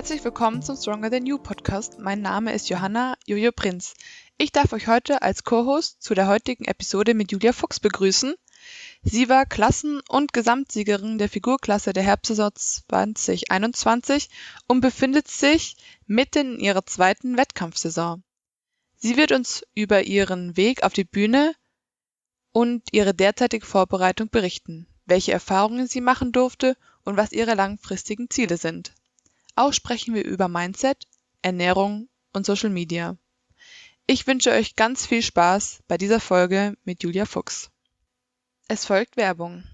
Herzlich 0.00 0.24
willkommen 0.24 0.62
zum 0.62 0.76
Stronger 0.76 1.10
Than 1.10 1.26
You 1.26 1.36
Podcast. 1.36 1.98
Mein 1.98 2.22
Name 2.22 2.54
ist 2.54 2.70
Johanna 2.70 3.18
Jojo 3.26 3.52
Prinz. 3.52 3.92
Ich 4.38 4.50
darf 4.50 4.72
euch 4.72 4.86
heute 4.86 5.20
als 5.20 5.44
Co-Host 5.44 6.02
zu 6.02 6.14
der 6.14 6.26
heutigen 6.26 6.64
Episode 6.64 7.12
mit 7.12 7.30
Julia 7.32 7.52
Fuchs 7.52 7.80
begrüßen. 7.80 8.34
Sie 9.02 9.28
war 9.28 9.44
Klassen- 9.44 10.00
und 10.08 10.32
Gesamtsiegerin 10.32 11.18
der 11.18 11.28
Figurklasse 11.28 11.92
der 11.92 12.02
Herbstsaison 12.02 12.50
2021 12.54 14.30
und 14.66 14.80
befindet 14.80 15.28
sich 15.28 15.76
mitten 16.06 16.54
in 16.54 16.60
ihrer 16.60 16.86
zweiten 16.86 17.36
Wettkampfsaison. 17.36 18.22
Sie 18.96 19.18
wird 19.18 19.32
uns 19.32 19.66
über 19.74 20.04
ihren 20.04 20.56
Weg 20.56 20.82
auf 20.82 20.94
die 20.94 21.04
Bühne 21.04 21.54
und 22.52 22.88
ihre 22.92 23.12
derzeitige 23.12 23.66
Vorbereitung 23.66 24.30
berichten, 24.30 24.86
welche 25.04 25.32
Erfahrungen 25.32 25.86
sie 25.88 26.00
machen 26.00 26.32
durfte 26.32 26.78
und 27.04 27.18
was 27.18 27.32
ihre 27.32 27.54
langfristigen 27.54 28.30
Ziele 28.30 28.56
sind. 28.56 28.94
Auch 29.56 29.72
sprechen 29.72 30.14
wir 30.14 30.24
über 30.24 30.48
Mindset, 30.48 31.06
Ernährung 31.42 32.08
und 32.32 32.46
Social 32.46 32.70
Media. 32.70 33.16
Ich 34.06 34.26
wünsche 34.26 34.50
euch 34.50 34.76
ganz 34.76 35.06
viel 35.06 35.22
Spaß 35.22 35.82
bei 35.86 35.96
dieser 35.96 36.20
Folge 36.20 36.76
mit 36.84 37.02
Julia 37.02 37.26
Fuchs. 37.26 37.70
Es 38.68 38.84
folgt 38.84 39.16
Werbung. 39.16 39.64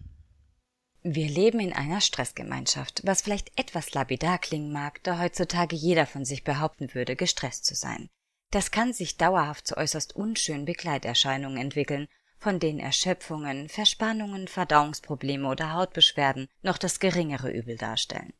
Wir 1.02 1.28
leben 1.28 1.60
in 1.60 1.72
einer 1.72 2.00
Stressgemeinschaft, 2.00 3.02
was 3.04 3.22
vielleicht 3.22 3.56
etwas 3.58 3.94
lapidar 3.94 4.38
klingen 4.38 4.72
mag, 4.72 5.02
da 5.04 5.20
heutzutage 5.20 5.76
jeder 5.76 6.04
von 6.04 6.24
sich 6.24 6.42
behaupten 6.42 6.94
würde, 6.94 7.14
gestresst 7.14 7.64
zu 7.64 7.74
sein. 7.74 8.10
Das 8.50 8.70
kann 8.70 8.92
sich 8.92 9.16
dauerhaft 9.16 9.66
zu 9.66 9.76
äußerst 9.76 10.16
unschönen 10.16 10.64
Begleiterscheinungen 10.64 11.58
entwickeln, 11.58 12.08
von 12.38 12.58
denen 12.58 12.80
Erschöpfungen, 12.80 13.68
Verspannungen, 13.68 14.48
Verdauungsprobleme 14.48 15.48
oder 15.48 15.74
Hautbeschwerden 15.74 16.48
noch 16.62 16.78
das 16.78 17.00
geringere 17.00 17.50
Übel 17.50 17.76
darstellen. 17.76 18.32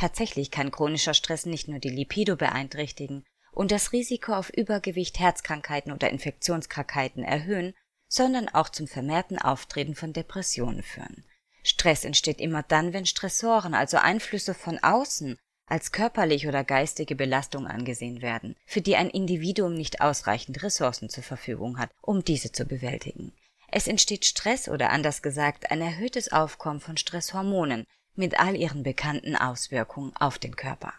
Tatsächlich 0.00 0.50
kann 0.50 0.70
chronischer 0.70 1.12
Stress 1.12 1.44
nicht 1.44 1.68
nur 1.68 1.78
die 1.78 1.90
Lipido 1.90 2.34
beeinträchtigen 2.34 3.22
und 3.52 3.70
das 3.70 3.92
Risiko 3.92 4.32
auf 4.32 4.48
Übergewicht, 4.48 5.18
Herzkrankheiten 5.18 5.92
oder 5.92 6.08
Infektionskrankheiten 6.08 7.22
erhöhen, 7.22 7.74
sondern 8.08 8.48
auch 8.48 8.70
zum 8.70 8.88
vermehrten 8.88 9.36
Auftreten 9.36 9.94
von 9.94 10.14
Depressionen 10.14 10.82
führen. 10.82 11.26
Stress 11.62 12.06
entsteht 12.06 12.40
immer 12.40 12.62
dann, 12.62 12.94
wenn 12.94 13.04
Stressoren, 13.04 13.74
also 13.74 13.98
Einflüsse 13.98 14.54
von 14.54 14.78
außen, 14.78 15.36
als 15.66 15.92
körperliche 15.92 16.48
oder 16.48 16.64
geistige 16.64 17.14
Belastung 17.14 17.66
angesehen 17.66 18.22
werden, 18.22 18.56
für 18.64 18.80
die 18.80 18.96
ein 18.96 19.10
Individuum 19.10 19.74
nicht 19.74 20.00
ausreichend 20.00 20.62
Ressourcen 20.62 21.10
zur 21.10 21.24
Verfügung 21.24 21.78
hat, 21.78 21.90
um 22.00 22.24
diese 22.24 22.52
zu 22.52 22.64
bewältigen. 22.64 23.34
Es 23.70 23.86
entsteht 23.86 24.24
Stress 24.24 24.66
oder 24.70 24.88
anders 24.88 25.20
gesagt 25.20 25.70
ein 25.70 25.82
erhöhtes 25.82 26.32
Aufkommen 26.32 26.80
von 26.80 26.96
Stresshormonen, 26.96 27.84
mit 28.20 28.38
all 28.38 28.54
ihren 28.56 28.84
bekannten 28.84 29.34
Auswirkungen 29.34 30.14
auf 30.14 30.38
den 30.38 30.54
Körper. 30.54 30.92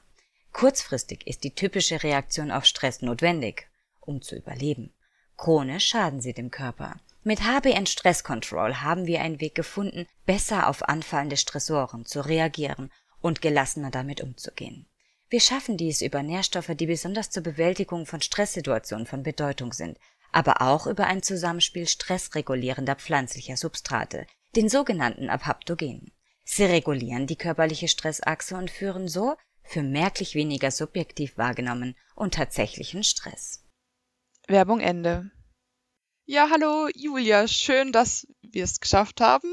Kurzfristig 0.52 1.26
ist 1.26 1.46
die 1.46 1.56
typische 1.56 2.04
Reaktion 2.04 2.52
auf 2.52 2.66
Stress 2.66 3.02
notwendig, 3.02 3.70
um 4.02 4.22
zu 4.22 4.36
überleben. 4.36 4.94
Chronisch 5.38 5.88
schaden 5.88 6.20
sie 6.20 6.34
dem 6.34 6.52
Körper. 6.52 7.00
Mit 7.24 7.42
HBN 7.42 7.86
Stress 7.86 8.24
Control 8.24 8.82
haben 8.82 9.06
wir 9.06 9.22
einen 9.22 9.40
Weg 9.40 9.56
gefunden, 9.56 10.08
besser 10.26 10.68
auf 10.68 10.90
anfallende 10.90 11.38
Stressoren 11.38 12.06
zu 12.06 12.20
reagieren 12.20 12.92
und 13.22 13.42
gelassener 13.42 13.92
damit 13.92 14.22
umzugehen. 14.22 14.88
Wir 15.30 15.40
schaffen 15.40 15.78
dies 15.78 16.02
über 16.02 16.24
Nährstoffe, 16.24 16.72
die 16.76 16.88
besonders 16.88 17.30
zur 17.30 17.44
Bewältigung 17.44 18.06
von 18.06 18.22
Stresssituationen 18.22 19.06
von 19.06 19.24
Bedeutung 19.24 19.72
sind, 19.72 19.98
aber 20.32 20.62
auch 20.62 20.88
über 20.88 21.06
ein 21.06 21.24
Zusammenspiel 21.24 21.88
stressregulierender 21.88 22.96
pflanzlicher 22.96 23.56
Substrate, 23.56 24.26
den 24.56 24.68
sogenannten 24.68 25.30
Abhaptogenen. 25.30 26.12
Sie 26.44 26.64
regulieren 26.64 27.28
die 27.28 27.36
körperliche 27.36 27.88
Stressachse 27.88 28.56
und 28.56 28.72
führen 28.72 29.08
so 29.08 29.36
für 29.64 29.84
merklich 29.84 30.36
weniger 30.36 30.72
subjektiv 30.72 31.38
wahrgenommen 31.38 31.96
und 32.16 32.34
tatsächlichen 32.34 33.04
Stress. 33.04 33.64
Werbung 34.48 34.80
Ende. 34.80 35.32
Ja, 36.26 36.50
hallo 36.50 36.88
Julia, 36.96 37.48
schön, 37.48 37.92
dass 37.92 38.28
wir 38.42 38.64
es 38.64 38.80
geschafft 38.80 39.22
haben. 39.22 39.50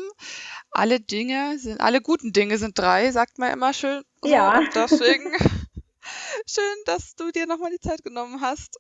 Alle 0.71 1.00
Dinge 1.00 1.59
sind, 1.59 1.81
alle 1.81 2.00
guten 2.00 2.32
Dinge 2.32 2.59
sind 2.59 2.78
drei, 2.78 3.10
sagt 3.10 3.38
man 3.38 3.53
immer 3.53 3.72
schön. 3.72 4.03
So, 4.22 4.28
ja. 4.28 4.59
Und 4.59 4.75
deswegen 4.75 5.32
schön, 6.47 6.77
dass 6.84 7.15
du 7.15 7.31
dir 7.31 7.47
nochmal 7.47 7.71
die 7.71 7.81
Zeit 7.81 8.03
genommen 8.04 8.41
hast. 8.41 8.78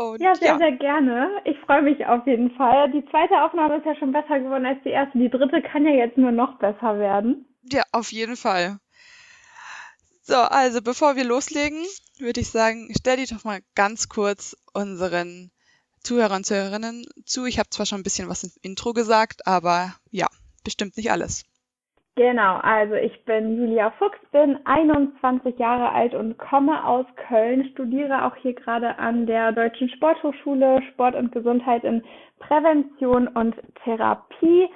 Und, 0.00 0.22
ja, 0.22 0.34
sehr, 0.34 0.52
ja. 0.52 0.58
sehr 0.58 0.72
gerne. 0.72 1.28
Ich 1.44 1.58
freue 1.58 1.82
mich 1.82 2.06
auf 2.06 2.26
jeden 2.26 2.52
Fall. 2.52 2.90
Die 2.90 3.04
zweite 3.10 3.42
Aufnahme 3.42 3.76
ist 3.76 3.84
ja 3.84 3.94
schon 3.96 4.12
besser 4.12 4.40
geworden 4.40 4.64
als 4.64 4.82
die 4.82 4.88
erste. 4.88 5.18
Die 5.18 5.28
dritte 5.28 5.60
kann 5.60 5.84
ja 5.84 5.90
jetzt 5.90 6.16
nur 6.16 6.32
noch 6.32 6.58
besser 6.58 6.98
werden. 6.98 7.44
Ja, 7.70 7.82
auf 7.92 8.10
jeden 8.10 8.36
Fall. 8.36 8.78
So, 10.22 10.36
also 10.36 10.80
bevor 10.80 11.16
wir 11.16 11.24
loslegen, 11.24 11.84
würde 12.18 12.40
ich 12.40 12.48
sagen, 12.48 12.88
stell 12.98 13.18
dich 13.18 13.28
doch 13.28 13.44
mal 13.44 13.60
ganz 13.74 14.08
kurz 14.08 14.56
unseren 14.72 15.50
Zuhörern 16.02 16.38
und 16.38 16.46
Zuhörerinnen 16.46 17.04
zu. 17.26 17.44
Ich 17.44 17.58
habe 17.58 17.68
zwar 17.68 17.84
schon 17.84 18.00
ein 18.00 18.04
bisschen 18.04 18.30
was 18.30 18.44
im 18.44 18.52
Intro 18.62 18.94
gesagt, 18.94 19.46
aber 19.46 19.94
ja, 20.10 20.28
bestimmt 20.64 20.96
nicht 20.96 21.10
alles. 21.10 21.44
Genau, 22.20 22.58
also 22.58 22.96
ich 22.96 23.24
bin 23.24 23.56
Julia 23.56 23.92
Fuchs, 23.92 24.18
bin 24.30 24.58
21 24.66 25.58
Jahre 25.58 25.90
alt 25.90 26.12
und 26.12 26.36
komme 26.36 26.84
aus 26.86 27.06
Köln, 27.16 27.70
studiere 27.72 28.26
auch 28.26 28.36
hier 28.36 28.52
gerade 28.52 28.98
an 28.98 29.24
der 29.24 29.52
Deutschen 29.52 29.88
Sporthochschule 29.88 30.82
Sport 30.92 31.14
und 31.14 31.32
Gesundheit 31.32 31.82
in 31.82 32.04
Prävention 32.38 33.26
und 33.26 33.54
Therapie. 33.84 34.68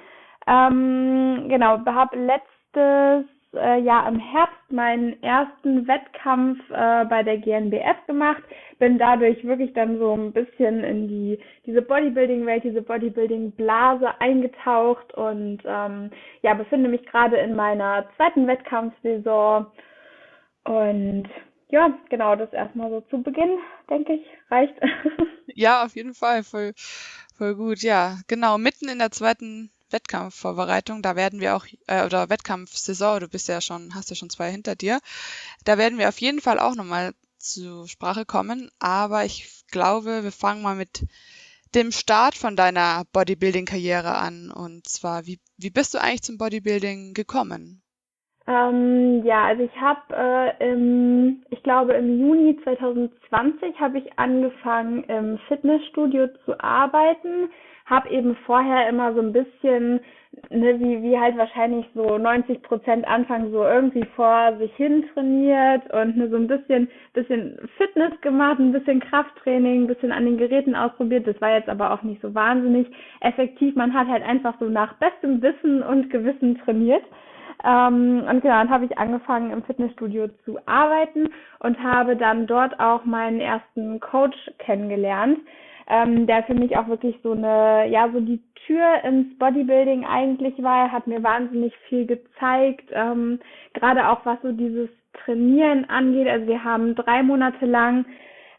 Ähm, 0.47 1.45
genau, 1.47 1.85
habe 1.85 2.17
letztes 2.17 3.29
äh, 3.55 3.79
Jahr 3.79 4.07
im 4.07 4.19
Herbst 4.19 4.71
meinen 4.71 5.21
ersten 5.23 5.87
Wettkampf 5.87 6.59
äh, 6.69 7.05
bei 7.05 7.23
der 7.23 7.37
GNBF 7.37 8.05
gemacht, 8.07 8.43
bin 8.79 8.97
dadurch 8.97 9.43
wirklich 9.43 9.73
dann 9.73 9.97
so 9.97 10.13
ein 10.13 10.31
bisschen 10.31 10.83
in 10.83 11.07
die 11.07 11.39
diese 11.65 11.81
Bodybuilding-Welt, 11.81 12.63
diese 12.63 12.81
Bodybuilding-Blase 12.81 14.19
eingetaucht 14.19 15.13
und 15.13 15.59
ähm, 15.65 16.11
ja 16.41 16.53
befinde 16.53 16.89
mich 16.89 17.05
gerade 17.05 17.37
in 17.37 17.55
meiner 17.55 18.05
zweiten 18.15 18.47
Wettkampfsaison 18.47 19.67
und 20.65 21.29
ja, 21.69 21.97
genau, 22.09 22.35
das 22.35 22.53
erstmal 22.53 22.89
so 22.89 23.01
zu 23.01 23.21
Beginn, 23.21 23.57
denke 23.89 24.13
ich, 24.13 24.25
reicht. 24.49 24.75
ja, 25.47 25.83
auf 25.83 25.95
jeden 25.95 26.13
Fall, 26.13 26.43
voll, 26.43 26.73
voll 27.35 27.55
gut. 27.55 27.81
Ja, 27.81 28.17
genau, 28.27 28.57
mitten 28.57 28.87
in 28.87 28.99
der 28.99 29.11
zweiten 29.11 29.71
Wettkampfvorbereitung, 29.95 31.01
da 31.01 31.15
werden 31.15 31.39
wir 31.39 31.55
auch, 31.55 31.65
äh, 31.87 32.05
oder 32.05 32.29
Wettkampfsaison, 32.29 33.21
du 33.21 33.29
bist 33.29 33.47
ja 33.47 33.61
schon, 33.61 33.95
hast 33.95 34.09
ja 34.09 34.15
schon 34.15 34.29
zwei 34.29 34.51
hinter 34.51 34.75
dir, 34.75 34.99
da 35.63 35.77
werden 35.77 35.97
wir 35.97 36.09
auf 36.09 36.19
jeden 36.19 36.41
Fall 36.41 36.59
auch 36.59 36.75
nochmal 36.75 37.13
zur 37.37 37.87
Sprache 37.87 38.25
kommen, 38.25 38.69
aber 38.79 39.25
ich 39.25 39.65
glaube, 39.71 40.23
wir 40.23 40.31
fangen 40.31 40.61
mal 40.61 40.75
mit 40.75 41.05
dem 41.75 41.91
Start 41.91 42.35
von 42.35 42.55
deiner 42.55 43.03
Bodybuilding-Karriere 43.11 44.15
an. 44.15 44.49
Und 44.49 44.87
zwar, 44.87 45.25
wie, 45.25 45.39
wie 45.57 45.69
bist 45.69 45.93
du 45.93 46.01
eigentlich 46.01 46.23
zum 46.23 46.37
Bodybuilding 46.37 47.13
gekommen? 47.13 47.81
Ähm, 48.47 49.23
ja, 49.25 49.45
also 49.45 49.63
ich 49.63 49.81
habe 49.81 50.01
äh, 50.59 50.71
im, 50.71 51.43
ich 51.49 51.63
glaube 51.63 51.93
im 51.93 52.19
Juni 52.19 52.57
2020 52.63 53.79
habe 53.79 53.97
ich 53.97 54.19
angefangen 54.19 55.03
im 55.05 55.39
Fitnessstudio 55.47 56.27
zu 56.45 56.59
arbeiten 56.59 57.49
habe 57.85 58.09
eben 58.09 58.35
vorher 58.45 58.89
immer 58.89 59.13
so 59.13 59.21
ein 59.21 59.31
bisschen, 59.31 59.99
ne, 60.49 60.79
wie, 60.79 61.03
wie 61.03 61.19
halt 61.19 61.37
wahrscheinlich 61.37 61.85
so 61.93 62.17
90 62.17 62.63
Prozent 62.63 63.07
Anfang 63.07 63.51
so 63.51 63.63
irgendwie 63.63 64.03
vor 64.15 64.57
sich 64.57 64.73
hin 64.75 65.05
trainiert 65.13 65.83
und 65.93 66.17
ne, 66.17 66.27
so 66.29 66.35
ein 66.35 66.47
bisschen, 66.47 66.89
bisschen 67.13 67.57
Fitness 67.77 68.19
gemacht, 68.21 68.59
ein 68.59 68.71
bisschen 68.71 68.99
Krafttraining, 68.99 69.83
ein 69.83 69.87
bisschen 69.87 70.11
an 70.11 70.25
den 70.25 70.37
Geräten 70.37 70.75
ausprobiert. 70.75 71.27
Das 71.27 71.39
war 71.41 71.51
jetzt 71.51 71.69
aber 71.69 71.91
auch 71.93 72.01
nicht 72.01 72.21
so 72.21 72.33
wahnsinnig 72.33 72.87
effektiv. 73.21 73.75
Man 73.75 73.93
hat 73.93 74.07
halt 74.07 74.23
einfach 74.23 74.55
so 74.59 74.65
nach 74.65 74.95
bestem 74.95 75.41
Wissen 75.43 75.83
und 75.83 76.09
Gewissen 76.09 76.57
trainiert. 76.65 77.03
Ähm, 77.63 78.23
und 78.29 78.41
genau, 78.41 78.55
dann 78.59 78.69
habe 78.69 78.85
ich 78.85 78.97
angefangen 78.97 79.51
im 79.51 79.63
Fitnessstudio 79.63 80.27
zu 80.43 80.57
arbeiten 80.65 81.29
und 81.59 81.81
habe 81.81 82.15
dann 82.15 82.47
dort 82.47 82.79
auch 82.79 83.05
meinen 83.05 83.39
ersten 83.39 83.99
Coach 83.99 84.37
kennengelernt, 84.59 85.39
ähm, 85.87 86.27
der 86.27 86.43
für 86.43 86.53
mich 86.53 86.77
auch 86.77 86.87
wirklich 86.87 87.17
so 87.23 87.31
eine, 87.31 87.87
ja, 87.87 88.09
so 88.11 88.19
die 88.19 88.41
Tür 88.65 89.03
ins 89.03 89.37
Bodybuilding 89.37 90.05
eigentlich 90.05 90.61
war. 90.61 90.85
Er 90.85 90.91
hat 90.91 91.07
mir 91.07 91.23
wahnsinnig 91.23 91.73
viel 91.87 92.05
gezeigt, 92.05 92.89
ähm, 92.91 93.39
gerade 93.73 94.09
auch 94.09 94.25
was 94.25 94.41
so 94.41 94.51
dieses 94.51 94.89
Trainieren 95.23 95.89
angeht. 95.89 96.27
Also 96.27 96.47
wir 96.47 96.63
haben 96.63 96.95
drei 96.95 97.23
Monate 97.23 97.65
lang, 97.65 98.05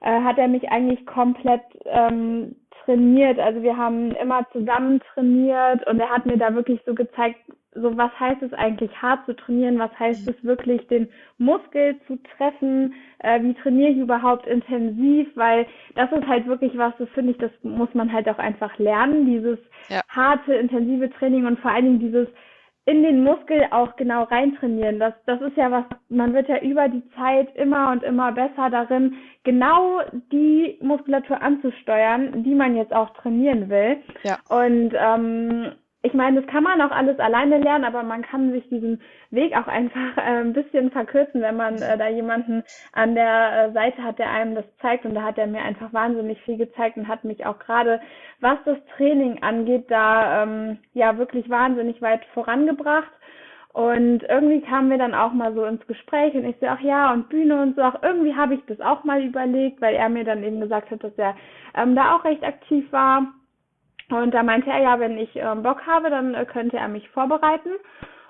äh, 0.00 0.20
hat 0.22 0.38
er 0.38 0.48
mich 0.48 0.70
eigentlich 0.70 1.04
komplett 1.06 1.62
ähm, 1.84 2.56
trainiert. 2.84 3.38
Also 3.38 3.62
wir 3.62 3.76
haben 3.76 4.12
immer 4.12 4.46
zusammen 4.52 5.00
trainiert 5.12 5.87
und 5.87 6.00
er 6.00 6.10
hat 6.10 6.25
mir 6.25 6.38
da 6.38 6.54
wirklich 6.54 6.81
so 6.87 6.94
gezeigt, 6.94 7.38
so 7.81 7.96
was 7.96 8.11
heißt 8.19 8.43
es 8.43 8.52
eigentlich 8.52 8.90
hart 9.00 9.25
zu 9.26 9.34
trainieren, 9.34 9.78
was 9.78 9.90
heißt 9.99 10.28
es 10.28 10.44
wirklich 10.44 10.87
den 10.88 11.08
Muskel 11.38 11.96
zu 12.06 12.19
treffen, 12.37 12.94
äh, 13.20 13.43
wie 13.43 13.55
trainiere 13.55 13.90
ich 13.90 13.99
überhaupt 13.99 14.46
intensiv, 14.46 15.28
weil 15.34 15.67
das 15.94 16.11
ist 16.12 16.26
halt 16.26 16.46
wirklich 16.46 16.76
was, 16.76 16.93
so 16.99 17.06
finde 17.06 17.32
ich, 17.32 17.38
das 17.38 17.52
muss 17.62 17.93
man 17.94 18.12
halt 18.12 18.28
auch 18.28 18.38
einfach 18.38 18.76
lernen, 18.78 19.26
dieses 19.26 19.58
ja. 19.88 20.00
harte, 20.08 20.55
intensive 20.55 21.11
Training 21.11 21.46
und 21.46 21.58
vor 21.61 21.70
allen 21.70 21.84
Dingen 21.84 22.00
dieses 22.00 22.28
in 22.87 23.02
den 23.02 23.25
Muskel 23.25 23.67
auch 23.73 23.96
genau 23.96 24.22
reintrainieren. 24.22 25.00
Das, 25.00 25.12
das 25.26 25.40
ist 25.40 25.56
ja 25.56 25.72
was, 25.72 25.84
man 26.08 26.32
wird 26.34 26.49
ja 26.49 26.61
über 26.61 26.88
die 26.88 27.02
Zeit 27.17 27.55
immer 27.56 27.90
und 27.90 28.05
immer 28.05 28.31
besser 28.31 28.70
darin, 28.70 29.17
genau 29.43 30.00
die 30.31 30.79
Muskulatur 30.81 31.43
anzusteuern, 31.43 32.44
die 32.44 32.55
man 32.55 32.76
jetzt 32.76 32.94
auch 32.94 33.11
trainieren 33.14 33.69
will. 33.69 33.99
Ja. 34.22 34.38
Und 34.49 34.93
ähm, 34.96 35.72
ich 36.06 36.14
meine, 36.14 36.41
das 36.41 36.50
kann 36.50 36.62
man 36.62 36.81
auch 36.81 36.93
alles 36.93 37.19
alleine 37.19 37.58
lernen, 37.58 37.85
aber 37.85 38.05
man 38.05 38.23
kann 38.23 38.53
sich 38.53 38.69
diesen 38.69 39.00
Weg 39.31 39.56
auch 39.56 39.67
einfach 39.67 40.17
äh, 40.17 40.41
ein 40.41 40.53
bisschen 40.53 40.93
verkürzen, 40.93 41.43
wenn 41.43 41.56
man 41.56 41.82
äh, 41.82 41.99
da 41.99 42.08
jemanden 42.08 42.62
an 42.93 43.17
der 43.17 43.67
äh, 43.69 43.73
Seite 43.73 44.03
hat, 44.05 44.20
der 44.20 44.31
einem 44.31 44.55
das 44.55 44.64
zeigt. 44.81 45.05
Und 45.05 45.14
da 45.14 45.23
hat 45.23 45.37
er 45.37 45.49
mir 45.49 45.62
einfach 45.62 45.93
wahnsinnig 45.93 46.41
viel 46.43 46.58
gezeigt 46.58 46.97
und 46.97 47.08
hat 47.08 47.25
mich 47.25 47.44
auch 47.44 47.58
gerade, 47.58 48.00
was 48.41 48.58
das 48.64 48.79
Training 48.97 49.43
angeht, 49.43 49.91
da 49.91 50.44
ähm, 50.44 50.79
ja 50.94 51.19
wirklich 51.19 51.50
wahnsinnig 51.50 52.00
weit 52.00 52.25
vorangebracht. 52.35 53.11
Und 53.73 54.23
irgendwie 54.23 54.62
kamen 54.62 54.88
wir 54.88 54.99
dann 54.99 55.14
auch 55.14 55.32
mal 55.32 55.53
so 55.55 55.64
ins 55.64 55.87
Gespräch 55.87 56.35
und 56.35 56.47
ich 56.47 56.56
so, 56.61 56.67
ach 56.67 56.81
ja, 56.81 57.12
und 57.12 57.29
Bühne 57.29 57.61
und 57.61 57.76
so, 57.76 57.82
auch 57.82 58.03
irgendwie 58.03 58.35
habe 58.35 58.55
ich 58.55 58.64
das 58.69 58.81
auch 58.81 59.05
mal 59.05 59.23
überlegt, 59.23 59.82
weil 59.82 59.94
er 59.97 60.08
mir 60.08 60.25
dann 60.25 60.43
eben 60.44 60.61
gesagt 60.61 60.91
hat, 60.91 61.05
dass 61.05 61.12
er 61.19 61.35
ähm, 61.75 61.94
da 61.94 62.17
auch 62.17 62.25
recht 62.25 62.43
aktiv 62.43 62.91
war. 62.93 63.35
Und 64.11 64.32
da 64.32 64.43
meinte 64.43 64.70
er, 64.70 64.81
ja, 64.81 65.00
wenn 65.00 65.19
ich 65.19 65.35
ähm, 65.35 65.62
Bock 65.62 65.87
habe, 65.87 66.11
dann 66.11 66.35
äh, 66.35 66.44
könnte 66.44 66.76
er 66.76 66.88
mich 66.88 67.08
vorbereiten. 67.11 67.70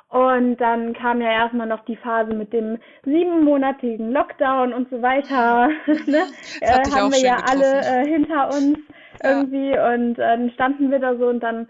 Und 0.09 0.57
dann 0.57 0.95
kam 0.95 1.21
ja 1.21 1.31
erstmal 1.31 1.67
noch 1.67 1.85
die 1.85 1.97
Phase 1.97 2.33
mit 2.33 2.53
dem 2.53 2.79
siebenmonatigen 3.05 4.13
Lockdown 4.13 4.73
und 4.73 4.89
so 4.89 5.03
weiter. 5.03 5.69
ne? 6.07 6.27
äh, 6.61 6.91
haben 6.91 7.13
wir 7.13 7.21
ja 7.21 7.37
getroffen. 7.37 7.63
alle 7.63 7.81
äh, 7.81 8.07
hinter 8.07 8.47
uns 8.49 8.79
ja. 9.23 9.31
irgendwie 9.31 9.71
und 9.71 10.19
äh, 10.19 10.37
dann 10.37 10.51
standen 10.51 10.91
wir 10.91 11.01
da 11.01 11.17
so 11.17 11.27
und 11.27 11.41
dann 11.41 11.69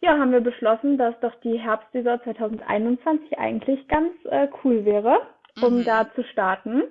ja, 0.00 0.18
haben 0.18 0.30
wir 0.30 0.40
beschlossen, 0.40 0.98
dass 0.98 1.18
doch 1.20 1.34
die 1.40 1.58
Herbstsaison 1.58 2.20
2021 2.22 3.38
eigentlich 3.38 3.88
ganz 3.88 4.12
äh, 4.26 4.46
cool 4.62 4.84
wäre, 4.84 5.20
um 5.62 5.78
mhm. 5.78 5.84
da 5.84 6.06
zu 6.14 6.22
starten. 6.24 6.82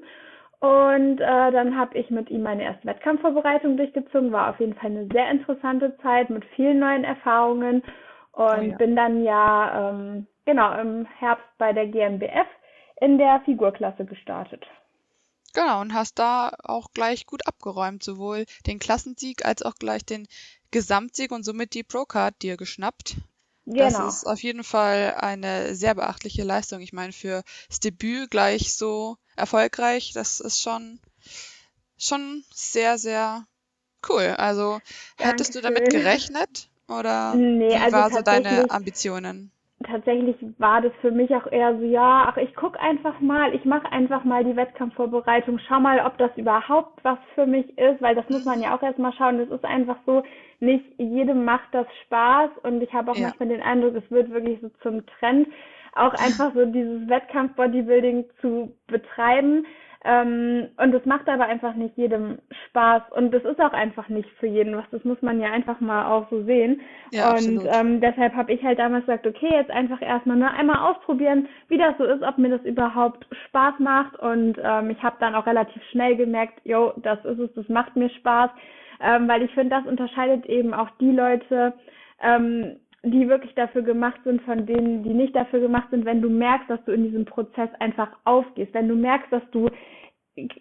Und 0.65 1.19
äh, 1.19 1.51
dann 1.51 1.77
habe 1.77 1.95
ich 1.95 2.09
mit 2.09 2.31
ihm 2.31 2.41
meine 2.41 2.63
erste 2.63 2.87
Wettkampfvorbereitung 2.87 3.77
durchgezogen. 3.77 4.31
War 4.31 4.49
auf 4.49 4.59
jeden 4.59 4.73
Fall 4.73 4.89
eine 4.89 5.07
sehr 5.13 5.29
interessante 5.29 5.95
Zeit 6.01 6.31
mit 6.31 6.43
vielen 6.55 6.79
neuen 6.79 7.03
Erfahrungen. 7.03 7.83
Und 8.31 8.59
oh 8.59 8.61
ja. 8.61 8.75
bin 8.77 8.95
dann 8.95 9.23
ja 9.23 9.91
ähm, 9.91 10.25
genau 10.45 10.73
im 10.79 11.05
Herbst 11.05 11.45
bei 11.59 11.71
der 11.71 11.85
GmbF 11.85 12.47
in 12.99 13.19
der 13.19 13.41
Figurklasse 13.45 14.05
gestartet. 14.05 14.65
Genau, 15.53 15.81
und 15.81 15.93
hast 15.93 16.17
da 16.17 16.51
auch 16.63 16.87
gleich 16.93 17.27
gut 17.27 17.47
abgeräumt, 17.47 18.03
sowohl 18.03 18.45
den 18.65 18.79
Klassensieg 18.79 19.45
als 19.45 19.61
auch 19.61 19.75
gleich 19.75 20.03
den 20.03 20.27
Gesamtsieg 20.71 21.31
und 21.31 21.43
somit 21.43 21.75
die 21.75 21.83
Pro-Card 21.83 22.41
dir 22.41 22.57
geschnappt. 22.57 23.17
Genau. 23.65 23.89
Das 23.89 23.99
ist 23.99 24.23
auf 24.25 24.41
jeden 24.43 24.63
Fall 24.63 25.15
eine 25.19 25.75
sehr 25.75 25.95
beachtliche 25.95 26.43
Leistung. 26.43 26.81
Ich 26.81 26.93
meine, 26.93 27.13
für 27.13 27.43
das 27.67 27.79
Debüt 27.79 28.29
gleich 28.31 28.75
so 28.75 29.17
erfolgreich, 29.35 30.11
das 30.13 30.39
ist 30.39 30.61
schon, 30.61 30.99
schon 31.97 32.43
sehr, 32.53 32.97
sehr 32.97 33.45
cool. 34.09 34.35
Also, 34.37 34.79
hättest 35.17 35.55
du 35.55 35.61
damit 35.61 35.89
gerechnet? 35.89 36.69
Oder 36.87 37.33
nee, 37.35 37.69
wie 37.69 37.75
also 37.75 37.97
waren 37.97 38.13
so 38.13 38.21
deine 38.21 38.69
Ambitionen? 38.69 39.51
Tatsächlich 39.85 40.35
war 40.57 40.81
das 40.81 40.91
für 41.01 41.11
mich 41.11 41.33
auch 41.35 41.51
eher 41.51 41.77
so, 41.77 41.83
ja, 41.83 42.27
ach, 42.29 42.37
ich 42.37 42.55
guck 42.55 42.79
einfach 42.81 43.19
mal, 43.19 43.53
ich 43.53 43.65
mache 43.65 43.91
einfach 43.91 44.23
mal 44.23 44.43
die 44.43 44.55
Wettkampfvorbereitung, 44.55 45.59
schau 45.67 45.79
mal, 45.79 45.99
ob 46.05 46.17
das 46.17 46.31
überhaupt 46.35 47.03
was 47.03 47.17
für 47.33 47.45
mich 47.45 47.77
ist, 47.77 48.01
weil 48.01 48.15
das 48.15 48.29
muss 48.29 48.45
man 48.45 48.61
ja 48.61 48.75
auch 48.75 48.81
erstmal 48.81 49.13
schauen. 49.13 49.37
Das 49.37 49.49
ist 49.49 49.65
einfach 49.65 49.97
so, 50.05 50.23
nicht 50.59 50.85
jedem 50.97 51.45
macht 51.45 51.73
das 51.73 51.87
Spaß 52.05 52.49
und 52.63 52.81
ich 52.81 52.93
habe 52.93 53.11
auch 53.11 53.15
ja. 53.15 53.27
manchmal 53.27 53.49
den 53.49 53.61
Eindruck, 53.61 53.95
es 53.95 54.09
wird 54.11 54.29
wirklich 54.31 54.59
so 54.61 54.69
zum 54.81 55.05
Trend, 55.05 55.47
auch 55.93 56.13
einfach 56.13 56.53
so 56.53 56.65
dieses 56.65 57.07
Wettkampf-Bodybuilding 57.07 58.25
zu 58.41 58.75
betreiben. 58.87 59.65
Ähm, 60.07 60.67
und 60.77 60.91
das 60.91 61.03
macht 61.05 61.27
aber 61.27 61.45
einfach 61.45 61.73
nicht 61.73 61.97
jedem 61.97 62.37
Spaß. 62.67 63.01
Und 63.15 63.31
das 63.33 63.43
ist 63.43 63.59
auch 63.59 63.73
einfach 63.73 64.07
nicht 64.07 64.29
für 64.39 64.45
jeden 64.45 64.77
was. 64.77 64.85
Das 64.91 65.03
muss 65.03 65.19
man 65.23 65.41
ja 65.41 65.51
einfach 65.51 65.79
mal 65.79 66.05
auch 66.05 66.29
so 66.29 66.43
sehen. 66.43 66.79
Ja, 67.11 67.31
und 67.31 67.65
ähm, 67.73 68.01
deshalb 68.01 68.35
habe 68.35 68.53
ich 68.53 68.63
halt 68.63 68.77
damals 68.77 69.05
gesagt, 69.07 69.25
okay, 69.25 69.49
jetzt 69.51 69.71
einfach 69.71 70.01
erstmal 70.01 70.37
nur 70.37 70.51
einmal 70.51 70.77
ausprobieren, 70.91 71.47
wie 71.69 71.79
das 71.79 71.97
so 71.97 72.03
ist, 72.03 72.21
ob 72.21 72.37
mir 72.37 72.49
das 72.49 72.63
überhaupt 72.65 73.25
Spaß 73.47 73.79
macht. 73.79 74.19
Und 74.19 74.59
ähm, 74.63 74.91
ich 74.91 75.01
habe 75.01 75.15
dann 75.19 75.33
auch 75.33 75.47
relativ 75.47 75.81
schnell 75.91 76.15
gemerkt, 76.15 76.61
jo, 76.65 76.93
das 76.97 77.25
ist 77.25 77.39
es, 77.39 77.53
das 77.55 77.67
macht 77.67 77.95
mir 77.95 78.09
Spaß. 78.09 78.51
Ähm, 79.01 79.27
weil 79.27 79.41
ich 79.41 79.51
finde, 79.55 79.75
das 79.75 79.87
unterscheidet 79.87 80.45
eben 80.45 80.73
auch 80.73 80.89
die 81.01 81.11
Leute, 81.11 81.73
ähm, 82.21 82.77
die 83.11 83.29
wirklich 83.29 83.53
dafür 83.55 83.81
gemacht 83.81 84.19
sind, 84.23 84.41
von 84.41 84.65
denen, 84.65 85.03
die 85.03 85.13
nicht 85.13 85.35
dafür 85.35 85.59
gemacht 85.59 85.89
sind, 85.91 86.05
wenn 86.05 86.21
du 86.21 86.29
merkst, 86.29 86.69
dass 86.69 86.83
du 86.85 86.91
in 86.91 87.03
diesem 87.03 87.25
Prozess 87.25 87.69
einfach 87.79 88.09
aufgehst, 88.25 88.73
wenn 88.73 88.87
du 88.87 88.95
merkst, 88.95 89.31
dass 89.31 89.43
du 89.51 89.69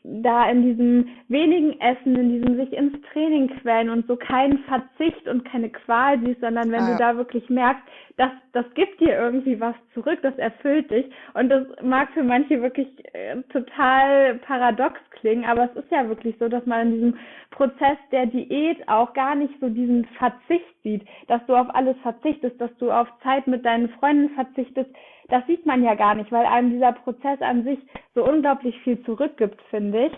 da 0.05 0.49
in 0.51 0.63
diesem 0.63 1.09
wenigen 1.29 1.81
Essen, 1.81 2.17
in 2.17 2.29
diesem 2.31 2.57
sich 2.57 2.73
ins 2.73 2.95
Training 3.13 3.49
quälen 3.61 3.91
und 3.91 4.07
so 4.07 4.17
keinen 4.17 4.59
Verzicht 4.61 5.27
und 5.27 5.45
keine 5.45 5.69
Qual 5.71 6.21
siehst, 6.21 6.41
sondern 6.41 6.71
wenn 6.71 6.83
ah, 6.83 6.93
du 6.93 6.99
da 6.99 7.17
wirklich 7.17 7.49
merkst, 7.51 7.83
dass 8.17 8.31
das 8.53 8.65
gibt 8.75 9.01
dir 9.01 9.19
irgendwie 9.19 9.59
was 9.59 9.75
zurück, 9.93 10.21
das 10.23 10.37
erfüllt 10.39 10.91
dich. 10.93 11.07
Und 11.35 11.49
das 11.49 11.67
mag 11.83 12.09
für 12.13 12.23
manche 12.23 12.63
wirklich 12.63 12.87
äh, 13.15 13.43
total 13.53 14.37
paradox 14.47 15.01
klingen, 15.11 15.45
aber 15.45 15.65
es 15.65 15.83
ist 15.83 15.91
ja 15.91 16.09
wirklich 16.09 16.37
so, 16.39 16.49
dass 16.49 16.65
man 16.67 16.87
in 16.87 16.93
diesem 16.93 17.19
Prozess 17.51 17.99
der 18.13 18.27
Diät 18.27 18.89
auch 18.89 19.13
gar 19.15 19.35
nicht 19.35 19.55
so 19.61 19.69
diesen 19.69 20.05
Verzicht 20.19 20.83
sieht, 20.85 21.03
dass 21.27 21.45
du 21.47 21.57
auf 21.57 21.75
alles 21.75 21.97
verzichtest, 22.03 22.61
dass 22.61 22.75
du 22.79 22.93
auf 22.93 23.09
Zeit 23.25 23.49
mit 23.49 23.65
deinen 23.65 23.89
Freunden 23.89 24.31
verzichtest, 24.37 24.91
das 25.29 25.47
sieht 25.47 25.65
man 25.67 25.83
ja 25.83 25.95
gar 25.95 26.15
nicht, 26.15 26.31
weil 26.31 26.47
einem 26.47 26.71
dieser 26.71 26.93
Prozess 26.93 27.41
an 27.41 27.65
sich 27.65 27.79
so 28.15 28.25
unglaublich 28.25 28.79
viel 28.83 29.03
zurückgibt, 29.05 29.61
finde 29.71 30.07
ich. 30.07 30.13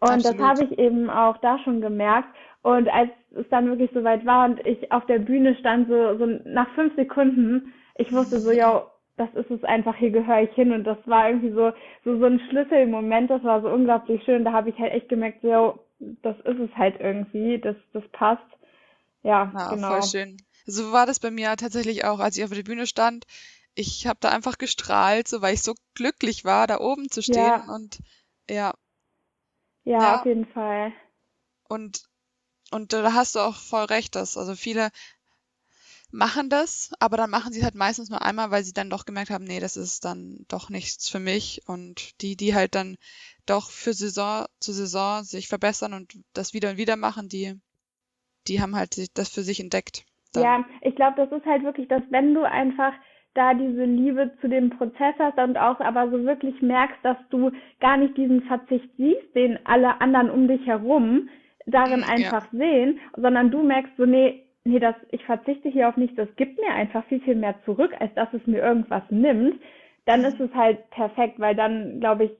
Und 0.00 0.26
Absolut. 0.26 0.40
das 0.40 0.46
habe 0.46 0.64
ich 0.64 0.78
eben 0.78 1.10
auch 1.10 1.36
da 1.38 1.58
schon 1.60 1.80
gemerkt. 1.80 2.28
Und 2.62 2.88
als 2.88 3.10
es 3.34 3.48
dann 3.50 3.66
wirklich 3.66 3.90
soweit 3.92 4.24
war 4.24 4.46
und 4.46 4.64
ich 4.66 4.92
auf 4.92 5.06
der 5.06 5.18
Bühne 5.18 5.56
stand, 5.56 5.88
so, 5.88 6.18
so 6.18 6.26
nach 6.44 6.68
fünf 6.74 6.94
Sekunden, 6.96 7.72
ich 7.96 8.12
wusste 8.12 8.38
so, 8.38 8.52
ja, 8.52 8.86
das 9.16 9.28
ist 9.34 9.50
es 9.50 9.64
einfach, 9.64 9.96
hier 9.96 10.10
gehöre 10.10 10.42
ich 10.42 10.52
hin. 10.52 10.72
Und 10.72 10.84
das 10.84 10.98
war 11.06 11.28
irgendwie 11.28 11.50
so, 11.50 11.72
so, 12.04 12.18
so 12.18 12.26
ein 12.26 12.40
Schlüsselmoment, 12.50 13.30
das 13.30 13.42
war 13.44 13.62
so 13.62 13.68
unglaublich 13.68 14.22
schön. 14.24 14.44
Da 14.44 14.52
habe 14.52 14.70
ich 14.70 14.78
halt 14.78 14.92
echt 14.92 15.08
gemerkt, 15.08 15.42
so, 15.42 15.80
das 15.98 16.36
ist 16.40 16.58
es 16.58 16.76
halt 16.76 17.00
irgendwie, 17.00 17.58
das, 17.58 17.76
das 17.92 18.04
passt. 18.12 18.42
Ja, 19.22 19.52
ja 19.54 19.74
genau. 19.74 19.88
Voll 19.88 20.02
schön. 20.02 20.36
So 20.64 20.92
war 20.92 21.06
das 21.06 21.18
bei 21.18 21.30
mir 21.30 21.54
tatsächlich 21.56 22.04
auch, 22.04 22.20
als 22.20 22.36
ich 22.36 22.44
auf 22.44 22.50
der 22.50 22.62
Bühne 22.62 22.86
stand 22.86 23.24
ich 23.74 24.06
habe 24.06 24.18
da 24.20 24.30
einfach 24.30 24.58
gestrahlt, 24.58 25.28
so 25.28 25.42
weil 25.42 25.54
ich 25.54 25.62
so 25.62 25.74
glücklich 25.94 26.44
war, 26.44 26.66
da 26.66 26.78
oben 26.80 27.10
zu 27.10 27.22
stehen 27.22 27.36
ja. 27.36 27.74
und 27.74 27.98
ja. 28.48 28.74
ja. 29.84 30.00
Ja, 30.00 30.20
auf 30.20 30.26
jeden 30.26 30.46
Fall. 30.46 30.92
Und 31.68 32.04
und 32.70 32.92
da 32.92 33.12
hast 33.12 33.34
du 33.34 33.40
auch 33.40 33.56
voll 33.56 33.84
recht, 33.84 34.14
dass 34.14 34.36
also 34.36 34.54
viele 34.54 34.90
machen 36.10 36.50
das, 36.50 36.92
aber 37.00 37.16
dann 37.16 37.30
machen 37.30 37.52
sie 37.52 37.60
es 37.60 37.64
halt 37.64 37.74
meistens 37.74 38.10
nur 38.10 38.22
einmal, 38.22 38.50
weil 38.50 38.64
sie 38.64 38.74
dann 38.74 38.90
doch 38.90 39.06
gemerkt 39.06 39.30
haben, 39.30 39.44
nee, 39.44 39.60
das 39.60 39.76
ist 39.76 40.04
dann 40.04 40.44
doch 40.48 40.68
nichts 40.68 41.08
für 41.08 41.18
mich 41.18 41.62
und 41.66 42.20
die 42.20 42.36
die 42.36 42.54
halt 42.54 42.74
dann 42.74 42.96
doch 43.46 43.70
für 43.70 43.94
Saison 43.94 44.46
zu 44.60 44.72
Saison 44.72 45.24
sich 45.24 45.48
verbessern 45.48 45.94
und 45.94 46.14
das 46.34 46.52
wieder 46.52 46.70
und 46.70 46.76
wieder 46.76 46.96
machen, 46.96 47.28
die 47.28 47.58
die 48.46 48.60
haben 48.60 48.76
halt 48.76 49.16
das 49.16 49.28
für 49.28 49.42
sich 49.42 49.60
entdeckt. 49.60 50.04
Dann. 50.32 50.42
Ja, 50.42 50.64
ich 50.80 50.96
glaube, 50.96 51.16
das 51.16 51.30
ist 51.32 51.46
halt 51.46 51.62
wirklich, 51.62 51.88
dass 51.88 52.02
wenn 52.10 52.34
du 52.34 52.42
einfach 52.44 52.92
da 53.34 53.54
diese 53.54 53.84
Liebe 53.84 54.30
zu 54.40 54.48
dem 54.48 54.70
Prozess 54.70 55.14
hast 55.18 55.38
und 55.38 55.56
auch 55.56 55.80
aber 55.80 56.10
so 56.10 56.24
wirklich 56.24 56.60
merkst, 56.60 56.98
dass 57.02 57.16
du 57.30 57.50
gar 57.80 57.96
nicht 57.96 58.16
diesen 58.16 58.42
Verzicht 58.42 58.88
siehst, 58.98 59.34
den 59.34 59.58
alle 59.64 60.00
anderen 60.00 60.30
um 60.30 60.48
dich 60.48 60.66
herum 60.66 61.28
darin 61.66 62.02
einfach 62.02 62.52
ja. 62.52 62.58
sehen, 62.58 63.00
sondern 63.16 63.50
du 63.50 63.62
merkst 63.62 63.96
so, 63.96 64.04
nee, 64.04 64.44
nee, 64.64 64.78
das, 64.78 64.96
ich 65.10 65.24
verzichte 65.24 65.68
hier 65.68 65.88
auf 65.88 65.96
nichts, 65.96 66.16
das 66.16 66.28
gibt 66.36 66.58
mir 66.60 66.74
einfach 66.74 67.04
viel, 67.06 67.20
viel 67.20 67.36
mehr 67.36 67.54
zurück, 67.64 67.92
als 68.00 68.12
dass 68.14 68.32
es 68.34 68.46
mir 68.46 68.60
irgendwas 68.60 69.02
nimmt, 69.10 69.60
dann 70.04 70.20
mhm. 70.20 70.26
ist 70.26 70.40
es 70.40 70.54
halt 70.54 70.90
perfekt, 70.90 71.38
weil 71.38 71.54
dann, 71.54 72.00
glaube 72.00 72.24
ich, 72.24 72.30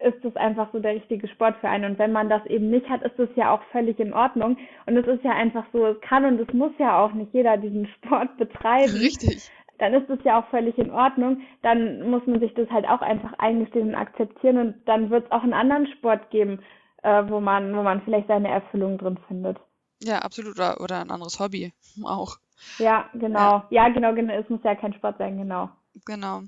ist 0.00 0.24
es 0.24 0.36
einfach 0.36 0.70
so 0.72 0.80
der 0.80 0.96
richtige 0.96 1.26
Sport 1.28 1.56
für 1.60 1.68
einen. 1.68 1.92
Und 1.92 1.98
wenn 1.98 2.12
man 2.12 2.28
das 2.28 2.44
eben 2.46 2.68
nicht 2.68 2.88
hat, 2.90 3.02
ist 3.02 3.18
es 3.18 3.30
ja 3.36 3.54
auch 3.54 3.62
völlig 3.70 3.98
in 4.00 4.12
Ordnung. 4.12 4.58
Und 4.84 4.96
es 4.96 5.06
ist 5.06 5.24
ja 5.24 5.30
einfach 5.30 5.64
so, 5.72 5.86
es 5.86 6.00
kann 6.02 6.26
und 6.26 6.40
es 6.40 6.52
muss 6.52 6.72
ja 6.78 7.02
auch 7.02 7.14
nicht 7.14 7.32
jeder 7.32 7.56
diesen 7.56 7.86
Sport 7.86 8.36
betreiben. 8.36 8.92
Richtig 8.92 9.50
dann 9.78 9.94
ist 9.94 10.08
es 10.08 10.18
ja 10.24 10.40
auch 10.40 10.48
völlig 10.48 10.78
in 10.78 10.90
Ordnung. 10.90 11.42
Dann 11.62 12.10
muss 12.10 12.26
man 12.26 12.40
sich 12.40 12.54
das 12.54 12.68
halt 12.70 12.86
auch 12.86 13.00
einfach 13.00 13.32
eingestehen 13.38 13.88
und 13.88 13.94
akzeptieren 13.94 14.58
und 14.58 14.74
dann 14.86 15.10
wird 15.10 15.26
es 15.26 15.30
auch 15.32 15.42
einen 15.42 15.54
anderen 15.54 15.86
Sport 15.86 16.30
geben, 16.30 16.60
äh, 17.02 17.22
wo 17.28 17.40
man, 17.40 17.76
wo 17.76 17.82
man 17.82 18.02
vielleicht 18.02 18.28
seine 18.28 18.48
Erfüllung 18.48 18.98
drin 18.98 19.18
findet. 19.28 19.58
Ja, 20.02 20.20
absolut. 20.20 20.56
Oder, 20.56 20.80
oder 20.80 21.00
ein 21.00 21.10
anderes 21.10 21.40
Hobby 21.40 21.72
auch. 22.04 22.36
Ja, 22.78 23.08
genau. 23.14 23.38
Ja. 23.38 23.66
ja, 23.70 23.88
genau, 23.88 24.14
genau. 24.14 24.34
Es 24.34 24.48
muss 24.48 24.60
ja 24.64 24.74
kein 24.74 24.94
Sport 24.94 25.18
sein, 25.18 25.36
genau. 25.38 25.70
Genau. 26.06 26.42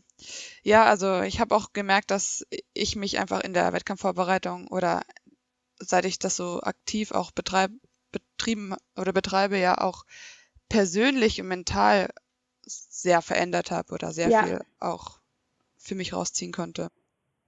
Ja, 0.62 0.84
also 0.84 1.20
ich 1.22 1.40
habe 1.40 1.54
auch 1.54 1.72
gemerkt, 1.72 2.10
dass 2.10 2.44
ich 2.74 2.96
mich 2.96 3.18
einfach 3.20 3.40
in 3.42 3.52
der 3.52 3.72
Wettkampfvorbereitung 3.72 4.66
oder 4.68 5.02
seit 5.78 6.04
ich 6.04 6.18
das 6.18 6.36
so 6.36 6.60
aktiv 6.62 7.12
auch 7.12 7.30
betreib, 7.30 7.70
betrieben 8.10 8.74
oder 8.96 9.12
betreibe, 9.12 9.58
ja 9.58 9.78
auch 9.78 10.04
persönlich 10.68 11.40
und 11.40 11.48
mental 11.48 12.10
sehr 13.02 13.22
verändert 13.22 13.70
habe 13.70 13.92
oder 13.92 14.10
sehr 14.12 14.30
Ja. 14.30 14.42
viel 14.42 14.60
auch 14.80 15.18
für 15.78 15.94
mich 15.94 16.12
rausziehen 16.12 16.52
konnte. 16.52 16.88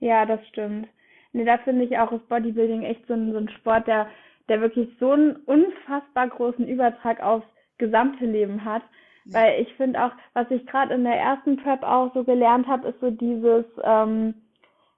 Ja, 0.01 0.27
das 0.27 0.47
stimmt. 0.49 0.89
Nee, 1.33 1.45
da 1.45 1.59
finde 1.59 1.85
ich 1.85 1.99
auch, 1.99 2.13
ist 2.13 2.29
Bodybuilding 2.29 2.83
echt 2.83 3.07
so 3.07 3.15
ein, 3.15 3.33
so 3.33 3.39
ein 3.39 3.49
Sport, 3.51 3.87
der, 3.87 4.09
der 4.49 4.61
wirklich 4.61 4.89
so 5.01 5.13
einen 5.13 5.37
unfassbar 5.37 6.29
großen 6.29 6.67
Übertrag 6.67 7.21
aufs 7.21 7.47
gesamte 7.79 8.25
Leben 8.27 8.65
hat. 8.65 8.83
Ja. 9.25 9.41
Weil 9.41 9.63
ich 9.63 9.73
finde 9.75 10.03
auch, 10.03 10.13
was 10.35 10.51
ich 10.51 10.67
gerade 10.67 10.95
in 10.95 11.05
der 11.05 11.17
ersten 11.17 11.57
Prep 11.57 11.83
auch 11.83 12.13
so 12.15 12.25
gelernt 12.25 12.67
habe, 12.67 12.89
ist 12.89 13.01
so 13.01 13.11
dieses, 13.11 13.65
ähm, 13.83 14.35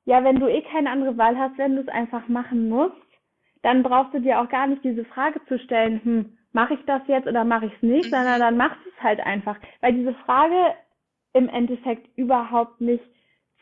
ja, 0.04 0.22
wenn 0.24 0.40
du 0.40 0.48
eh 0.48 0.62
keine 0.62 0.90
andere 0.90 1.16
Wahl 1.16 1.38
hast, 1.38 1.58
wenn 1.58 1.76
du 1.76 1.82
es 1.82 1.88
einfach 1.88 2.26
machen 2.28 2.68
musst, 2.68 2.94
dann 3.62 3.82
brauchst 3.82 4.14
du 4.14 4.20
dir 4.20 4.40
auch 4.40 4.48
gar 4.48 4.66
nicht 4.66 4.82
diese 4.84 5.04
Frage 5.04 5.40
zu 5.46 5.58
stellen, 5.58 6.00
hm, 6.02 6.38
mache 6.52 6.74
ich 6.74 6.80
das 6.86 7.02
jetzt 7.06 7.26
oder 7.28 7.44
mache 7.44 7.66
ich 7.66 7.72
es 7.74 7.82
nicht, 7.82 8.06
Mhm. 8.06 8.10
sondern 8.10 8.40
dann 8.40 8.56
machst 8.56 8.78
du 8.84 8.90
es 8.90 9.02
halt 9.02 9.20
einfach. 9.20 9.56
Weil 9.80 9.94
diese 9.94 10.14
Frage 10.26 10.56
im 11.32 11.48
Endeffekt 11.48 12.06
überhaupt 12.16 12.80
nicht 12.80 13.04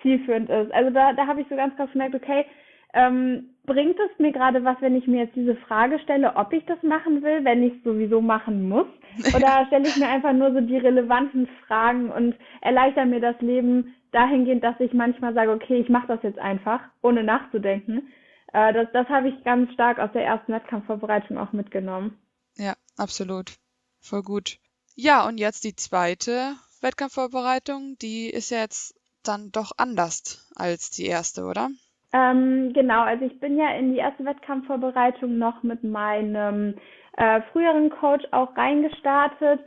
zielführend 0.03 0.49
ist. 0.49 0.73
Also 0.73 0.91
da, 0.91 1.13
da 1.13 1.27
habe 1.27 1.41
ich 1.41 1.49
so 1.49 1.57
ganz 1.57 1.77
krass 1.77 1.91
gemerkt, 1.93 2.15
okay, 2.15 2.47
ähm, 2.95 3.51
bringt 3.67 3.99
es 3.99 4.19
mir 4.19 4.33
gerade 4.33 4.65
was, 4.65 4.77
wenn 4.81 4.97
ich 4.97 5.07
mir 5.07 5.25
jetzt 5.25 5.37
diese 5.37 5.57
Frage 5.57 5.99
stelle, 5.99 6.35
ob 6.37 6.53
ich 6.55 6.65
das 6.65 6.83
machen 6.83 7.23
will, 7.23 7.45
wenn 7.45 7.63
ich 7.63 7.75
es 7.75 7.83
sowieso 7.85 8.21
machen 8.23 8.69
muss? 8.69 8.87
Oder 9.37 9.67
stelle 9.67 9.89
ich 9.89 9.97
mir 9.97 10.09
einfach 10.09 10.33
nur 10.33 10.53
so 10.53 10.61
die 10.61 10.79
relevanten 10.79 11.49
Fragen 11.67 12.11
und 12.11 12.35
erleichter 12.63 13.05
mir 13.05 13.21
das 13.21 13.39
Leben 13.41 13.95
dahingehend, 14.13 14.65
dass 14.65 14.81
ich 14.81 14.95
manchmal 14.95 15.35
sage, 15.35 15.51
okay, 15.51 15.77
ich 15.77 15.91
mache 15.91 16.07
das 16.07 16.23
jetzt 16.23 16.39
einfach, 16.39 16.81
ohne 17.03 17.23
nachzudenken. 17.25 18.09
Äh, 18.55 18.73
das 18.73 18.91
das 18.93 19.09
habe 19.11 19.29
ich 19.29 19.45
ganz 19.45 19.71
stark 19.75 19.99
aus 19.99 20.13
der 20.13 20.25
ersten 20.25 20.53
Wettkampfvorbereitung 20.53 21.37
auch 21.37 21.53
mitgenommen. 21.53 22.17
Ja, 22.59 22.75
absolut. 22.97 23.53
Voll 24.01 24.23
gut. 24.23 24.59
Ja, 24.95 25.27
und 25.27 25.39
jetzt 25.39 25.65
die 25.65 25.77
zweite 25.77 26.57
Wettkampfvorbereitung, 26.81 27.97
die 28.01 28.29
ist 28.29 28.51
ja 28.51 28.59
jetzt 28.59 28.95
dann 29.23 29.51
doch 29.53 29.73
anders 29.77 30.51
als 30.57 30.91
die 30.91 31.07
erste, 31.07 31.45
oder? 31.45 31.69
Ähm, 32.13 32.73
genau, 32.73 33.03
also 33.03 33.25
ich 33.27 33.39
bin 33.39 33.59
ja 33.59 33.71
in 33.73 33.93
die 33.93 33.99
erste 33.99 34.25
Wettkampfvorbereitung 34.25 35.39
noch 35.39 35.63
mit 35.63 35.85
meinem 35.85 36.75
äh, 37.17 37.43
früheren 37.53 37.91
Coach 37.91 38.25
auch 38.31 38.57
reingestartet 38.57 39.61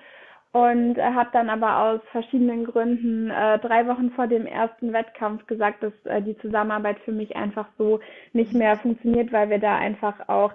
und 0.51 0.97
äh, 0.97 1.03
habe 1.03 1.29
dann 1.31 1.49
aber 1.49 1.77
aus 1.77 2.01
verschiedenen 2.11 2.65
Gründen 2.65 3.29
äh, 3.29 3.59
drei 3.59 3.87
Wochen 3.87 4.11
vor 4.11 4.27
dem 4.27 4.45
ersten 4.45 4.91
Wettkampf 4.91 5.45
gesagt, 5.47 5.83
dass 5.83 5.93
äh, 6.05 6.21
die 6.21 6.37
Zusammenarbeit 6.39 6.99
für 7.05 7.11
mich 7.11 7.35
einfach 7.35 7.67
so 7.77 7.99
nicht 8.33 8.53
mehr 8.53 8.75
funktioniert, 8.77 9.31
weil 9.31 9.49
wir 9.49 9.59
da 9.59 9.77
einfach 9.77 10.27
auch 10.27 10.51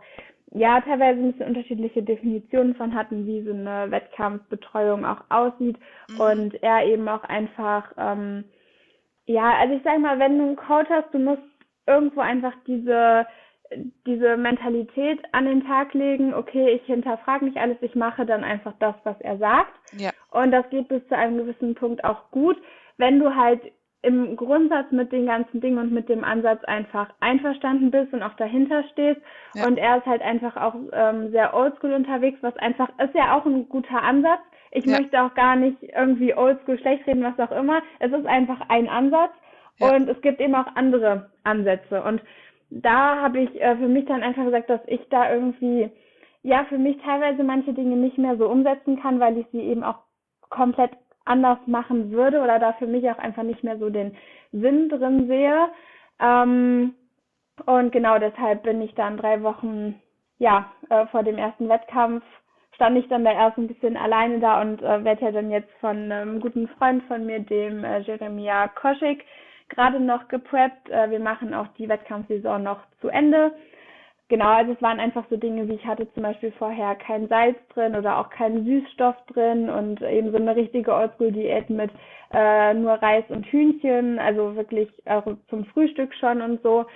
ja 0.53 0.81
teilweise 0.81 1.21
ein 1.21 1.33
bisschen 1.33 1.49
unterschiedliche 1.49 2.03
Definitionen 2.03 2.75
von 2.77 2.95
hatten, 2.95 3.27
wie 3.27 3.43
so 3.43 3.53
eine 3.53 3.91
Wettkampfbetreuung 3.91 5.05
auch 5.05 5.23
aussieht 5.29 5.77
Mhm. 6.09 6.21
und 6.21 6.63
er 6.63 6.85
eben 6.87 7.09
auch 7.09 7.25
einfach 7.25 7.93
ähm, 7.99 8.45
ja, 9.27 9.55
also 9.59 9.75
ich 9.75 9.83
sag 9.83 9.99
mal, 9.99 10.19
wenn 10.19 10.39
du 10.39 10.45
einen 10.45 10.57
Coach 10.57 10.89
hast, 10.89 11.13
du 11.13 11.19
musst 11.19 11.43
irgendwo 11.87 12.21
einfach 12.21 12.53
diese, 12.67 13.27
diese 14.07 14.37
Mentalität 14.37 15.21
an 15.33 15.47
den 15.47 15.67
Tag 15.67 15.95
legen, 15.95 16.33
okay, 16.35 16.71
ich 16.71 16.85
hinterfrage 16.87 17.45
nicht 17.45 17.57
alles, 17.57 17.77
ich 17.81 17.95
mache 17.95 18.25
dann 18.25 18.45
einfach 18.45 18.75
das, 18.79 18.95
was 19.05 19.21
er 19.21 19.39
sagt. 19.39 19.73
Ja, 19.99 20.11
Und 20.31 20.53
das 20.53 20.69
geht 20.71 20.89
bis 20.89 21.07
zu 21.09 21.17
einem 21.17 21.39
gewissen 21.39 21.75
Punkt 21.75 22.05
auch 22.05 22.31
gut, 22.31 22.57
wenn 22.99 23.19
du 23.19 23.35
halt 23.35 23.61
im 24.07 24.37
Grundsatz 24.37 24.91
mit 24.93 25.11
den 25.11 25.27
ganzen 25.27 25.61
Dingen 25.61 25.79
und 25.79 25.93
mit 25.93 26.09
dem 26.09 26.23
Ansatz 26.23 26.63
einfach 26.65 27.09
einverstanden 27.19 27.91
bist 27.91 28.13
und 28.13 28.23
auch 28.23 28.35
dahinter 28.35 28.85
stehst. 28.93 29.21
Ja. 29.55 29.67
Und 29.67 29.79
er 29.79 29.99
ist 29.99 30.07
halt 30.07 30.23
einfach 30.23 30.57
auch 30.57 30.75
ähm, 30.93 31.33
sehr 31.33 31.53
oldschool 31.55 31.93
unterwegs, 31.93 32.39
was 32.41 32.57
einfach 32.59 32.89
ist 33.03 33.15
ja 33.15 33.37
auch 33.37 33.45
ein 33.45 33.69
guter 33.69 34.01
Ansatz. 34.01 34.41
Ich 34.71 34.85
Ja. 34.87 34.99
möchte 35.01 35.21
auch 35.21 35.35
gar 35.35 35.57
nicht 35.57 35.83
irgendwie 35.83 36.35
oldschool 36.35 36.79
schlecht 36.79 37.05
reden, 37.09 37.25
was 37.25 37.39
auch 37.41 37.55
immer. 37.57 37.83
Es 37.99 38.13
ist 38.13 38.27
einfach 38.27 38.61
ein 38.69 38.89
Ansatz 38.89 39.33
Ja. 39.81 39.89
und 39.91 40.09
es 40.09 40.21
gibt 40.21 40.41
eben 40.41 40.55
auch 40.55 40.69
andere 40.77 41.31
Ansätze. 41.43 42.01
Und 42.03 42.23
da 42.71 43.21
habe 43.21 43.41
ich 43.41 43.61
äh, 43.61 43.77
für 43.77 43.89
mich 43.89 44.05
dann 44.07 44.23
einfach 44.23 44.45
gesagt, 44.45 44.71
dass 44.71 44.81
ich 44.87 45.01
da 45.11 45.33
irgendwie 45.33 45.91
ja 46.45 46.65
für 46.69 46.79
mich 46.79 46.97
teilweise 47.03 47.43
manche 47.43 47.73
Dinge 47.73 47.97
nicht 47.97 48.19
mehr 48.19 48.37
so 48.37 48.49
umsetzen 48.49 49.01
kann, 49.03 49.19
weil 49.19 49.37
ich 49.39 49.47
sie 49.51 49.63
eben 49.63 49.83
auch 49.83 49.99
komplett 50.49 50.93
anders 51.27 51.59
machen 51.67 52.11
würde 52.11 52.41
oder 52.41 52.59
da 52.59 52.73
für 52.75 52.87
mich 52.87 53.09
auch 53.11 53.19
einfach 53.19 53.43
nicht 53.43 53.63
mehr 53.63 53.79
so 53.79 53.91
den 53.91 54.17
Sinn 54.53 54.89
drin 54.89 55.27
sehe. 55.27 55.69
Ähm, 56.21 56.95
und 57.65 57.93
genau 57.93 58.19
deshalb 58.19 58.63
bin 58.63 58.83
ich 58.83 58.95
dann 58.95 59.17
drei 59.17 59.43
Wochen, 59.43 60.01
ja, 60.39 60.71
äh, 60.91 61.07
vor 61.07 61.23
dem 61.23 61.39
ersten 61.39 61.69
Wettkampf 61.69 62.23
stand 62.75 62.99
ich 62.99 63.09
dann 63.09 63.25
da 63.25 63.33
erst 63.33 63.57
ein 63.57 63.69
bisschen 63.69 63.97
alleine 63.97 64.39
da 64.39 64.61
und 64.61 64.83
äh, 64.83 65.03
werde 65.03 65.25
ja 65.25 65.33
dann 65.33 65.51
jetzt 65.51 65.73
von 65.81 66.13
einem 66.13 66.41
guten 66.41 66.69
Freund 66.69 67.03
von 67.05 67.25
mir, 67.25 67.41
dem 67.41 67.85
äh, 67.85 68.01
Jeremia 68.01 68.69
Koschik, 68.69 69.25
gerade 69.71 69.99
noch 69.99 70.29
gepreppt. 70.29 70.91
Äh, 70.91 71.11
wir 71.11 71.21
machen 71.21 71.55
auch 71.55 71.69
die 71.79 71.89
Wettkampfsaison 71.89 72.63
noch 72.63 72.81
zu 73.01 73.09
Ende. 73.09 73.53
Genau, 74.29 74.49
also 74.49 74.73
es 74.73 74.83
waren 74.83 74.99
einfach 74.99 75.25
so 75.31 75.37
Dinge, 75.37 75.69
wie 75.69 75.75
ich 75.75 75.87
hatte 75.87 76.13
zum 76.15 76.25
Beispiel 76.25 76.51
vorher 76.59 76.97
kein 76.97 77.29
Salz 77.29 77.57
drin 77.73 77.95
oder 77.95 78.19
auch 78.19 78.29
keinen 78.31 78.65
Süßstoff 78.65 79.15
drin 79.33 79.71
und 79.71 80.03
eben 80.03 80.33
so 80.33 80.37
eine 80.37 80.57
richtige 80.57 80.93
Oldschool-Diät 80.93 81.71
mit 81.71 81.91
äh, 82.33 82.75
nur 82.75 82.95
Reis 82.95 83.25
und 83.29 83.47
Hühnchen, 83.47 84.19
also 84.19 84.57
wirklich 84.57 84.89
auch 85.05 85.25
zum 85.49 85.65
Frühstück 85.67 86.13
schon 86.15 86.43
und 86.43 86.61
so. 86.63 86.87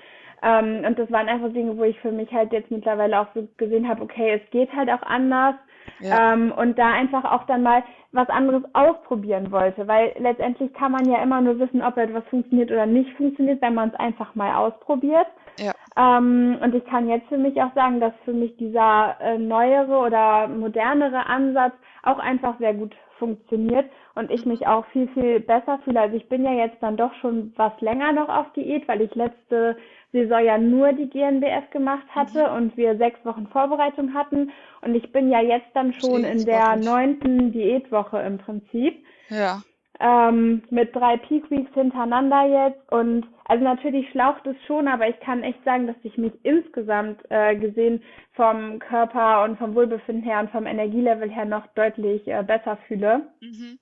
Ähm, 0.43 0.85
und 0.85 0.99
das 0.99 1.11
waren 1.13 1.29
einfach 1.29 1.53
Dinge, 1.53 1.77
wo 1.77 1.85
ich 1.85 1.99
für 2.01 2.11
mich 2.11 2.33
halt 2.33 2.53
jetzt 2.53 2.71
mittlerweile 2.71 3.21
auch 3.21 3.27
so 3.35 3.47
gesehen 3.59 3.87
habe, 3.87 4.03
okay, 4.03 4.41
es 4.43 4.51
geht 4.51 4.73
halt 4.73 4.91
auch 4.91 5.03
anders. 5.03 5.55
ja, 6.01 6.33
Ähm, 6.33 6.53
und 6.53 6.79
da 6.79 6.93
einfach 6.93 7.25
auch 7.25 7.45
dann 7.45 7.63
mal 7.63 7.85
was 8.13 8.29
anderes 8.29 8.63
ausprobieren 8.73 9.53
wollte, 9.53 9.87
weil 9.87 10.15
letztendlich 10.19 10.73
kann 10.73 10.93
man 10.93 11.09
ja 11.09 11.23
immer 11.23 11.41
nur 11.41 11.59
wissen, 11.61 11.81
ob 11.83 11.97
etwas 11.97 12.25
funktioniert 12.25 12.73
oder 12.73 12.87
nicht 12.87 13.13
funktioniert, 13.17 13.63
wenn 13.63 13.75
man 13.75 13.91
es 13.91 13.95
einfach 14.01 14.35
mal 14.35 14.55
ausprobiert. 14.57 15.27
ja, 15.59 15.73
Ähm, 15.97 16.59
und 16.63 16.75
ich 16.75 16.85
kann 16.85 17.09
jetzt 17.09 17.29
für 17.29 17.39
mich 17.39 17.61
auch 17.61 17.75
sagen, 17.75 18.01
dass 18.01 18.13
für 18.25 18.33
mich 18.33 18.57
dieser 18.57 19.17
äh, 19.21 19.39
neuere 19.39 19.99
oder 19.99 20.49
modernere 20.49 21.27
Ansatz 21.27 21.75
auch 22.03 22.19
einfach 22.19 22.59
sehr 22.59 22.75
gut 22.75 22.95
funktioniert 23.19 23.91
und 24.15 24.31
ich 24.31 24.47
mich 24.47 24.67
auch 24.67 24.87
viel, 24.87 25.07
viel 25.09 25.41
besser 25.41 25.79
fühle. 25.85 26.01
Also 26.01 26.17
ich 26.17 26.29
bin 26.29 26.45
ja 26.45 26.53
jetzt 26.53 26.79
dann 26.81 26.97
doch 26.97 27.13
schon 27.21 27.53
was 27.57 27.73
länger 27.81 28.13
noch 28.13 28.29
auf 28.29 28.53
Diät, 28.55 28.89
weil 28.89 29.03
ich 29.03 29.15
letzte 29.15 29.77
Saison 30.13 30.45
ja 30.45 30.59
nur 30.59 30.93
die 30.93 31.09
GNBF 31.09 31.71
gemacht 31.71 32.07
hatte 32.15 32.51
und 32.51 32.77
wir 32.77 32.97
sechs 32.97 33.25
Wochen 33.25 33.47
Vorbereitung 33.49 34.15
hatten. 34.15 34.51
Und 34.81 34.95
ich 34.95 35.13
bin 35.13 35.31
ja 35.31 35.41
jetzt 35.41 35.69
dann 35.75 35.93
schon 35.93 36.25
in 36.25 36.45
der 36.45 36.77
neunten 36.77 37.53
Diätwoche 37.53 38.19
im 38.21 38.39
Prinzip 38.39 39.05
ja, 39.29 39.63
ähm, 40.01 40.63
mit 40.71 40.95
drei 40.97 41.19
Peak 41.19 41.51
Weeks 41.51 41.73
hintereinander 41.75 42.47
jetzt 42.47 42.91
und 42.91 43.27
also 43.45 43.63
natürlich 43.65 44.09
schlaucht 44.11 44.47
es 44.47 44.57
schon, 44.67 44.89
aber 44.89 45.09
ich 45.09 45.19
kann 45.21 45.43
echt 45.43 45.63
sagen, 45.65 45.87
dass 45.87 45.97
ich 46.03 46.17
mich 46.17 46.33
insgesamt 46.43 47.21
äh, 47.31 47.57
gesehen 47.57 48.03
vom 48.33 48.79
Körper 48.79 49.45
und 49.45 49.59
vom 49.59 49.75
Wohlbefinden 49.75 50.25
her 50.25 50.41
und 50.41 50.51
vom 50.51 50.67
Energielevel 50.67 51.31
her 51.31 51.45
noch 51.45 51.67
deutlich 51.75 52.27
äh, 52.27 52.43
besser 52.43 52.79
fühle. 52.89 53.29
mhm. 53.41 53.79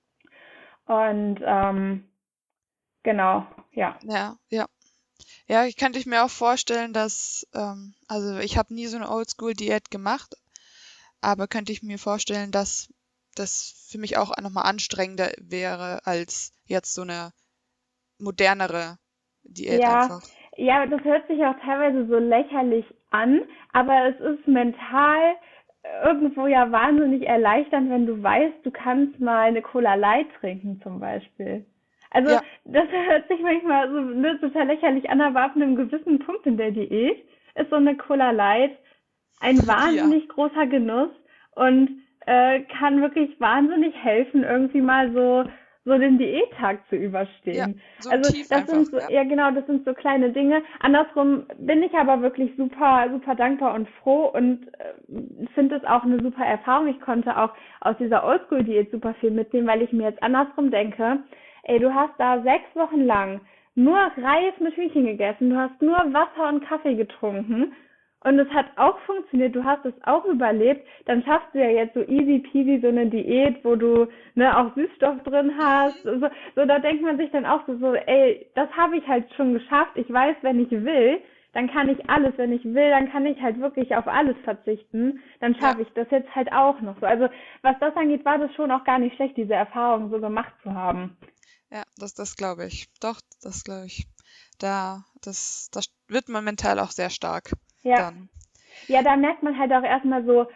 Und 0.87 1.39
ähm, 1.45 2.03
genau, 3.03 3.45
ja. 3.73 3.97
Ja, 4.03 4.37
ja. 4.49 4.65
Ja, 5.47 5.65
ich 5.65 5.77
könnte 5.77 5.99
ich 5.99 6.07
mir 6.07 6.23
auch 6.23 6.31
vorstellen, 6.31 6.93
dass, 6.93 7.47
ähm, 7.53 7.93
also 8.07 8.39
ich 8.39 8.57
habe 8.57 8.73
nie 8.73 8.87
so 8.87 8.97
eine 8.97 9.09
Oldschool-Diät 9.09 9.91
gemacht, 9.91 10.35
aber 11.21 11.47
könnte 11.47 11.71
ich 11.71 11.83
mir 11.83 11.99
vorstellen, 11.99 12.51
dass 12.51 12.89
das 13.35 13.87
für 13.89 13.97
mich 13.97 14.17
auch 14.17 14.35
nochmal 14.41 14.65
anstrengender 14.65 15.31
wäre 15.37 16.05
als 16.05 16.51
jetzt 16.65 16.93
so 16.93 17.01
eine 17.03 17.31
modernere 18.19 18.97
Diät 19.43 19.81
Ja, 19.81 20.03
einfach. 20.03 20.29
ja, 20.57 20.85
das 20.85 21.03
hört 21.03 21.27
sich 21.27 21.43
auch 21.45 21.55
teilweise 21.63 22.05
so 22.07 22.17
lächerlich 22.17 22.85
an, 23.11 23.41
aber 23.73 24.09
es 24.09 24.19
ist 24.19 24.47
mental 24.47 25.35
irgendwo 26.03 26.47
ja 26.47 26.71
wahnsinnig 26.71 27.27
erleichternd, 27.27 27.89
wenn 27.89 28.05
du 28.05 28.21
weißt, 28.21 28.57
du 28.63 28.71
kannst 28.71 29.19
mal 29.19 29.43
eine 29.47 29.61
Cola 29.61 29.95
Light 29.95 30.27
trinken 30.39 30.79
zum 30.83 30.99
Beispiel. 30.99 31.65
Also 32.11 32.31
Ja. 32.31 32.41
das 32.65 32.87
hört 32.89 33.27
sich 33.27 33.39
manchmal 33.41 33.89
so 33.89 33.99
ne, 34.01 34.39
total 34.39 34.67
lächerlich 34.67 35.09
an, 35.09 35.21
aber 35.21 35.43
ab 35.43 35.55
einem 35.55 35.75
gewissen 35.75 36.19
Punkt 36.19 36.45
in 36.45 36.57
der 36.57 36.71
Diät 36.71 37.23
ist 37.55 37.69
so 37.69 37.75
eine 37.77 37.95
Cola 37.95 38.31
Light 38.31 38.77
ein 39.39 39.65
wahnsinnig 39.67 40.27
großer 40.29 40.67
Genuss 40.67 41.11
und 41.55 42.01
äh, 42.25 42.61
kann 42.79 43.01
wirklich 43.01 43.39
wahnsinnig 43.39 43.95
helfen, 43.95 44.43
irgendwie 44.43 44.81
mal 44.81 45.11
so 45.13 45.45
so 45.85 45.97
den 45.97 46.17
Diättag 46.17 46.87
zu 46.89 46.95
überstehen. 46.95 47.81
So 47.99 48.09
Also 48.09 48.31
das 48.31 48.51
einfach, 48.51 48.73
sind 48.73 48.91
so, 48.91 48.97
ja. 48.97 49.09
ja 49.09 49.23
genau, 49.23 49.51
das 49.51 49.65
sind 49.65 49.85
so 49.85 49.93
kleine 49.93 50.31
Dinge. 50.31 50.61
Andersrum 50.81 51.45
bin 51.57 51.81
ich 51.81 51.93
aber 51.93 52.21
wirklich 52.21 52.51
super, 52.57 53.07
super 53.11 53.33
dankbar 53.35 53.73
und 53.73 53.89
froh 54.03 54.25
und 54.25 54.67
äh, 54.77 55.47
finde 55.55 55.77
es 55.77 55.83
auch 55.85 56.03
eine 56.03 56.21
super 56.21 56.45
Erfahrung. 56.45 56.87
Ich 56.87 56.99
konnte 57.01 57.35
auch 57.37 57.51
aus 57.81 57.95
dieser 57.97 58.23
Oldschool-Diät 58.23 58.91
super 58.91 59.13
viel 59.15 59.31
mitnehmen, 59.31 59.67
weil 59.67 59.81
ich 59.81 59.91
mir 59.91 60.09
jetzt 60.09 60.21
andersrum 60.21 60.69
denke, 60.69 61.23
ey, 61.63 61.79
du 61.79 61.93
hast 61.93 62.13
da 62.19 62.41
sechs 62.43 62.75
Wochen 62.75 63.05
lang 63.05 63.41
nur 63.75 63.97
Reis 63.97 64.53
mit 64.59 64.75
Hühnchen 64.75 65.05
gegessen, 65.05 65.49
du 65.49 65.55
hast 65.55 65.81
nur 65.81 65.95
Wasser 65.95 66.49
und 66.49 66.65
Kaffee 66.65 66.95
getrunken 66.95 67.73
und 68.21 68.37
es 68.37 68.49
hat 68.49 68.65
auch 68.75 68.99
funktioniert, 69.01 69.55
du 69.55 69.63
hast 69.63 69.85
es 69.85 69.93
auch 70.03 70.25
überlebt, 70.25 70.85
dann 71.05 71.23
schaffst 71.23 71.53
du 71.53 71.59
ja 71.59 71.69
jetzt 71.69 71.93
so 71.93 72.01
easy 72.01 72.39
peasy 72.39 72.79
so 72.81 72.89
eine 72.89 73.05
Diät, 73.05 73.63
wo 73.63 73.75
du 73.75 74.07
ne 74.35 74.57
auch 74.57 74.75
Süßstoff 74.75 75.23
drin 75.23 75.53
hast. 75.57 76.03
So, 76.03 76.19
so 76.55 76.65
da 76.65 76.79
denkt 76.79 77.01
man 77.01 77.17
sich 77.17 77.31
dann 77.31 77.45
auch 77.45 77.65
so, 77.65 77.77
so 77.77 77.93
ey, 77.93 78.45
das 78.55 78.69
habe 78.71 78.97
ich 78.97 79.07
halt 79.07 79.33
schon 79.35 79.53
geschafft. 79.53 79.91
Ich 79.95 80.11
weiß, 80.11 80.35
wenn 80.41 80.59
ich 80.59 80.71
will, 80.71 81.21
dann 81.53 81.71
kann 81.71 81.87
ich 81.87 82.09
alles, 82.09 82.33
wenn 82.35 82.51
ich 82.51 82.63
will, 82.65 82.89
dann 82.89 83.09
kann 83.09 83.25
ich 83.25 83.41
halt 83.41 83.59
wirklich 83.59 83.95
auf 83.95 84.07
alles 84.07 84.35
verzichten. 84.43 85.21
Dann 85.39 85.55
schaffe 85.55 85.81
ja. 85.81 85.87
ich 85.87 85.93
das 85.93 86.07
jetzt 86.11 86.35
halt 86.35 86.51
auch 86.51 86.79
noch 86.81 86.99
so. 86.99 87.05
Also 87.05 87.29
was 87.61 87.75
das 87.79 87.95
angeht, 87.95 88.25
war 88.25 88.37
das 88.37 88.53
schon 88.55 88.69
auch 88.71 88.83
gar 88.83 88.99
nicht 88.99 89.15
schlecht, 89.15 89.37
diese 89.37 89.53
Erfahrung 89.53 90.11
so 90.11 90.19
gemacht 90.19 90.53
zu 90.61 90.73
haben. 90.73 91.17
Ja, 91.71 91.83
das, 91.97 92.13
das 92.15 92.35
glaube 92.35 92.65
ich. 92.65 92.87
Doch, 92.99 93.21
das 93.41 93.63
glaube 93.63 93.85
ich. 93.85 94.07
Da, 94.59 95.05
das, 95.21 95.69
das 95.71 95.89
wird 96.09 96.27
man 96.27 96.43
mental 96.43 96.79
auch 96.79 96.91
sehr 96.91 97.09
stark. 97.09 97.51
Ja. 97.83 97.97
Dann. 97.97 98.29
Ja, 98.87 99.03
da 99.03 99.15
merkt 99.15 99.43
man 99.43 99.57
halt 99.57 99.71
auch 99.71 99.83
erstmal 99.83 100.25
so, 100.25 100.47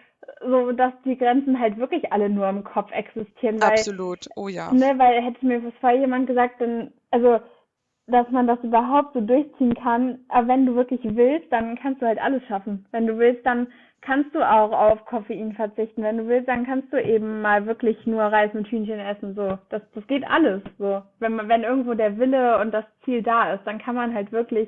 so, 0.42 0.72
dass 0.72 0.94
die 1.06 1.18
Grenzen 1.18 1.60
halt 1.60 1.78
wirklich 1.78 2.12
alle 2.12 2.30
nur 2.30 2.48
im 2.50 2.64
Kopf 2.64 2.92
existieren. 2.92 3.62
Weil, 3.62 3.72
Absolut, 3.72 4.28
oh 4.36 4.48
ja. 4.48 4.72
Ne, 4.72 4.98
weil 4.98 5.22
hätte 5.22 5.46
mir 5.46 5.62
vorher 5.80 6.00
jemand 6.00 6.28
gesagt, 6.28 6.62
dann, 6.62 6.92
also, 7.12 7.40
dass 8.08 8.30
man 8.32 8.48
das 8.48 8.60
überhaupt 8.64 9.14
so 9.14 9.22
durchziehen 9.22 9.76
kann, 9.76 10.20
aber 10.28 10.48
wenn 10.48 10.66
du 10.66 10.76
wirklich 10.76 11.02
willst, 11.04 11.52
dann 11.52 11.78
kannst 11.78 12.02
du 12.02 12.06
halt 12.06 12.22
alles 12.22 12.44
schaffen. 12.48 12.86
Wenn 12.92 13.08
du 13.08 13.18
willst, 13.18 13.46
dann 13.46 13.68
kannst 14.02 14.36
du 14.36 14.42
auch 14.42 14.72
auf 14.72 15.06
Koffein 15.06 15.54
verzichten. 15.54 16.04
Wenn 16.04 16.18
du 16.18 16.28
willst, 16.28 16.50
dann 16.50 16.66
kannst 16.66 16.92
du 16.92 17.02
eben 17.02 17.42
mal 17.42 17.66
wirklich 17.66 18.06
nur 18.06 18.24
Reis 18.24 18.54
mit 18.54 18.68
Hühnchen 18.68 19.00
essen. 19.00 19.36
So, 19.36 19.58
das, 19.70 19.82
das 19.94 20.06
geht 20.08 20.28
alles. 20.30 20.62
So, 20.78 21.02
wenn 21.20 21.36
man, 21.36 21.48
wenn 21.48 21.64
irgendwo 21.64 21.94
der 21.94 22.18
Wille 22.18 22.60
und 22.60 22.74
das 22.74 22.86
Ziel 23.06 23.24
da 23.24 23.54
ist, 23.54 23.66
dann 23.66 23.80
kann 23.80 23.96
man 23.96 24.14
halt 24.14 24.32
wirklich 24.34 24.68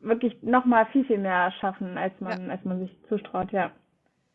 wirklich 0.00 0.42
noch 0.42 0.64
mal 0.64 0.86
viel, 0.86 1.04
viel 1.04 1.18
mehr 1.18 1.52
schaffen, 1.60 1.98
als 1.98 2.12
man, 2.20 2.46
ja. 2.46 2.52
als 2.52 2.64
man 2.64 2.80
sich 2.80 2.96
zustraut, 3.08 3.52
ja. 3.52 3.72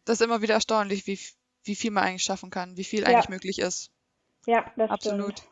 Das 0.05 0.19
ist 0.19 0.25
immer 0.25 0.41
wieder 0.41 0.55
erstaunlich, 0.55 1.07
wie, 1.07 1.19
wie 1.63 1.75
viel 1.75 1.91
man 1.91 2.03
eigentlich 2.03 2.23
schaffen 2.23 2.49
kann, 2.49 2.77
wie 2.77 2.83
viel 2.83 3.05
eigentlich 3.05 3.29
möglich 3.29 3.59
ist. 3.59 3.91
Ja, 4.45 4.65
das 4.75 4.89
Absolut. 4.89 5.39
Stimmt. 5.39 5.49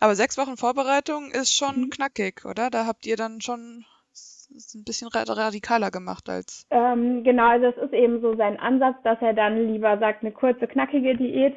Aber 0.00 0.14
sechs 0.14 0.36
Wochen 0.38 0.56
Vorbereitung 0.56 1.30
ist 1.30 1.54
schon 1.54 1.82
mhm. 1.82 1.90
knackig, 1.90 2.44
oder? 2.44 2.70
Da 2.70 2.86
habt 2.86 3.06
ihr 3.06 3.16
dann 3.16 3.40
schon 3.40 3.84
ein 4.50 4.84
bisschen 4.84 5.08
radikaler 5.08 5.90
gemacht 5.90 6.28
als. 6.28 6.66
Ähm, 6.70 7.22
genau, 7.22 7.48
also 7.48 7.66
es 7.66 7.76
ist 7.76 7.92
eben 7.92 8.20
so 8.20 8.34
sein 8.36 8.58
Ansatz, 8.58 8.96
dass 9.04 9.20
er 9.20 9.34
dann 9.34 9.66
lieber 9.70 9.98
sagt, 9.98 10.22
eine 10.22 10.32
kurze, 10.32 10.66
knackige 10.66 11.16
Diät 11.16 11.56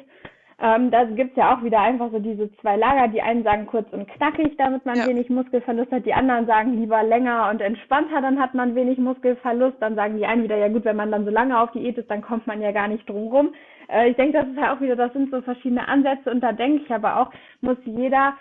ähm, 0.62 0.92
da 0.92 1.02
gibt's 1.02 1.36
ja 1.36 1.52
auch 1.52 1.64
wieder 1.64 1.80
einfach 1.80 2.12
so 2.12 2.20
diese 2.20 2.48
zwei 2.58 2.76
Lager. 2.76 3.08
Die 3.08 3.20
einen 3.20 3.42
sagen 3.42 3.66
kurz 3.66 3.92
und 3.92 4.08
knackig, 4.08 4.56
damit 4.58 4.86
man 4.86 4.96
ja. 4.96 5.08
wenig 5.08 5.28
Muskelverlust 5.28 5.90
hat. 5.90 6.06
Die 6.06 6.14
anderen 6.14 6.46
sagen 6.46 6.78
lieber 6.78 7.02
länger 7.02 7.50
und 7.50 7.60
entspannter, 7.60 8.20
dann 8.20 8.40
hat 8.40 8.54
man 8.54 8.76
wenig 8.76 8.96
Muskelverlust. 8.98 9.78
Dann 9.80 9.96
sagen 9.96 10.16
die 10.16 10.24
einen 10.24 10.44
wieder, 10.44 10.56
ja 10.56 10.68
gut, 10.68 10.84
wenn 10.84 10.94
man 10.94 11.10
dann 11.10 11.24
so 11.24 11.32
lange 11.32 11.58
auf 11.58 11.72
Diät 11.72 11.98
ist, 11.98 12.08
dann 12.08 12.22
kommt 12.22 12.46
man 12.46 12.60
ja 12.60 12.70
gar 12.70 12.86
nicht 12.86 13.08
drum 13.08 13.26
rum. 13.26 13.54
Äh, 13.88 14.10
ich 14.10 14.16
denke, 14.16 14.38
das 14.38 14.46
ist 14.46 14.56
ja 14.56 14.72
auch 14.72 14.80
wieder, 14.80 14.94
das 14.94 15.12
sind 15.12 15.32
so 15.32 15.42
verschiedene 15.42 15.88
Ansätze 15.88 16.30
und 16.30 16.40
da 16.40 16.52
denke 16.52 16.84
ich 16.84 16.94
aber 16.94 17.18
auch, 17.18 17.32
muss 17.60 17.78
jeder, 17.84 18.34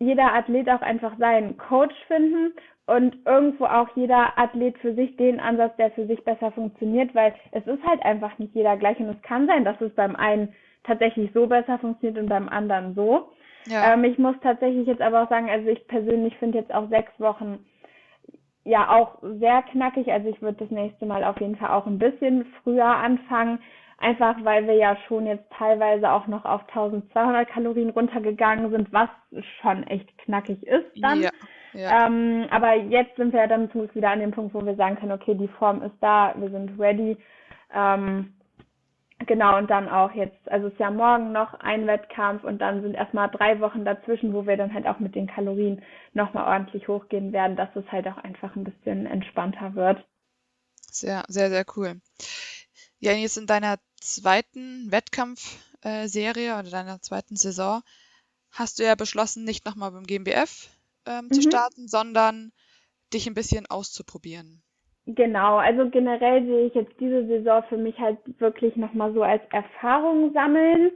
jeder 0.00 0.34
Athlet 0.34 0.68
auch 0.68 0.82
einfach 0.82 1.16
seinen 1.18 1.58
Coach 1.58 1.94
finden 2.08 2.54
und 2.86 3.16
irgendwo 3.24 3.66
auch 3.66 3.88
jeder 3.94 4.36
Athlet 4.36 4.76
für 4.78 4.94
sich 4.94 5.16
den 5.16 5.38
Ansatz, 5.38 5.76
der 5.76 5.92
für 5.92 6.06
sich 6.08 6.24
besser 6.24 6.50
funktioniert, 6.50 7.14
weil 7.14 7.32
es 7.52 7.64
ist 7.68 7.86
halt 7.86 8.04
einfach 8.04 8.36
nicht 8.38 8.52
jeder 8.52 8.76
gleich 8.76 8.98
und 8.98 9.10
es 9.10 9.22
kann 9.22 9.46
sein, 9.46 9.64
dass 9.64 9.80
es 9.80 9.94
beim 9.94 10.16
einen 10.16 10.52
tatsächlich 10.84 11.30
so 11.32 11.46
besser 11.46 11.78
funktioniert 11.78 12.18
und 12.18 12.28
beim 12.28 12.48
anderen 12.48 12.94
so. 12.94 13.30
Ja. 13.66 13.92
Ähm, 13.92 14.04
ich 14.04 14.18
muss 14.18 14.36
tatsächlich 14.42 14.86
jetzt 14.86 15.02
aber 15.02 15.22
auch 15.22 15.28
sagen, 15.28 15.48
also 15.48 15.68
ich 15.68 15.86
persönlich 15.86 16.36
finde 16.38 16.58
jetzt 16.58 16.74
auch 16.74 16.88
sechs 16.88 17.12
Wochen 17.18 17.64
ja 18.64 18.90
auch 18.90 19.18
sehr 19.22 19.62
knackig. 19.62 20.10
Also 20.10 20.28
ich 20.28 20.40
würde 20.42 20.58
das 20.58 20.70
nächste 20.70 21.06
Mal 21.06 21.24
auf 21.24 21.40
jeden 21.40 21.56
Fall 21.56 21.70
auch 21.70 21.86
ein 21.86 21.98
bisschen 21.98 22.46
früher 22.62 22.86
anfangen. 22.86 23.58
Einfach 23.98 24.36
weil 24.42 24.66
wir 24.66 24.74
ja 24.74 24.96
schon 25.06 25.26
jetzt 25.26 25.48
teilweise 25.56 26.10
auch 26.10 26.26
noch 26.26 26.44
auf 26.44 26.62
1200 26.68 27.48
Kalorien 27.48 27.90
runtergegangen 27.90 28.68
sind, 28.72 28.92
was 28.92 29.08
schon 29.60 29.84
echt 29.84 30.18
knackig 30.18 30.66
ist 30.66 30.90
dann. 30.96 31.22
Ja, 31.22 31.30
ja. 31.72 32.06
Ähm, 32.06 32.46
aber 32.50 32.74
jetzt 32.74 33.14
sind 33.14 33.32
wir 33.32 33.40
ja 33.40 33.46
dann 33.46 33.70
zum 33.70 33.88
wieder 33.94 34.10
an 34.10 34.18
dem 34.18 34.32
Punkt, 34.32 34.54
wo 34.54 34.66
wir 34.66 34.74
sagen 34.74 34.96
können, 34.96 35.12
okay, 35.12 35.34
die 35.36 35.46
Form 35.46 35.82
ist 35.82 35.94
da, 36.00 36.34
wir 36.36 36.50
sind 36.50 36.80
ready. 36.80 37.16
Ähm, 37.72 38.34
Genau, 39.26 39.58
und 39.58 39.70
dann 39.70 39.88
auch 39.88 40.12
jetzt, 40.12 40.50
also 40.50 40.66
es 40.66 40.72
ist 40.72 40.80
ja 40.80 40.90
morgen 40.90 41.32
noch 41.32 41.54
ein 41.54 41.86
Wettkampf 41.86 42.44
und 42.44 42.58
dann 42.58 42.82
sind 42.82 42.94
erstmal 42.94 43.30
drei 43.30 43.60
Wochen 43.60 43.84
dazwischen, 43.84 44.32
wo 44.32 44.46
wir 44.46 44.56
dann 44.56 44.72
halt 44.72 44.86
auch 44.86 44.98
mit 44.98 45.14
den 45.14 45.26
Kalorien 45.26 45.82
nochmal 46.14 46.46
ordentlich 46.46 46.88
hochgehen 46.88 47.32
werden, 47.32 47.56
dass 47.56 47.68
es 47.74 47.84
halt 47.92 48.06
auch 48.08 48.16
einfach 48.18 48.56
ein 48.56 48.64
bisschen 48.64 49.06
entspannter 49.06 49.74
wird. 49.74 50.04
Sehr, 50.90 51.24
sehr, 51.28 51.50
sehr 51.50 51.64
cool. 51.76 52.00
Ja, 52.98 53.12
jetzt 53.12 53.36
in 53.36 53.46
deiner 53.46 53.78
zweiten 54.00 54.90
Wettkampfserie 54.90 56.58
oder 56.58 56.70
deiner 56.70 57.00
zweiten 57.00 57.36
Saison 57.36 57.82
hast 58.50 58.78
du 58.78 58.84
ja 58.84 58.94
beschlossen, 58.94 59.44
nicht 59.44 59.64
nochmal 59.64 59.92
beim 59.92 60.04
GmbF 60.04 60.68
ähm, 61.06 61.26
mhm. 61.26 61.32
zu 61.32 61.42
starten, 61.42 61.88
sondern 61.88 62.52
dich 63.12 63.26
ein 63.26 63.34
bisschen 63.34 63.66
auszuprobieren. 63.66 64.61
Genau, 65.06 65.56
also 65.56 65.90
generell 65.90 66.44
sehe 66.44 66.66
ich 66.66 66.74
jetzt 66.74 66.98
diese 67.00 67.26
Saison 67.26 67.64
für 67.68 67.76
mich 67.76 67.98
halt 67.98 68.18
wirklich 68.38 68.76
nochmal 68.76 69.12
so 69.12 69.22
als 69.24 69.42
Erfahrung 69.50 70.32
sammeln. 70.32 70.92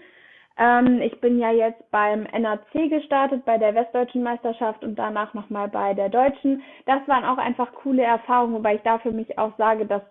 Ähm, 0.59 1.01
ich 1.03 1.21
bin 1.21 1.39
ja 1.41 1.51
jetzt 1.51 1.91
beim 1.91 2.23
NAC 2.23 2.73
gestartet, 2.89 3.45
bei 3.45 3.59
der 3.59 3.75
Westdeutschen 3.75 4.23
Meisterschaft 4.23 4.85
und 4.85 4.97
danach 4.97 5.35
nochmal 5.35 5.69
bei 5.69 5.93
der 5.93 6.09
Deutschen. 6.09 6.63
Das 6.87 7.07
waren 7.09 7.25
auch 7.25 7.39
einfach 7.39 7.75
coole 7.75 8.03
Erfahrungen, 8.05 8.55
wobei 8.55 8.77
ich 8.77 8.83
da 8.83 8.99
für 8.99 9.11
mich 9.11 9.39
auch 9.39 9.57
sage, 9.59 9.87
dass 9.87 10.03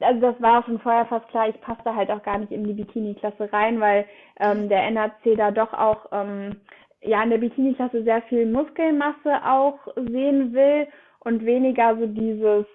also 0.00 0.20
das 0.20 0.40
war 0.40 0.64
schon 0.64 0.78
vorher 0.80 1.04
fast 1.06 1.28
klar, 1.28 1.48
ich 1.48 1.60
passe 1.60 1.80
da 1.84 1.94
halt 1.94 2.10
auch 2.10 2.22
gar 2.22 2.38
nicht 2.38 2.52
in 2.52 2.64
die 2.64 2.72
Bikini-Klasse 2.72 3.52
rein, 3.52 3.80
weil 3.80 4.06
ähm, 4.38 4.68
der 4.68 4.90
NAC 4.90 5.36
da 5.36 5.50
doch 5.50 5.72
auch 5.74 6.06
ähm, 6.12 6.56
ja 7.02 7.22
in 7.22 7.30
der 7.30 7.38
Bikini-Klasse 7.38 8.02
sehr 8.02 8.22
viel 8.22 8.46
Muskelmasse 8.46 9.44
auch 9.44 9.78
sehen 9.96 10.52
will 10.52 10.88
und 11.20 11.44
weniger 11.44 11.96
so 11.96 12.06
dieses 12.06 12.66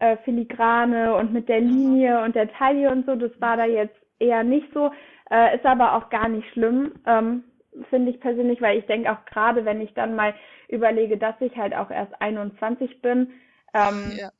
äh, 0.00 0.16
Filigrane 0.24 1.14
und 1.14 1.32
mit 1.32 1.48
der 1.48 1.60
Linie 1.60 2.22
und 2.24 2.34
der 2.34 2.52
Taille 2.52 2.90
und 2.90 3.06
so. 3.06 3.14
Das 3.14 3.32
war 3.40 3.56
da 3.56 3.64
jetzt 3.64 3.96
eher 4.18 4.42
nicht 4.42 4.66
so. 4.74 4.90
Äh, 5.30 5.56
ist 5.56 5.64
aber 5.64 5.94
auch 5.94 6.10
gar 6.10 6.28
nicht 6.28 6.48
schlimm, 6.52 6.92
ähm, 7.06 7.44
finde 7.88 8.10
ich 8.10 8.20
persönlich, 8.20 8.60
weil 8.60 8.78
ich 8.78 8.86
denke 8.86 9.12
auch 9.12 9.24
gerade, 9.26 9.64
wenn 9.64 9.80
ich 9.80 9.94
dann 9.94 10.16
mal 10.16 10.34
überlege, 10.68 11.16
dass 11.16 11.34
ich 11.40 11.56
halt 11.56 11.74
auch 11.74 11.90
erst 11.90 12.20
21 12.20 13.00
bin, 13.00 13.32
ähm, 13.72 14.12
ja. 14.18 14.30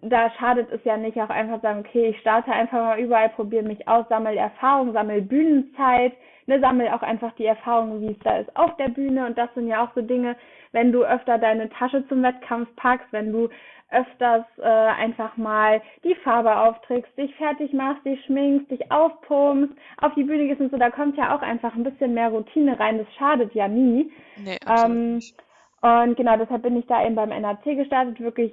da 0.00 0.30
schadet 0.38 0.70
es 0.72 0.82
ja 0.84 0.96
nicht 0.96 1.20
auch 1.20 1.28
einfach 1.28 1.60
sagen, 1.60 1.80
okay, 1.80 2.08
ich 2.08 2.20
starte 2.20 2.50
einfach 2.50 2.78
mal 2.78 2.98
überall, 2.98 3.28
probiere 3.28 3.64
mich 3.64 3.86
aus, 3.88 4.06
sammle 4.08 4.36
Erfahrung, 4.36 4.94
sammle 4.94 5.20
Bühnenzeit, 5.20 6.14
ne, 6.46 6.60
sammle 6.60 6.94
auch 6.94 7.02
einfach 7.02 7.32
die 7.32 7.46
Erfahrung, 7.46 8.00
wie 8.00 8.12
es 8.12 8.18
da 8.24 8.38
ist 8.38 8.56
auf 8.56 8.76
der 8.76 8.88
Bühne 8.88 9.26
und 9.26 9.38
das 9.38 9.52
sind 9.54 9.68
ja 9.68 9.84
auch 9.84 9.90
so 9.94 10.02
Dinge, 10.02 10.36
wenn 10.72 10.92
du 10.92 11.04
öfter 11.04 11.38
deine 11.38 11.68
Tasche 11.70 12.06
zum 12.08 12.22
Wettkampf 12.22 12.68
packst, 12.76 13.12
wenn 13.12 13.32
du 13.32 13.48
öfters 13.92 14.44
äh, 14.58 14.62
einfach 14.62 15.36
mal 15.36 15.80
die 16.02 16.14
Farbe 16.16 16.56
aufträgst, 16.56 17.16
dich 17.16 17.34
fertig 17.36 17.72
machst, 17.72 18.04
dich 18.04 18.22
schminkst, 18.24 18.70
dich 18.70 18.90
aufpumpst, 18.90 19.74
auf 20.00 20.14
die 20.14 20.24
Bühne 20.24 20.46
gehst 20.46 20.60
und 20.60 20.70
so, 20.70 20.78
da 20.78 20.90
kommt 20.90 21.16
ja 21.16 21.36
auch 21.36 21.42
einfach 21.42 21.74
ein 21.74 21.84
bisschen 21.84 22.14
mehr 22.14 22.30
Routine 22.30 22.78
rein. 22.80 22.98
Das 22.98 23.06
schadet 23.14 23.54
ja 23.54 23.68
nie. 23.68 24.10
Nee, 24.42 24.56
absolut 24.64 24.96
ähm, 24.96 25.14
nicht. 25.16 25.42
Und 25.82 26.16
genau, 26.16 26.36
deshalb 26.36 26.62
bin 26.62 26.76
ich 26.76 26.86
da 26.86 27.04
eben 27.04 27.16
beim 27.16 27.28
NAC 27.28 27.64
gestartet, 27.64 28.20
wirklich, 28.20 28.52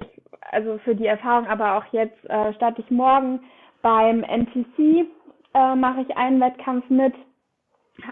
also 0.50 0.78
für 0.78 0.94
die 0.94 1.06
Erfahrung, 1.06 1.46
aber 1.46 1.76
auch 1.76 1.84
jetzt 1.92 2.28
äh, 2.28 2.52
starte 2.54 2.82
ich 2.82 2.90
morgen 2.90 3.40
beim 3.82 4.24
NPC, 4.24 5.06
äh, 5.54 5.74
mache 5.74 6.02
ich 6.02 6.16
einen 6.16 6.40
Wettkampf 6.40 6.90
mit. 6.90 7.14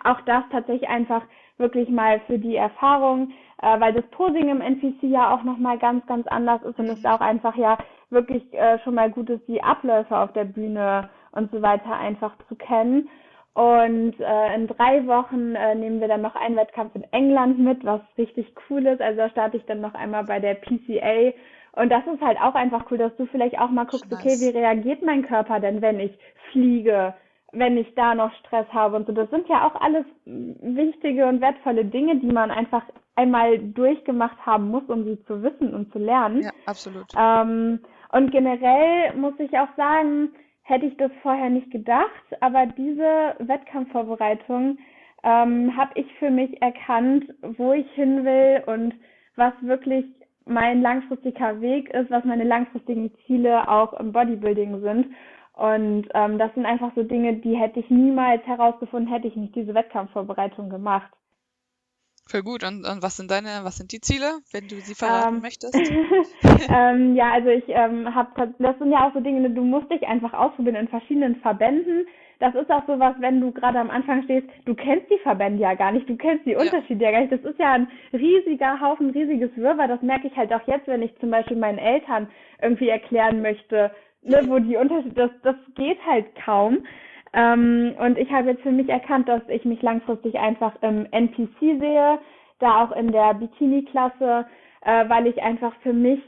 Auch 0.04 0.20
das 0.22 0.44
tatsächlich 0.50 0.88
einfach 0.88 1.22
wirklich 1.56 1.88
mal 1.88 2.20
für 2.26 2.38
die 2.38 2.56
Erfahrung 2.56 3.32
äh, 3.60 3.80
weil 3.80 3.92
das 3.92 4.06
Posing 4.10 4.48
im 4.48 4.60
NPC 4.60 5.02
ja 5.04 5.34
auch 5.34 5.42
nochmal 5.42 5.78
ganz, 5.78 6.06
ganz 6.06 6.26
anders 6.28 6.62
ist 6.62 6.78
und 6.78 6.88
es 6.88 7.04
auch 7.04 7.20
einfach 7.20 7.56
ja 7.56 7.78
wirklich 8.10 8.42
äh, 8.54 8.78
schon 8.80 8.94
mal 8.94 9.10
gut 9.10 9.28
ist, 9.30 9.46
die 9.48 9.62
Abläufe 9.62 10.16
auf 10.16 10.32
der 10.32 10.44
Bühne 10.44 11.10
und 11.32 11.50
so 11.50 11.60
weiter 11.60 11.92
einfach 11.98 12.32
zu 12.48 12.54
kennen. 12.54 13.08
Und 13.54 14.14
äh, 14.20 14.54
in 14.54 14.68
drei 14.68 15.04
Wochen 15.06 15.56
äh, 15.56 15.74
nehmen 15.74 16.00
wir 16.00 16.06
dann 16.06 16.22
noch 16.22 16.36
einen 16.36 16.56
Wettkampf 16.56 16.94
in 16.94 17.02
England 17.12 17.58
mit, 17.58 17.84
was 17.84 18.00
richtig 18.16 18.54
cool 18.70 18.86
ist. 18.86 19.00
Also 19.00 19.18
da 19.18 19.30
starte 19.30 19.56
ich 19.56 19.66
dann 19.66 19.80
noch 19.80 19.94
einmal 19.94 20.24
bei 20.24 20.38
der 20.38 20.54
PCA. 20.54 21.32
Und 21.72 21.90
das 21.90 22.06
ist 22.06 22.22
halt 22.22 22.40
auch 22.40 22.54
einfach 22.54 22.84
cool, 22.90 22.98
dass 22.98 23.14
du 23.16 23.26
vielleicht 23.26 23.58
auch 23.58 23.70
mal 23.70 23.86
guckst, 23.86 24.12
okay, 24.12 24.36
wie 24.40 24.56
reagiert 24.56 25.02
mein 25.02 25.26
Körper 25.26 25.58
denn, 25.58 25.82
wenn 25.82 25.98
ich 25.98 26.16
fliege? 26.52 27.14
Wenn 27.52 27.76
ich 27.78 27.94
da 27.94 28.14
noch 28.14 28.32
Stress 28.40 28.66
habe 28.72 28.96
und 28.96 29.06
so. 29.06 29.12
Das 29.12 29.30
sind 29.30 29.48
ja 29.48 29.66
auch 29.66 29.80
alles 29.80 30.04
wichtige 30.24 31.26
und 31.26 31.40
wertvolle 31.40 31.84
Dinge, 31.84 32.16
die 32.16 32.30
man 32.30 32.50
einfach 32.50 32.82
einmal 33.16 33.58
durchgemacht 33.58 34.38
haben 34.44 34.68
muss, 34.68 34.84
um 34.88 35.04
sie 35.04 35.22
zu 35.24 35.42
wissen 35.42 35.74
und 35.74 35.92
zu 35.92 35.98
lernen. 35.98 36.42
Ja, 36.42 36.50
absolut. 36.66 37.06
Ähm, 37.18 37.80
und 38.12 38.30
generell 38.30 39.14
muss 39.16 39.34
ich 39.38 39.58
auch 39.58 39.68
sagen, 39.76 40.30
hätte 40.62 40.86
ich 40.86 40.96
das 40.98 41.10
vorher 41.22 41.50
nicht 41.50 41.70
gedacht, 41.70 42.08
aber 42.40 42.66
diese 42.66 43.34
Wettkampfvorbereitung 43.38 44.78
ähm, 45.24 45.76
habe 45.76 45.90
ich 45.94 46.06
für 46.18 46.30
mich 46.30 46.60
erkannt, 46.62 47.24
wo 47.56 47.72
ich 47.72 47.90
hin 47.92 48.24
will 48.24 48.62
und 48.66 48.94
was 49.36 49.52
wirklich 49.62 50.04
mein 50.44 50.80
langfristiger 50.82 51.60
Weg 51.60 51.90
ist, 51.90 52.10
was 52.10 52.24
meine 52.24 52.44
langfristigen 52.44 53.10
Ziele 53.26 53.68
auch 53.68 53.92
im 53.94 54.12
Bodybuilding 54.12 54.80
sind. 54.80 55.06
Und 55.58 56.06
ähm, 56.14 56.38
das 56.38 56.54
sind 56.54 56.66
einfach 56.66 56.92
so 56.94 57.02
Dinge, 57.02 57.34
die 57.34 57.56
hätte 57.56 57.80
ich 57.80 57.90
niemals 57.90 58.46
herausgefunden, 58.46 59.12
hätte 59.12 59.26
ich 59.26 59.34
nicht 59.34 59.56
diese 59.56 59.74
Wettkampfvorbereitung 59.74 60.70
gemacht. 60.70 61.10
Voll 62.28 62.42
gut. 62.42 62.62
Und, 62.62 62.86
und 62.86 63.02
was 63.02 63.16
sind 63.16 63.28
deine, 63.28 63.64
was 63.64 63.76
sind 63.76 63.90
die 63.90 64.00
Ziele, 64.00 64.38
wenn 64.52 64.68
du 64.68 64.76
sie 64.76 64.94
verraten 64.94 65.36
ähm, 65.36 65.42
möchtest? 65.42 65.74
ähm, 66.70 67.16
ja, 67.16 67.32
also 67.32 67.48
ich 67.48 67.64
ähm, 67.66 68.14
habe, 68.14 68.54
das 68.60 68.78
sind 68.78 68.92
ja 68.92 69.08
auch 69.08 69.14
so 69.14 69.20
Dinge, 69.20 69.50
du 69.50 69.62
musst 69.62 69.90
dich 69.90 70.06
einfach 70.06 70.32
ausprobieren 70.32 70.76
in 70.76 70.88
verschiedenen 70.88 71.36
Verbänden. 71.36 72.06
Das 72.38 72.54
ist 72.54 72.70
auch 72.70 72.86
sowas, 72.86 73.16
wenn 73.18 73.40
du 73.40 73.50
gerade 73.50 73.80
am 73.80 73.90
Anfang 73.90 74.22
stehst, 74.22 74.46
du 74.64 74.76
kennst 74.76 75.10
die 75.10 75.18
Verbände 75.24 75.60
ja 75.60 75.74
gar 75.74 75.90
nicht, 75.90 76.08
du 76.08 76.16
kennst 76.16 76.46
die 76.46 76.54
Unterschiede 76.54 77.02
ja 77.02 77.10
gar 77.10 77.20
nicht. 77.22 77.32
Das 77.32 77.50
ist 77.50 77.58
ja 77.58 77.72
ein 77.72 77.88
riesiger 78.12 78.80
Haufen, 78.80 79.10
riesiges 79.10 79.50
Wirrwarr. 79.56 79.88
Das 79.88 80.02
merke 80.02 80.28
ich 80.28 80.36
halt 80.36 80.52
auch 80.52 80.64
jetzt, 80.68 80.86
wenn 80.86 81.02
ich 81.02 81.18
zum 81.18 81.32
Beispiel 81.32 81.56
meinen 81.56 81.78
Eltern 81.78 82.28
irgendwie 82.62 82.90
erklären 82.90 83.42
möchte, 83.42 83.90
ne, 84.22 84.42
wo 84.46 84.58
die 84.58 84.76
Unterschiede, 84.76 85.14
das, 85.14 85.30
das 85.42 85.56
geht 85.74 85.98
halt 86.06 86.26
kaum. 86.44 86.78
Ähm, 87.32 87.94
und 87.98 88.18
ich 88.18 88.30
habe 88.30 88.50
jetzt 88.50 88.62
für 88.62 88.72
mich 88.72 88.88
erkannt, 88.88 89.28
dass 89.28 89.42
ich 89.48 89.64
mich 89.64 89.82
langfristig 89.82 90.38
einfach 90.38 90.74
im 90.82 91.06
NPC 91.10 91.58
sehe, 91.60 92.18
da 92.58 92.84
auch 92.84 92.92
in 92.92 93.12
der 93.12 93.34
Bikini-Klasse, 93.34 94.46
äh, 94.82 95.08
weil 95.08 95.26
ich 95.26 95.42
einfach 95.42 95.74
für 95.82 95.92
mich 95.92 96.20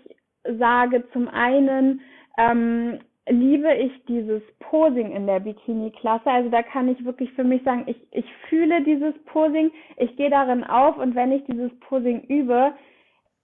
sage, 0.59 1.05
zum 1.12 1.29
einen 1.29 2.00
ähm, 2.38 2.98
liebe 3.29 3.72
ich 3.74 3.92
dieses 4.07 4.42
Posing 4.59 5.12
in 5.12 5.26
der 5.26 5.40
Bikini-Klasse. 5.40 6.31
Also 6.31 6.50
da 6.50 6.62
kann 6.62 6.88
ich 6.88 7.05
wirklich 7.05 7.33
für 7.33 7.44
mich 7.44 7.62
sagen, 7.62 7.85
ich, 7.87 7.96
ich 8.12 8.26
fühle 8.48 8.83
dieses 8.83 9.14
Posing, 9.24 9.70
ich 9.96 10.16
gehe 10.16 10.31
darin 10.31 10.64
auf 10.64 10.98
und 10.98 11.14
wenn 11.14 11.33
ich 11.33 11.44
dieses 11.44 11.70
Posing 11.81 12.22
übe, 12.22 12.72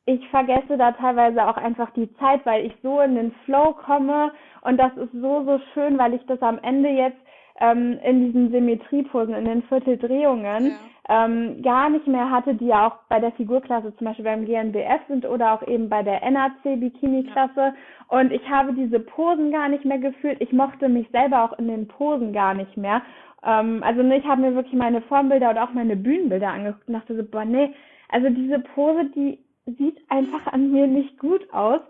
ich 0.07 0.27
vergesse 0.29 0.79
da 0.79 0.93
teilweise 0.93 1.47
auch 1.47 1.57
einfach 1.57 1.91
die 1.91 2.13
Zeit, 2.15 2.47
weil 2.47 2.65
ich 2.65 2.73
so 2.83 3.01
in 3.01 3.17
den 3.17 3.33
Flow 3.45 3.73
komme 3.73 4.33
und 4.63 4.79
das 4.79 4.97
ist 4.97 5.13
so, 5.13 5.45
so 5.45 5.61
schön, 5.75 5.99
weil 5.99 6.15
ich 6.15 6.25
das 6.27 6.41
am 6.43 6.59
Ende 6.63 6.89
jetzt 6.89 7.19
ähm, 7.61 7.99
in 8.05 8.27
diesen 8.27 8.51
Symmetrieposen, 8.51 9.35
in 9.35 9.47
den 9.47 9.63
Vierteldrehungen, 9.65 10.77
ja. 11.09 11.25
ähm, 11.25 11.61
gar 11.63 11.91
nicht 11.91 12.07
mehr 12.07 12.31
hatte, 12.31 12.55
die 12.55 12.67
ja 12.67 12.87
auch 12.87 12.97
bei 13.09 13.19
der 13.19 13.33
Figurklasse 13.33 13.97
zum 13.97 14.07
Beispiel 14.07 14.25
beim 14.25 14.45
GNBF 14.45 15.01
sind 15.09 15.27
oder 15.27 15.55
auch 15.55 15.67
eben 15.67 15.89
bei 15.89 16.03
der 16.03 16.29
NAC 16.31 16.63
Bikini-Klasse. 16.63 17.57
Ja. 17.57 17.75
Und 18.09 18.33
ich 18.33 18.49
habe 18.49 18.75
diese 18.75 19.01
Posen 19.01 19.51
gar 19.51 19.69
nicht 19.69 19.85
mehr 19.85 19.99
gefühlt. 19.99 20.41
Ich 20.41 20.53
mochte 20.53 20.89
mich 20.89 21.09
selber 21.11 21.45
auch 21.45 21.59
in 21.59 21.67
den 21.67 21.89
Posen 21.89 22.33
gar 22.33 22.55
nicht 22.55 22.77
mehr. 22.77 23.03
Ähm, 23.45 23.83
also 23.83 24.03
ne, 24.03 24.19
ich 24.19 24.25
habe 24.27 24.43
mir 24.43 24.55
wirklich 24.55 24.75
meine 24.75 25.01
Formbilder 25.03 25.51
oder 25.51 25.65
auch 25.65 25.73
meine 25.73 25.97
Bühnenbilder 25.97 26.49
angeguckt 26.49 26.87
und 26.87 26.95
dachte 26.95 27.17
so, 27.17 27.25
boah, 27.25 27.45
nee, 27.45 27.73
also 28.09 28.29
diese 28.29 28.61
Pose, 28.61 29.07
die 29.17 29.39
sieht 29.67 29.99
einfach 30.09 30.47
an 30.53 30.71
mir 30.73 30.87
nicht 30.87 31.19
gut 31.19 31.53
aus. 31.53 31.81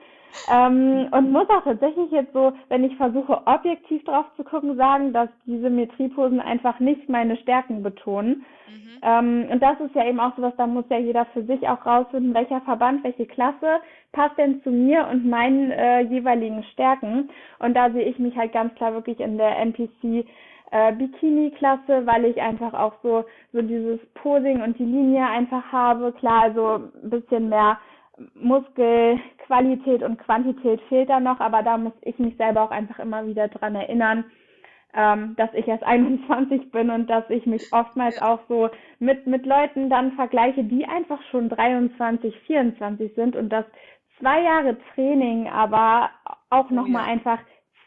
Ähm, 0.52 1.08
und 1.12 1.32
muss 1.32 1.48
auch 1.48 1.64
tatsächlich 1.64 2.10
jetzt 2.10 2.32
so, 2.32 2.52
wenn 2.68 2.84
ich 2.84 2.94
versuche, 2.96 3.46
objektiv 3.46 4.04
drauf 4.04 4.26
zu 4.36 4.44
gucken, 4.44 4.76
sagen, 4.76 5.12
dass 5.12 5.28
diese 5.46 5.62
Symmetrieposen 5.62 6.40
einfach 6.40 6.78
nicht 6.78 7.08
meine 7.08 7.36
Stärken 7.38 7.82
betonen. 7.82 8.44
Mhm. 8.68 8.98
Ähm, 9.02 9.48
und 9.50 9.62
das 9.62 9.80
ist 9.80 9.94
ja 9.94 10.06
eben 10.06 10.20
auch 10.20 10.36
sowas, 10.36 10.52
da 10.56 10.66
muss 10.66 10.84
ja 10.90 10.98
jeder 10.98 11.24
für 11.26 11.42
sich 11.44 11.66
auch 11.68 11.84
rausfinden, 11.86 12.34
welcher 12.34 12.60
Verband, 12.62 13.02
welche 13.04 13.26
Klasse 13.26 13.80
passt 14.12 14.36
denn 14.38 14.62
zu 14.62 14.70
mir 14.70 15.08
und 15.10 15.26
meinen 15.26 15.70
äh, 15.70 16.00
jeweiligen 16.00 16.62
Stärken. 16.72 17.30
Und 17.58 17.74
da 17.74 17.90
sehe 17.90 18.04
ich 18.04 18.18
mich 18.18 18.36
halt 18.36 18.52
ganz 18.52 18.74
klar 18.74 18.92
wirklich 18.92 19.20
in 19.20 19.38
der 19.38 19.58
NPC 19.58 20.26
äh, 20.70 20.92
Bikini-Klasse, 20.92 22.07
weil 22.07 22.24
ich 22.24 22.40
einfach 22.40 22.74
auch 22.74 22.94
so, 23.02 23.24
so 23.52 23.62
dieses 23.62 24.00
Posing 24.14 24.62
und 24.62 24.79
die 24.79 24.85
Linie 24.85 25.26
einfach 25.26 25.72
habe. 25.72 26.12
Klar, 26.12 26.42
also 26.42 26.81
ein 27.02 27.11
bisschen 27.11 27.48
mehr 27.48 27.79
Muskelqualität 28.35 30.02
und 30.02 30.18
Quantität 30.18 30.81
fehlt 30.88 31.11
da 31.11 31.20
noch, 31.20 31.40
aber 31.40 31.62
da 31.62 31.76
muss 31.76 31.92
ich 32.02 32.18
mich 32.18 32.37
selber 32.37 32.62
auch 32.62 32.70
einfach 32.70 32.98
immer 32.98 33.26
wieder 33.26 33.48
dran 33.48 33.74
erinnern, 33.74 34.24
ähm, 34.94 35.37
dass 35.37 35.52
ich 35.52 35.68
erst 35.68 35.85
21 35.85 36.70
bin 36.70 36.90
und 36.90 37.09
dass 37.09 37.29
ich 37.29 37.46
mich 37.46 37.72
oftmals 37.72 38.20
auch 38.20 38.40
so 38.48 38.70
mit, 38.98 39.26
mit 39.26 39.44
Leuten 39.44 39.90
dann 39.90 40.12
vergleiche, 40.12 40.64
die 40.64 40.87
einfach 40.87 41.22
schon 41.31 41.48
23, 41.48 42.35
24 42.46 43.14
sind 43.14 43.37
und 43.37 43.50
dass 43.50 43.66
zwei 44.18 44.42
Jahre 44.42 44.76
Training 44.94 45.48
aber 45.48 46.11
auch 46.48 46.70
nochmal 46.70 47.07
ja. 47.07 47.12
einfach 47.12 47.38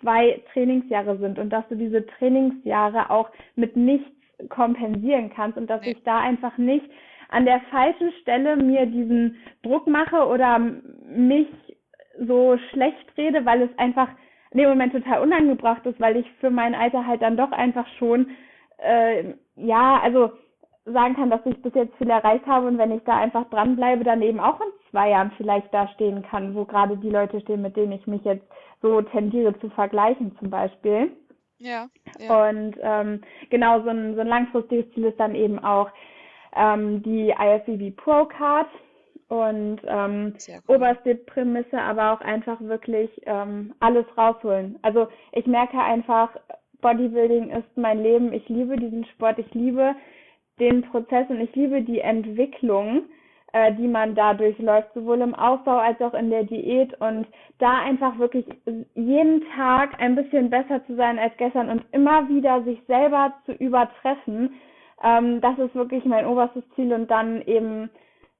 zwei 0.01 0.41
Trainingsjahre 0.53 1.17
sind 1.17 1.39
und 1.39 1.49
dass 1.49 1.67
du 1.67 1.75
diese 1.75 2.05
Trainingsjahre 2.05 3.09
auch 3.09 3.29
mit 3.55 3.75
nichts 3.75 4.09
kompensieren 4.49 5.29
kannst 5.29 5.57
und 5.57 5.69
dass 5.69 5.81
nee. 5.81 5.91
ich 5.91 6.03
da 6.03 6.19
einfach 6.19 6.57
nicht 6.57 6.85
an 7.29 7.45
der 7.45 7.61
falschen 7.71 8.11
Stelle 8.21 8.55
mir 8.55 8.85
diesen 8.85 9.35
Druck 9.63 9.87
mache 9.87 10.25
oder 10.27 10.59
mich 10.59 11.47
so 12.19 12.57
schlecht 12.71 13.05
rede, 13.17 13.45
weil 13.45 13.61
es 13.61 13.77
einfach 13.77 14.09
in 14.51 14.59
dem 14.59 14.69
Moment 14.69 14.93
total 14.93 15.21
unangebracht 15.21 15.85
ist, 15.85 15.99
weil 15.99 16.17
ich 16.17 16.29
für 16.39 16.49
mein 16.49 16.73
Alter 16.73 17.05
halt 17.05 17.21
dann 17.21 17.37
doch 17.37 17.51
einfach 17.51 17.87
schon, 17.99 18.31
äh, 18.79 19.33
ja, 19.55 19.99
also 20.01 20.31
sagen 20.85 21.15
kann, 21.15 21.29
dass 21.29 21.45
ich 21.45 21.61
bis 21.61 21.73
jetzt 21.75 21.95
viel 21.97 22.09
erreicht 22.09 22.47
habe 22.47 22.67
und 22.67 22.79
wenn 22.79 22.91
ich 22.91 23.03
da 23.03 23.17
einfach 23.17 23.47
dranbleibe, 23.49 24.03
dann 24.03 24.23
eben 24.23 24.39
auch 24.39 24.59
in 24.59 24.71
zwei 24.89 25.09
Jahren 25.09 25.31
vielleicht 25.37 25.71
da 25.71 25.87
stehen 25.89 26.23
kann, 26.23 26.55
wo 26.55 26.65
gerade 26.65 26.97
die 26.97 27.11
Leute 27.11 27.39
stehen, 27.41 27.61
mit 27.61 27.75
denen 27.75 27.91
ich 27.91 28.07
mich 28.07 28.23
jetzt 28.23 28.45
so 28.81 29.01
tendiere 29.01 29.57
zu 29.59 29.69
vergleichen 29.69 30.35
zum 30.39 30.49
Beispiel. 30.49 31.11
Ja. 31.57 31.89
ja. 32.19 32.49
Und 32.49 32.75
ähm, 32.81 33.21
genau 33.49 33.81
so 33.81 33.89
ein, 33.89 34.15
so 34.15 34.21
ein 34.21 34.27
langfristiges 34.27 34.91
Ziel 34.93 35.05
ist 35.05 35.19
dann 35.19 35.35
eben 35.35 35.59
auch, 35.59 35.89
ähm, 36.55 37.03
die 37.03 37.29
IFBB 37.29 37.95
Pro 37.95 38.25
Card 38.25 38.67
und 39.27 39.79
ähm, 39.85 40.33
cool. 40.47 40.75
oberste 40.75 41.15
Prämisse, 41.15 41.79
aber 41.79 42.13
auch 42.13 42.21
einfach 42.21 42.59
wirklich 42.61 43.09
ähm, 43.25 43.73
alles 43.79 44.05
rausholen. 44.17 44.79
Also 44.81 45.07
ich 45.31 45.45
merke 45.45 45.77
einfach, 45.79 46.31
Bodybuilding 46.81 47.51
ist 47.51 47.77
mein 47.77 48.01
Leben. 48.01 48.33
Ich 48.33 48.47
liebe 48.49 48.75
diesen 48.77 49.05
Sport, 49.05 49.37
ich 49.37 49.53
liebe 49.53 49.95
den 50.59 50.81
Prozess 50.81 51.29
und 51.29 51.39
ich 51.41 51.53
liebe 51.55 51.81
die 51.81 51.99
Entwicklung, 51.99 53.03
äh, 53.53 53.73
die 53.73 53.87
man 53.87 54.15
da 54.15 54.33
durchläuft, 54.33 54.93
sowohl 54.93 55.21
im 55.21 55.35
Aufbau 55.35 55.77
als 55.77 55.99
auch 56.01 56.13
in 56.13 56.29
der 56.29 56.43
Diät 56.43 56.99
und 57.01 57.27
da 57.59 57.79
einfach 57.79 58.17
wirklich 58.19 58.45
jeden 58.95 59.43
Tag 59.55 59.99
ein 59.99 60.15
bisschen 60.15 60.49
besser 60.49 60.85
zu 60.85 60.95
sein 60.95 61.19
als 61.19 61.35
gestern 61.37 61.69
und 61.69 61.85
immer 61.91 62.27
wieder 62.29 62.63
sich 62.63 62.81
selber 62.87 63.33
zu 63.45 63.53
übertreffen 63.53 64.51
ähm, 65.01 65.41
das 65.41 65.57
ist 65.59 65.75
wirklich 65.75 66.03
mein 66.05 66.25
oberstes 66.25 66.63
Ziel 66.75 66.93
und 66.93 67.09
dann 67.09 67.41
eben, 67.43 67.89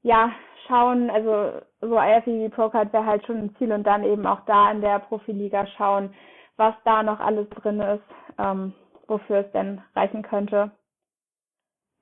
ja, 0.01 0.31
schauen, 0.67 1.09
also 1.09 1.61
so 1.81 1.97
IFBB 1.97 2.53
Pro 2.53 2.69
Card 2.69 2.91
wäre 2.93 3.05
halt 3.05 3.25
schon 3.25 3.37
ein 3.37 3.55
Ziel 3.57 3.71
und 3.71 3.83
dann 3.83 4.03
eben 4.03 4.25
auch 4.25 4.41
da 4.45 4.71
in 4.71 4.81
der 4.81 4.99
Profiliga 4.99 5.65
schauen, 5.77 6.13
was 6.57 6.75
da 6.83 7.01
noch 7.03 7.19
alles 7.19 7.49
drin 7.49 7.79
ist, 7.79 8.03
ähm, 8.37 8.73
wofür 9.07 9.37
es 9.37 9.51
denn 9.53 9.81
reichen 9.95 10.21
könnte. 10.21 10.71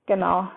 Genau. 0.07 0.47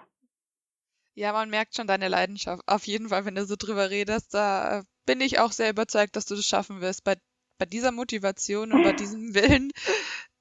Ja, 1.21 1.35
man 1.35 1.51
merkt 1.51 1.77
schon 1.77 1.87
deine 1.87 2.09
Leidenschaft. 2.09 2.63
Auf 2.67 2.87
jeden 2.87 3.11
Fall, 3.11 3.27
wenn 3.27 3.35
du 3.35 3.45
so 3.45 3.55
drüber 3.55 3.91
redest, 3.91 4.33
da 4.33 4.85
bin 5.05 5.21
ich 5.21 5.39
auch 5.39 5.53
sehr 5.53 5.69
überzeugt, 5.69 6.17
dass 6.17 6.25
du 6.25 6.35
das 6.35 6.47
schaffen 6.47 6.81
wirst. 6.81 7.05
Bei, 7.05 7.15
bei 7.59 7.67
dieser 7.67 7.93
Motivation 7.93 8.73
und 8.73 8.83
bei 8.83 8.95
diesem 8.95 9.35
Willen, 9.35 9.71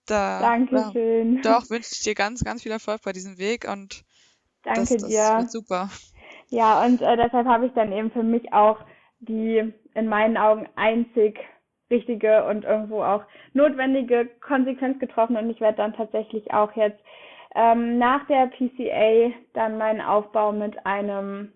da 0.05 0.39
Dankeschön. 0.39 1.35
Ja, 1.35 1.41
doch, 1.41 1.69
wünsche 1.69 1.89
ich 1.91 2.03
dir 2.03 2.15
ganz, 2.15 2.45
ganz 2.45 2.63
viel 2.63 2.71
Erfolg 2.71 3.01
bei 3.03 3.11
diesem 3.11 3.37
Weg 3.37 3.69
und 3.69 4.05
Danke 4.63 4.79
das, 4.79 5.01
das 5.01 5.09
dir. 5.09 5.37
wird 5.39 5.51
super. 5.51 5.89
Ja, 6.47 6.85
und 6.85 7.01
äh, 7.01 7.17
deshalb 7.17 7.45
habe 7.45 7.65
ich 7.65 7.73
dann 7.73 7.91
eben 7.91 8.09
für 8.11 8.23
mich 8.23 8.53
auch 8.53 8.79
die 9.19 9.73
in 9.95 10.07
meinen 10.07 10.37
Augen 10.37 10.69
einzig 10.77 11.41
richtige 11.91 12.45
und 12.45 12.63
irgendwo 12.63 13.03
auch 13.03 13.25
notwendige 13.51 14.27
Konsequenz 14.39 14.97
getroffen 14.99 15.35
und 15.35 15.49
ich 15.49 15.59
werde 15.59 15.75
dann 15.75 15.93
tatsächlich 15.93 16.53
auch 16.53 16.73
jetzt 16.77 17.01
ähm, 17.55 17.97
nach 17.97 18.25
der 18.27 18.47
PCA 18.47 19.31
dann 19.53 19.77
meinen 19.77 20.01
Aufbau 20.01 20.51
mit 20.51 20.85
einem 20.85 21.51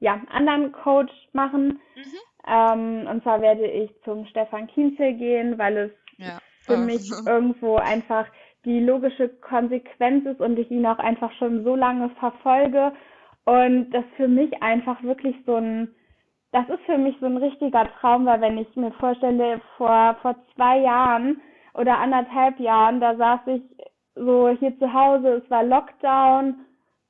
ja, 0.00 0.20
anderen 0.30 0.72
Coach 0.72 1.12
machen. 1.32 1.80
Mhm. 1.96 2.18
Ähm, 2.46 3.06
und 3.08 3.22
zwar 3.22 3.40
werde 3.40 3.66
ich 3.66 3.90
zum 4.04 4.26
Stefan 4.26 4.66
Kienzel 4.66 5.14
gehen, 5.14 5.58
weil 5.58 5.76
es 5.76 5.92
ja 6.18 6.38
für 6.64 6.76
mich 6.76 7.10
irgendwo 7.26 7.76
einfach 7.76 8.26
die 8.64 8.80
logische 8.80 9.28
Konsequenz 9.28 10.24
ist 10.26 10.40
und 10.40 10.58
ich 10.58 10.70
ihn 10.70 10.86
auch 10.86 10.98
einfach 10.98 11.32
schon 11.32 11.64
so 11.64 11.74
lange 11.74 12.10
verfolge 12.20 12.92
und 13.44 13.90
das 13.90 14.04
für 14.16 14.28
mich 14.28 14.62
einfach 14.62 15.02
wirklich 15.02 15.34
so 15.46 15.56
ein, 15.56 15.94
das 16.52 16.68
ist 16.68 16.82
für 16.86 16.98
mich 16.98 17.16
so 17.20 17.26
ein 17.26 17.38
richtiger 17.38 17.88
Traum, 17.98 18.24
weil 18.24 18.40
wenn 18.40 18.58
ich 18.58 18.76
mir 18.76 18.92
vorstelle, 18.92 19.60
vor, 19.76 20.16
vor 20.22 20.36
zwei 20.54 20.78
Jahren 20.78 21.40
oder 21.74 21.98
anderthalb 21.98 22.60
Jahren, 22.60 23.00
da 23.00 23.16
saß 23.16 23.40
ich 23.46 23.62
so 24.14 24.48
hier 24.48 24.78
zu 24.78 24.92
Hause, 24.92 25.42
es 25.44 25.50
war 25.50 25.62
Lockdown, 25.64 26.54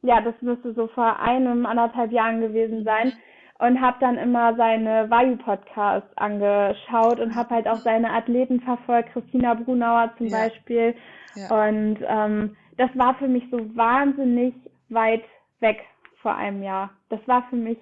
ja, 0.02 0.20
das 0.20 0.34
müsste 0.40 0.74
so 0.74 0.88
vor 0.88 1.20
einem, 1.20 1.66
anderthalb 1.66 2.12
Jahren 2.12 2.40
gewesen 2.40 2.84
sein. 2.84 3.12
Und 3.58 3.80
habe 3.80 3.96
dann 4.00 4.18
immer 4.18 4.56
seine 4.56 5.08
Vayu-Podcasts 5.08 6.10
angeschaut 6.16 7.20
und 7.20 7.36
habe 7.36 7.50
halt 7.54 7.68
auch 7.68 7.76
seine 7.76 8.10
Athleten 8.10 8.60
verfolgt, 8.60 9.12
Christina 9.12 9.54
Brunauer 9.54 10.12
zum 10.18 10.26
ja. 10.26 10.38
Beispiel. 10.38 10.96
Ja. 11.36 11.68
Und 11.68 11.98
ähm, 12.04 12.56
das 12.76 12.90
war 12.94 13.14
für 13.14 13.28
mich 13.28 13.44
so 13.52 13.58
wahnsinnig 13.76 14.54
weit 14.88 15.22
weg 15.60 15.84
vor 16.22 16.34
einem 16.34 16.64
Jahr. 16.64 16.90
Das 17.08 17.20
war 17.28 17.46
für 17.50 17.56
mich 17.56 17.78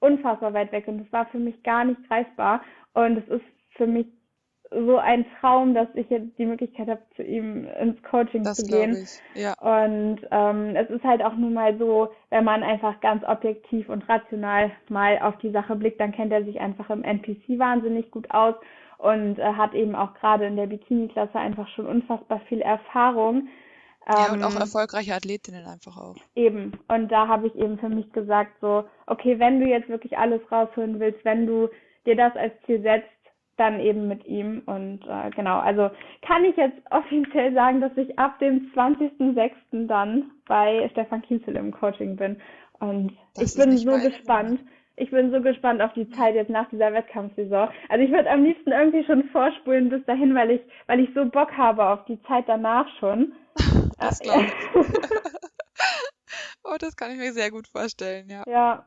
unfassbar 0.00 0.52
weit 0.52 0.70
weg 0.72 0.86
und 0.86 0.98
das 0.98 1.12
war 1.12 1.24
für 1.26 1.38
mich 1.38 1.62
gar 1.62 1.84
nicht 1.84 2.06
greifbar. 2.06 2.60
Und 2.92 3.16
es 3.16 3.28
ist 3.28 3.44
für 3.76 3.86
mich 3.86 4.06
so 4.70 4.98
ein 4.98 5.26
Traum, 5.40 5.74
dass 5.74 5.88
ich 5.94 6.08
jetzt 6.10 6.38
die 6.38 6.46
Möglichkeit 6.46 6.88
habe, 6.88 7.02
zu 7.16 7.22
ihm 7.22 7.66
ins 7.80 8.00
Coaching 8.04 8.44
Das 8.44 8.58
zu 8.58 8.66
gehen. 8.66 8.96
ich. 9.02 9.20
Ja. 9.34 9.54
Und 9.60 10.20
ähm, 10.30 10.76
es 10.76 10.88
ist 10.90 11.02
halt 11.04 11.22
auch 11.24 11.34
nun 11.34 11.54
mal 11.54 11.76
so, 11.78 12.10
wenn 12.30 12.44
man 12.44 12.62
einfach 12.62 13.00
ganz 13.00 13.24
objektiv 13.24 13.88
und 13.88 14.08
rational 14.08 14.70
mal 14.88 15.18
auf 15.20 15.36
die 15.38 15.50
Sache 15.50 15.74
blickt, 15.74 16.00
dann 16.00 16.12
kennt 16.12 16.32
er 16.32 16.44
sich 16.44 16.60
einfach 16.60 16.88
im 16.90 17.02
NPC 17.02 17.58
wahnsinnig 17.58 18.10
gut 18.10 18.30
aus 18.30 18.54
und 18.98 19.38
äh, 19.38 19.42
hat 19.54 19.74
eben 19.74 19.94
auch 19.94 20.14
gerade 20.14 20.46
in 20.46 20.56
der 20.56 20.66
Bikini-Klasse 20.66 21.38
einfach 21.38 21.66
schon 21.68 21.86
unfassbar 21.86 22.40
viel 22.48 22.60
Erfahrung. 22.60 23.48
Ja, 24.08 24.32
und 24.32 24.42
auch 24.42 24.54
Ähm, 24.54 24.60
erfolgreiche 24.60 25.14
Athletinnen 25.14 25.66
einfach 25.66 25.96
auch. 25.96 26.16
Eben. 26.34 26.72
Und 26.88 27.08
da 27.10 27.28
habe 27.28 27.46
ich 27.48 27.54
eben 27.54 27.78
für 27.78 27.88
mich 27.88 28.10
gesagt, 28.12 28.52
so, 28.60 28.84
okay, 29.06 29.38
wenn 29.38 29.60
du 29.60 29.66
jetzt 29.66 29.88
wirklich 29.88 30.16
alles 30.16 30.40
rausholen 30.50 31.00
willst, 31.00 31.24
wenn 31.24 31.46
du 31.46 31.68
dir 32.06 32.16
das 32.16 32.34
als 32.34 32.52
Ziel 32.66 32.82
setzt, 32.82 33.08
dann 33.60 33.78
eben 33.80 34.08
mit 34.08 34.26
ihm. 34.26 34.62
Und 34.66 35.00
äh, 35.06 35.30
genau, 35.30 35.58
also 35.58 35.90
kann 36.22 36.44
ich 36.44 36.56
jetzt 36.56 36.78
offiziell 36.90 37.52
sagen, 37.54 37.80
dass 37.80 37.96
ich 37.96 38.18
ab 38.18 38.38
dem 38.38 38.72
20.06. 38.74 39.86
dann 39.86 40.30
bei 40.46 40.88
Stefan 40.92 41.22
Kienzel 41.22 41.56
im 41.56 41.70
Coaching 41.70 42.16
bin. 42.16 42.40
Und 42.80 43.16
Das 43.34 43.54
ich 43.54 43.62
bin 43.62 43.76
so 43.76 43.98
gespannt. 43.98 44.60
Ich 44.96 45.10
bin 45.10 45.30
so 45.30 45.40
gespannt 45.40 45.80
auf 45.80 45.92
die 45.94 46.10
Zeit 46.10 46.34
jetzt 46.34 46.50
nach 46.50 46.68
dieser 46.68 46.92
Wettkampfsaison. 46.92 47.68
Also 47.88 48.04
ich 48.04 48.10
würde 48.10 48.30
am 48.30 48.44
liebsten 48.44 48.70
irgendwie 48.70 49.04
schon 49.04 49.24
vorspulen 49.30 49.88
bis 49.88 50.04
dahin, 50.04 50.34
weil 50.34 50.50
ich, 50.50 50.60
weil 50.88 51.00
ich 51.00 51.08
so 51.14 51.24
Bock 51.24 51.52
habe 51.56 51.86
auf 51.86 52.04
die 52.06 52.20
Zeit 52.24 52.44
danach 52.48 52.86
schon. 52.98 53.32
Das 53.98 54.18
glaube 54.20 54.46
ich. 54.46 54.52
Oh, 56.62 56.76
das 56.78 56.94
kann 56.94 57.10
ich 57.10 57.18
mir 57.18 57.32
sehr 57.32 57.50
gut 57.50 57.66
vorstellen, 57.66 58.28
ja. 58.28 58.44
ja, 58.46 58.84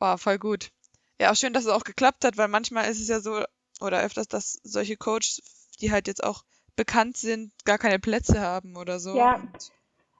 Wow, 0.00 0.20
voll 0.20 0.38
gut. 0.38 0.70
Ja, 1.20 1.30
auch 1.30 1.36
schön, 1.36 1.52
dass 1.52 1.64
es 1.64 1.70
auch 1.70 1.84
geklappt 1.84 2.24
hat, 2.24 2.36
weil 2.36 2.48
manchmal 2.48 2.90
ist 2.90 3.00
es 3.00 3.08
ja 3.08 3.20
so, 3.20 3.42
oder 3.84 4.02
öfters, 4.02 4.28
dass 4.28 4.60
solche 4.64 4.96
Coaches, 4.96 5.42
die 5.80 5.92
halt 5.92 6.08
jetzt 6.08 6.24
auch 6.24 6.42
bekannt 6.76 7.16
sind, 7.16 7.52
gar 7.64 7.78
keine 7.78 7.98
Plätze 7.98 8.40
haben 8.40 8.76
oder 8.76 8.98
so. 8.98 9.16
Ja. 9.16 9.40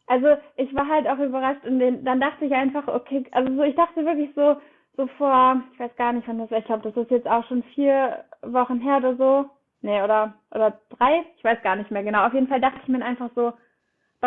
Also 0.06 0.36
ich 0.56 0.72
war 0.74 0.86
halt 0.86 1.08
auch 1.08 1.18
überrascht 1.18 1.64
und 1.64 1.80
dann 2.04 2.20
dachte 2.20 2.44
ich 2.44 2.52
einfach, 2.52 2.86
okay, 2.88 3.24
also 3.32 3.54
so, 3.54 3.62
ich 3.62 3.74
dachte 3.74 4.04
wirklich 4.04 4.30
so, 4.34 4.56
so 4.96 5.06
vor, 5.18 5.62
ich 5.72 5.80
weiß 5.80 5.96
gar 5.96 6.12
nicht, 6.12 6.28
wann 6.28 6.38
das 6.38 6.50
war, 6.50 6.58
ich 6.58 6.66
glaube, 6.66 6.90
das 6.90 7.02
ist 7.02 7.10
jetzt 7.10 7.26
auch 7.26 7.44
schon 7.48 7.62
vier 7.74 8.24
Wochen 8.42 8.80
her 8.80 8.98
oder 8.98 9.16
so. 9.16 9.50
Nee, 9.80 10.02
oder, 10.02 10.34
oder 10.50 10.78
drei, 10.90 11.24
ich 11.36 11.44
weiß 11.44 11.62
gar 11.62 11.76
nicht 11.76 11.90
mehr 11.90 12.02
genau. 12.02 12.26
Auf 12.26 12.34
jeden 12.34 12.48
Fall 12.48 12.60
dachte 12.60 12.80
ich 12.82 12.88
mir 12.88 13.04
einfach 13.04 13.30
so, 13.34 13.52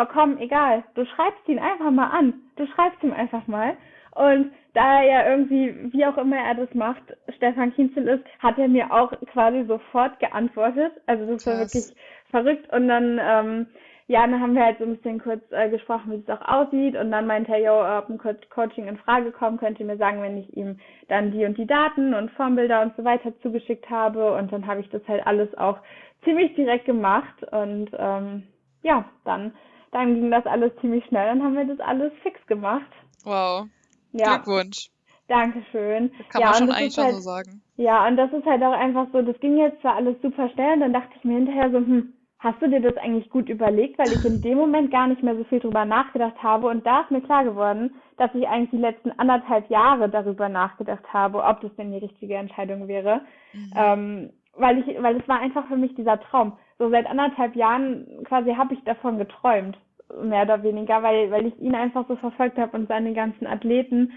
komm, 0.06 0.38
egal, 0.38 0.84
du 0.94 1.04
schreibst 1.06 1.48
ihn 1.48 1.58
einfach 1.58 1.90
mal 1.90 2.10
an. 2.10 2.34
Du 2.56 2.66
schreibst 2.66 3.02
ihm 3.02 3.12
einfach 3.12 3.46
mal. 3.46 3.76
Und 4.18 4.50
da 4.74 5.00
er 5.00 5.06
ja 5.06 5.30
irgendwie, 5.30 5.92
wie 5.92 6.04
auch 6.04 6.18
immer 6.18 6.36
er 6.36 6.54
das 6.56 6.74
macht, 6.74 7.02
Stefan 7.36 7.72
Kienzel 7.72 8.08
ist, 8.08 8.24
hat 8.40 8.58
er 8.58 8.66
mir 8.66 8.92
auch 8.92 9.12
quasi 9.32 9.64
sofort 9.64 10.18
geantwortet. 10.18 10.90
Also 11.06 11.24
das 11.24 11.46
war 11.46 11.58
wirklich 11.58 11.94
verrückt. 12.32 12.72
Und 12.72 12.88
dann, 12.88 13.20
ähm, 13.22 13.66
ja, 14.08 14.26
dann 14.26 14.40
haben 14.40 14.56
wir 14.56 14.64
halt 14.64 14.78
so 14.78 14.84
ein 14.84 14.96
bisschen 14.96 15.20
kurz 15.22 15.42
äh, 15.52 15.70
gesprochen, 15.70 16.10
wie 16.10 16.16
es 16.16 16.28
auch 16.28 16.40
aussieht. 16.48 16.96
Und 16.96 17.12
dann 17.12 17.28
meinte 17.28 17.52
er, 17.52 17.60
jo, 17.60 17.98
ob 17.98 18.08
ein 18.08 18.18
Co 18.18 18.34
Coaching 18.50 18.88
in 18.88 18.96
Frage 18.96 19.30
kommt, 19.30 19.60
könnt 19.60 19.78
ihr 19.78 19.86
mir 19.86 19.98
sagen, 19.98 20.20
wenn 20.20 20.36
ich 20.36 20.56
ihm 20.56 20.80
dann 21.06 21.30
die 21.30 21.44
und 21.44 21.56
die 21.56 21.66
Daten 21.66 22.12
und 22.12 22.32
Formbilder 22.32 22.82
und 22.82 22.96
so 22.96 23.04
weiter 23.04 23.32
zugeschickt 23.40 23.88
habe. 23.88 24.34
Und 24.34 24.52
dann 24.52 24.66
habe 24.66 24.80
ich 24.80 24.88
das 24.90 25.06
halt 25.06 25.24
alles 25.28 25.56
auch 25.56 25.78
ziemlich 26.24 26.56
direkt 26.56 26.86
gemacht. 26.86 27.44
Und 27.52 27.90
ähm, 27.96 28.48
ja, 28.82 29.04
dann, 29.24 29.52
dann 29.92 30.16
ging 30.16 30.32
das 30.32 30.44
alles 30.46 30.72
ziemlich 30.80 31.04
schnell. 31.06 31.28
Dann 31.28 31.42
haben 31.44 31.54
wir 31.54 31.66
das 31.66 31.78
alles 31.78 32.12
fix 32.24 32.44
gemacht. 32.48 32.90
wow, 33.24 33.68
Ja, 34.12 34.36
Glückwunsch. 34.36 34.90
Dankeschön. 35.28 36.10
Kann 36.30 36.40
Ja, 36.40 36.48
man 36.48 36.54
schon 36.54 36.66
das 36.68 36.76
eigentlich 36.76 36.94
schon 36.94 37.04
halt, 37.04 37.14
so 37.16 37.20
sagen. 37.20 37.62
ja, 37.76 38.06
und 38.06 38.16
das 38.16 38.32
ist 38.32 38.46
halt 38.46 38.62
auch 38.62 38.72
einfach 38.72 39.06
so, 39.12 39.22
das 39.22 39.38
ging 39.40 39.56
jetzt 39.58 39.80
zwar 39.82 39.96
alles 39.96 40.16
super 40.22 40.48
schnell, 40.50 40.74
und 40.74 40.80
dann 40.80 40.92
dachte 40.92 41.10
ich 41.16 41.24
mir 41.24 41.36
hinterher 41.36 41.70
so, 41.70 41.78
hm, 41.78 42.12
hast 42.38 42.62
du 42.62 42.68
dir 42.68 42.80
das 42.80 42.96
eigentlich 42.96 43.28
gut 43.30 43.48
überlegt, 43.48 43.98
weil 43.98 44.12
ich 44.12 44.24
in 44.24 44.40
dem 44.40 44.58
Moment 44.58 44.90
gar 44.90 45.08
nicht 45.08 45.22
mehr 45.22 45.36
so 45.36 45.44
viel 45.44 45.60
drüber 45.60 45.84
nachgedacht 45.84 46.40
habe 46.42 46.68
und 46.68 46.86
da 46.86 47.00
ist 47.02 47.10
mir 47.10 47.20
klar 47.20 47.44
geworden, 47.44 47.94
dass 48.16 48.34
ich 48.34 48.46
eigentlich 48.48 48.70
die 48.70 48.78
letzten 48.78 49.10
anderthalb 49.18 49.68
Jahre 49.70 50.08
darüber 50.08 50.48
nachgedacht 50.48 51.12
habe, 51.12 51.42
ob 51.42 51.60
das 51.60 51.74
denn 51.76 51.90
die 51.92 51.98
richtige 51.98 52.36
Entscheidung 52.36 52.86
wäre. 52.88 53.22
Mhm. 53.52 53.70
Ähm, 53.74 54.30
weil 54.54 54.78
ich, 54.78 55.02
weil 55.02 55.16
es 55.16 55.28
war 55.28 55.40
einfach 55.40 55.66
für 55.68 55.76
mich 55.76 55.94
dieser 55.94 56.20
Traum. 56.20 56.58
So 56.78 56.90
seit 56.90 57.06
anderthalb 57.06 57.54
Jahren 57.56 58.06
quasi 58.24 58.54
habe 58.54 58.74
ich 58.74 58.82
davon 58.84 59.18
geträumt, 59.18 59.76
mehr 60.22 60.42
oder 60.42 60.62
weniger, 60.62 61.02
weil, 61.02 61.30
weil 61.30 61.46
ich 61.46 61.58
ihn 61.58 61.74
einfach 61.74 62.06
so 62.08 62.16
verfolgt 62.16 62.58
habe 62.58 62.76
und 62.76 62.88
seine 62.88 63.12
ganzen 63.12 63.46
Athleten. 63.46 64.12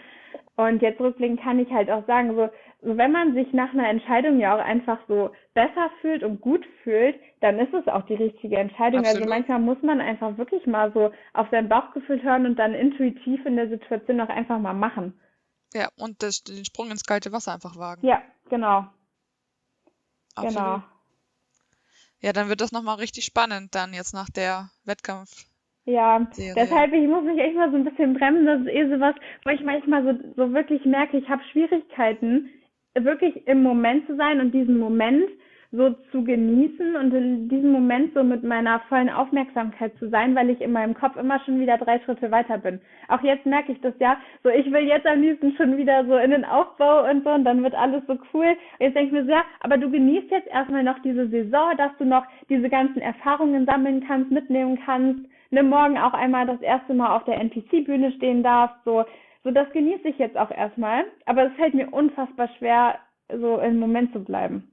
Und 0.55 0.81
jetzt 0.81 0.99
rückblickend 0.99 1.41
kann 1.41 1.59
ich 1.59 1.71
halt 1.71 1.89
auch 1.89 2.05
sagen, 2.07 2.35
so, 2.35 2.49
so 2.81 2.97
wenn 2.97 3.11
man 3.11 3.33
sich 3.33 3.51
nach 3.53 3.73
einer 3.73 3.89
Entscheidung 3.89 4.39
ja 4.39 4.55
auch 4.55 4.63
einfach 4.63 4.99
so 5.07 5.31
besser 5.53 5.89
fühlt 6.01 6.23
und 6.23 6.41
gut 6.41 6.65
fühlt, 6.83 7.15
dann 7.39 7.57
ist 7.59 7.73
es 7.73 7.87
auch 7.87 8.05
die 8.05 8.15
richtige 8.15 8.57
Entscheidung. 8.57 8.99
Also 8.99 9.11
Absolut. 9.11 9.29
manchmal 9.29 9.59
muss 9.59 9.81
man 9.81 10.01
einfach 10.01 10.37
wirklich 10.37 10.65
mal 10.67 10.91
so 10.93 11.11
auf 11.33 11.47
sein 11.51 11.69
Bauchgefühl 11.69 12.21
hören 12.21 12.45
und 12.45 12.59
dann 12.59 12.73
intuitiv 12.73 13.45
in 13.45 13.55
der 13.55 13.69
Situation 13.69 14.21
auch 14.21 14.29
einfach 14.29 14.59
mal 14.59 14.73
machen. 14.73 15.19
Ja, 15.73 15.89
und 15.97 16.21
das, 16.21 16.43
den 16.43 16.65
Sprung 16.65 16.91
ins 16.91 17.05
kalte 17.05 17.31
Wasser 17.31 17.53
einfach 17.53 17.77
wagen. 17.77 18.05
Ja, 18.05 18.21
genau, 18.49 18.87
Absolut. 20.35 20.55
genau. 20.55 20.83
Ja, 22.19 22.33
dann 22.33 22.49
wird 22.49 22.61
das 22.61 22.71
nochmal 22.71 22.97
richtig 22.97 23.25
spannend 23.25 23.73
dann 23.73 23.93
jetzt 23.93 24.13
nach 24.13 24.29
der 24.29 24.69
Wettkampfserie. 24.85 25.50
Ja, 25.91 26.27
deshalb, 26.55 26.93
ich 26.93 27.07
muss 27.07 27.23
mich 27.23 27.39
echt 27.39 27.55
mal 27.55 27.69
so 27.71 27.77
ein 27.77 27.83
bisschen 27.83 28.13
bremsen. 28.13 28.45
Das 28.45 28.61
ist 28.61 28.67
eh 28.67 28.89
sowas, 28.89 29.15
wo 29.43 29.51
ich 29.51 29.61
manchmal 29.61 30.03
so, 30.03 30.13
so 30.35 30.53
wirklich 30.53 30.85
merke, 30.85 31.17
ich 31.17 31.29
habe 31.29 31.41
Schwierigkeiten, 31.51 32.49
wirklich 32.95 33.47
im 33.47 33.63
Moment 33.63 34.07
zu 34.07 34.15
sein 34.15 34.39
und 34.39 34.53
diesen 34.53 34.77
Moment 34.77 35.29
so 35.73 35.91
zu 36.11 36.23
genießen 36.23 36.97
und 36.97 37.13
in 37.13 37.47
diesem 37.47 37.71
Moment 37.71 38.13
so 38.13 38.23
mit 38.23 38.43
meiner 38.43 38.81
vollen 38.89 39.09
Aufmerksamkeit 39.09 39.95
zu 39.99 40.09
sein, 40.09 40.35
weil 40.35 40.49
ich 40.49 40.59
in 40.59 40.73
meinem 40.73 40.93
Kopf 40.93 41.15
immer 41.15 41.39
schon 41.39 41.61
wieder 41.61 41.77
drei 41.77 41.99
Schritte 42.01 42.29
weiter 42.29 42.57
bin. 42.57 42.81
Auch 43.07 43.21
jetzt 43.21 43.45
merke 43.45 43.71
ich 43.71 43.79
das 43.79 43.93
ja, 43.99 44.17
so 44.43 44.49
ich 44.49 44.69
will 44.69 44.85
jetzt 44.85 45.05
am 45.05 45.21
liebsten 45.21 45.53
schon 45.55 45.77
wieder 45.77 46.05
so 46.05 46.17
in 46.17 46.31
den 46.31 46.43
Aufbau 46.43 47.09
und 47.09 47.23
so 47.23 47.29
und 47.29 47.45
dann 47.45 47.63
wird 47.63 47.73
alles 47.73 48.03
so 48.05 48.17
cool. 48.33 48.47
Und 48.47 48.79
jetzt 48.79 48.95
denke 48.95 49.07
ich 49.07 49.11
mir 49.13 49.23
so, 49.23 49.31
ja, 49.31 49.43
aber 49.61 49.77
du 49.77 49.89
genießt 49.89 50.29
jetzt 50.29 50.49
erstmal 50.49 50.83
noch 50.83 50.99
diese 50.99 51.29
Saison, 51.29 51.77
dass 51.77 51.91
du 51.97 52.03
noch 52.03 52.25
diese 52.49 52.67
ganzen 52.67 52.99
Erfahrungen 52.99 53.65
sammeln 53.65 54.03
kannst, 54.05 54.29
mitnehmen 54.29 54.77
kannst, 54.85 55.21
ne, 55.51 55.63
morgen 55.63 55.97
auch 55.97 56.13
einmal 56.13 56.47
das 56.47 56.61
erste 56.61 56.93
Mal 56.93 57.15
auf 57.15 57.23
der 57.25 57.39
NPC-Bühne 57.39 58.13
stehen 58.17 58.41
darfst, 58.43 58.77
so, 58.85 59.05
so 59.43 59.51
das 59.51 59.71
genieße 59.73 60.07
ich 60.07 60.17
jetzt 60.17 60.37
auch 60.37 60.51
erstmal. 60.51 61.05
Aber 61.25 61.45
es 61.45 61.53
fällt 61.55 61.73
mir 61.73 61.91
unfassbar 61.93 62.49
schwer, 62.57 62.99
so 63.29 63.59
im 63.59 63.77
Moment 63.79 64.11
zu 64.13 64.19
bleiben. 64.23 64.71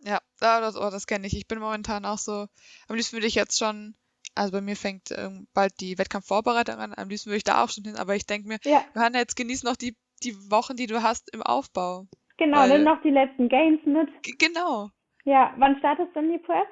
Ja, 0.00 0.18
das, 0.40 0.76
oh, 0.76 0.90
das 0.90 1.06
kenne 1.06 1.26
ich. 1.26 1.36
Ich 1.36 1.48
bin 1.48 1.58
momentan 1.60 2.04
auch 2.04 2.18
so, 2.18 2.46
am 2.88 2.96
liebsten 2.96 3.16
würde 3.16 3.26
ich 3.26 3.34
jetzt 3.34 3.58
schon, 3.58 3.94
also 4.34 4.52
bei 4.52 4.60
mir 4.60 4.76
fängt 4.76 5.10
ähm, 5.16 5.46
bald 5.54 5.80
die 5.80 5.96
Wettkampfvorbereitung 5.98 6.76
an, 6.76 6.92
am 6.96 7.08
liebsten 7.08 7.30
würde 7.30 7.38
ich 7.38 7.44
da 7.44 7.62
auch 7.64 7.70
schon 7.70 7.84
hin, 7.84 7.96
aber 7.96 8.14
ich 8.14 8.26
denke 8.26 8.48
mir, 8.48 8.58
Ja, 8.64 8.84
Johanna, 8.94 9.18
jetzt 9.18 9.36
genieß 9.36 9.62
noch 9.64 9.76
die, 9.76 9.96
die 10.22 10.34
Wochen, 10.50 10.76
die 10.76 10.86
du 10.86 11.02
hast 11.02 11.32
im 11.34 11.42
Aufbau. 11.42 12.06
genau, 12.36 12.58
Weil- 12.58 12.68
dann 12.70 12.84
noch 12.84 13.00
die 13.02 13.10
letzten 13.10 13.48
Games 13.48 13.80
mit. 13.86 14.08
Genau. 14.38 14.90
Ja, 15.24 15.54
wann 15.56 15.78
startest 15.78 16.14
du 16.14 16.20
denn 16.20 16.32
die 16.32 16.38
Prep? 16.38 16.68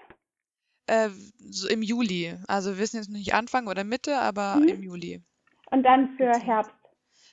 Äh, 0.87 1.11
so 1.51 1.69
im 1.69 1.83
Juli. 1.83 2.35
Also 2.49 2.71
wir 2.71 2.79
wissen 2.79 2.97
jetzt 2.97 3.09
noch 3.09 3.19
nicht 3.19 3.35
Anfang 3.35 3.67
oder 3.67 3.85
Mitte, 3.85 4.19
aber 4.19 4.61
Mhm. 4.63 4.69
im 4.69 4.83
Juli. 4.83 5.23
Und 5.71 5.83
dann 5.85 6.17
für. 6.17 6.39
Herbst. 6.39 6.71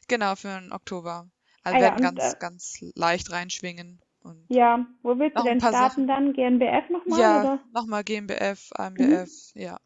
Genau, 0.08 0.36
für 0.36 0.60
den 0.60 0.72
Oktober. 0.72 1.28
Also 1.64 1.78
Ah 1.78 1.80
wir 1.80 1.86
werden 1.86 2.02
ganz, 2.02 2.34
äh, 2.34 2.40
ganz 2.40 2.80
leicht 2.96 3.32
reinschwingen. 3.32 4.00
Und 4.24 4.48
Ja, 4.50 4.86
wo 5.04 5.18
willst 5.18 5.38
du 5.38 5.42
ein 5.42 5.60
denn 5.60 5.60
starten 5.60 6.08
dann? 6.08 6.34
GNBF 6.34 6.90
nochmal, 6.90 7.20
ja, 7.20 7.60
nochmal 7.74 8.04
GmbF, 8.04 8.70
AMBF, 8.76 9.30
ja, 9.56 9.80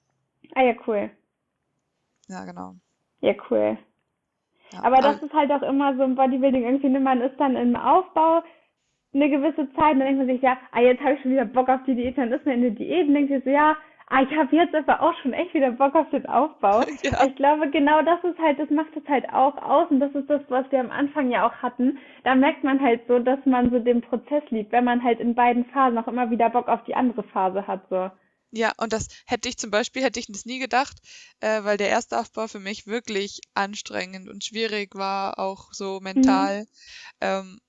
Ah 0.56 0.62
ja, 0.64 0.74
cool. 0.88 1.10
ja, 2.28 2.46
genau. 2.46 2.76
Ja, 3.22 3.34
cool. 3.50 3.78
Ja, 4.72 4.84
Aber 4.84 5.02
das 5.02 5.22
ist 5.22 5.34
halt 5.34 5.52
auch 5.52 5.62
immer 5.62 5.96
so 5.98 6.04
im 6.04 6.16
Bodybuilding 6.16 6.64
irgendwie, 6.64 6.90
man 6.90 7.22
ist 7.22 7.38
dann 7.40 7.56
im 7.56 7.76
Aufbau 7.76 8.44
eine 9.14 9.30
gewisse 9.30 9.72
Zeit, 9.74 9.94
dann 9.94 10.00
denkt 10.00 10.18
man 10.18 10.28
sich, 10.28 10.42
ja, 10.42 10.58
ah, 10.72 10.82
jetzt 10.82 11.02
habe 11.02 11.14
ich 11.14 11.22
schon 11.22 11.32
wieder 11.32 11.46
Bock 11.46 11.70
auf 11.70 11.82
die 11.86 11.96
Diät, 11.96 12.18
dann 12.18 12.32
ist 12.32 12.46
man 12.46 12.56
in 12.56 12.62
der 12.62 12.72
Diät 12.72 13.08
und 13.08 13.14
denkt 13.14 13.32
sich 13.32 13.44
so, 13.44 13.50
ja, 13.50 13.76
ah, 14.08 14.22
ich 14.22 14.38
habe 14.38 14.56
jetzt 14.56 14.76
aber 14.76 15.02
auch 15.02 15.14
schon 15.22 15.34
echt 15.34 15.54
wieder 15.54 15.72
Bock 15.72 15.96
auf 15.96 16.10
den 16.12 16.26
Aufbau. 16.26 16.84
Ja. 17.04 17.26
Ich 17.26 17.36
glaube, 17.36 17.70
genau 17.70 18.02
das 18.02 18.24
ist 18.24 18.40
halt, 18.40 18.60
das 18.60 18.70
macht 18.70 18.96
es 18.96 19.08
halt 19.10 19.28
auch 19.30 19.58
aus 19.58 19.90
und 19.90 20.00
das 20.00 20.14
ist 20.16 20.30
das, 20.30 20.42
was 20.48 20.72
wir 20.72 20.80
am 20.80 20.92
Anfang 20.92 21.30
ja 21.30 21.46
auch 21.48 21.56
hatten. 21.56 21.98
Da 22.24 22.34
merkt 22.34 22.64
man 22.64 22.82
halt 22.82 23.02
so, 23.08 23.20
dass 23.20 23.40
man 23.46 23.72
so 23.72 23.80
den 23.80 24.02
Prozess 24.02 24.44
liebt, 24.50 24.72
wenn 24.72 24.86
man 24.86 25.04
halt 25.04 25.20
in 25.20 25.36
beiden 25.36 25.66
Phasen 25.66 25.98
auch 25.98 26.08
immer 26.08 26.30
wieder 26.30 26.50
Bock 26.50 26.70
auf 26.70 26.84
die 26.86 26.96
andere 26.96 27.24
Phase 27.24 27.68
hat, 27.68 27.82
so. 27.90 28.10
Ja, 28.56 28.72
und 28.78 28.94
das 28.94 29.08
hätte 29.26 29.50
ich 29.50 29.58
zum 29.58 29.72
Beispiel, 29.72 30.04
hätte 30.04 30.20
ich 30.20 30.28
das 30.28 30.46
nie 30.46 30.60
gedacht, 30.60 30.98
äh, 31.40 31.64
weil 31.64 31.78
der 31.78 31.90
erste 31.90 32.20
Aufbau 32.20 32.48
für 32.48 32.60
mich 32.60 32.86
wirklich 32.86 33.42
anstrengend 33.56 34.30
und 34.30 34.44
schwierig 34.44 34.94
war, 34.94 35.40
auch 35.40 35.74
so 35.74 36.00
mental. 36.02 36.68
Ähm, 37.20 37.60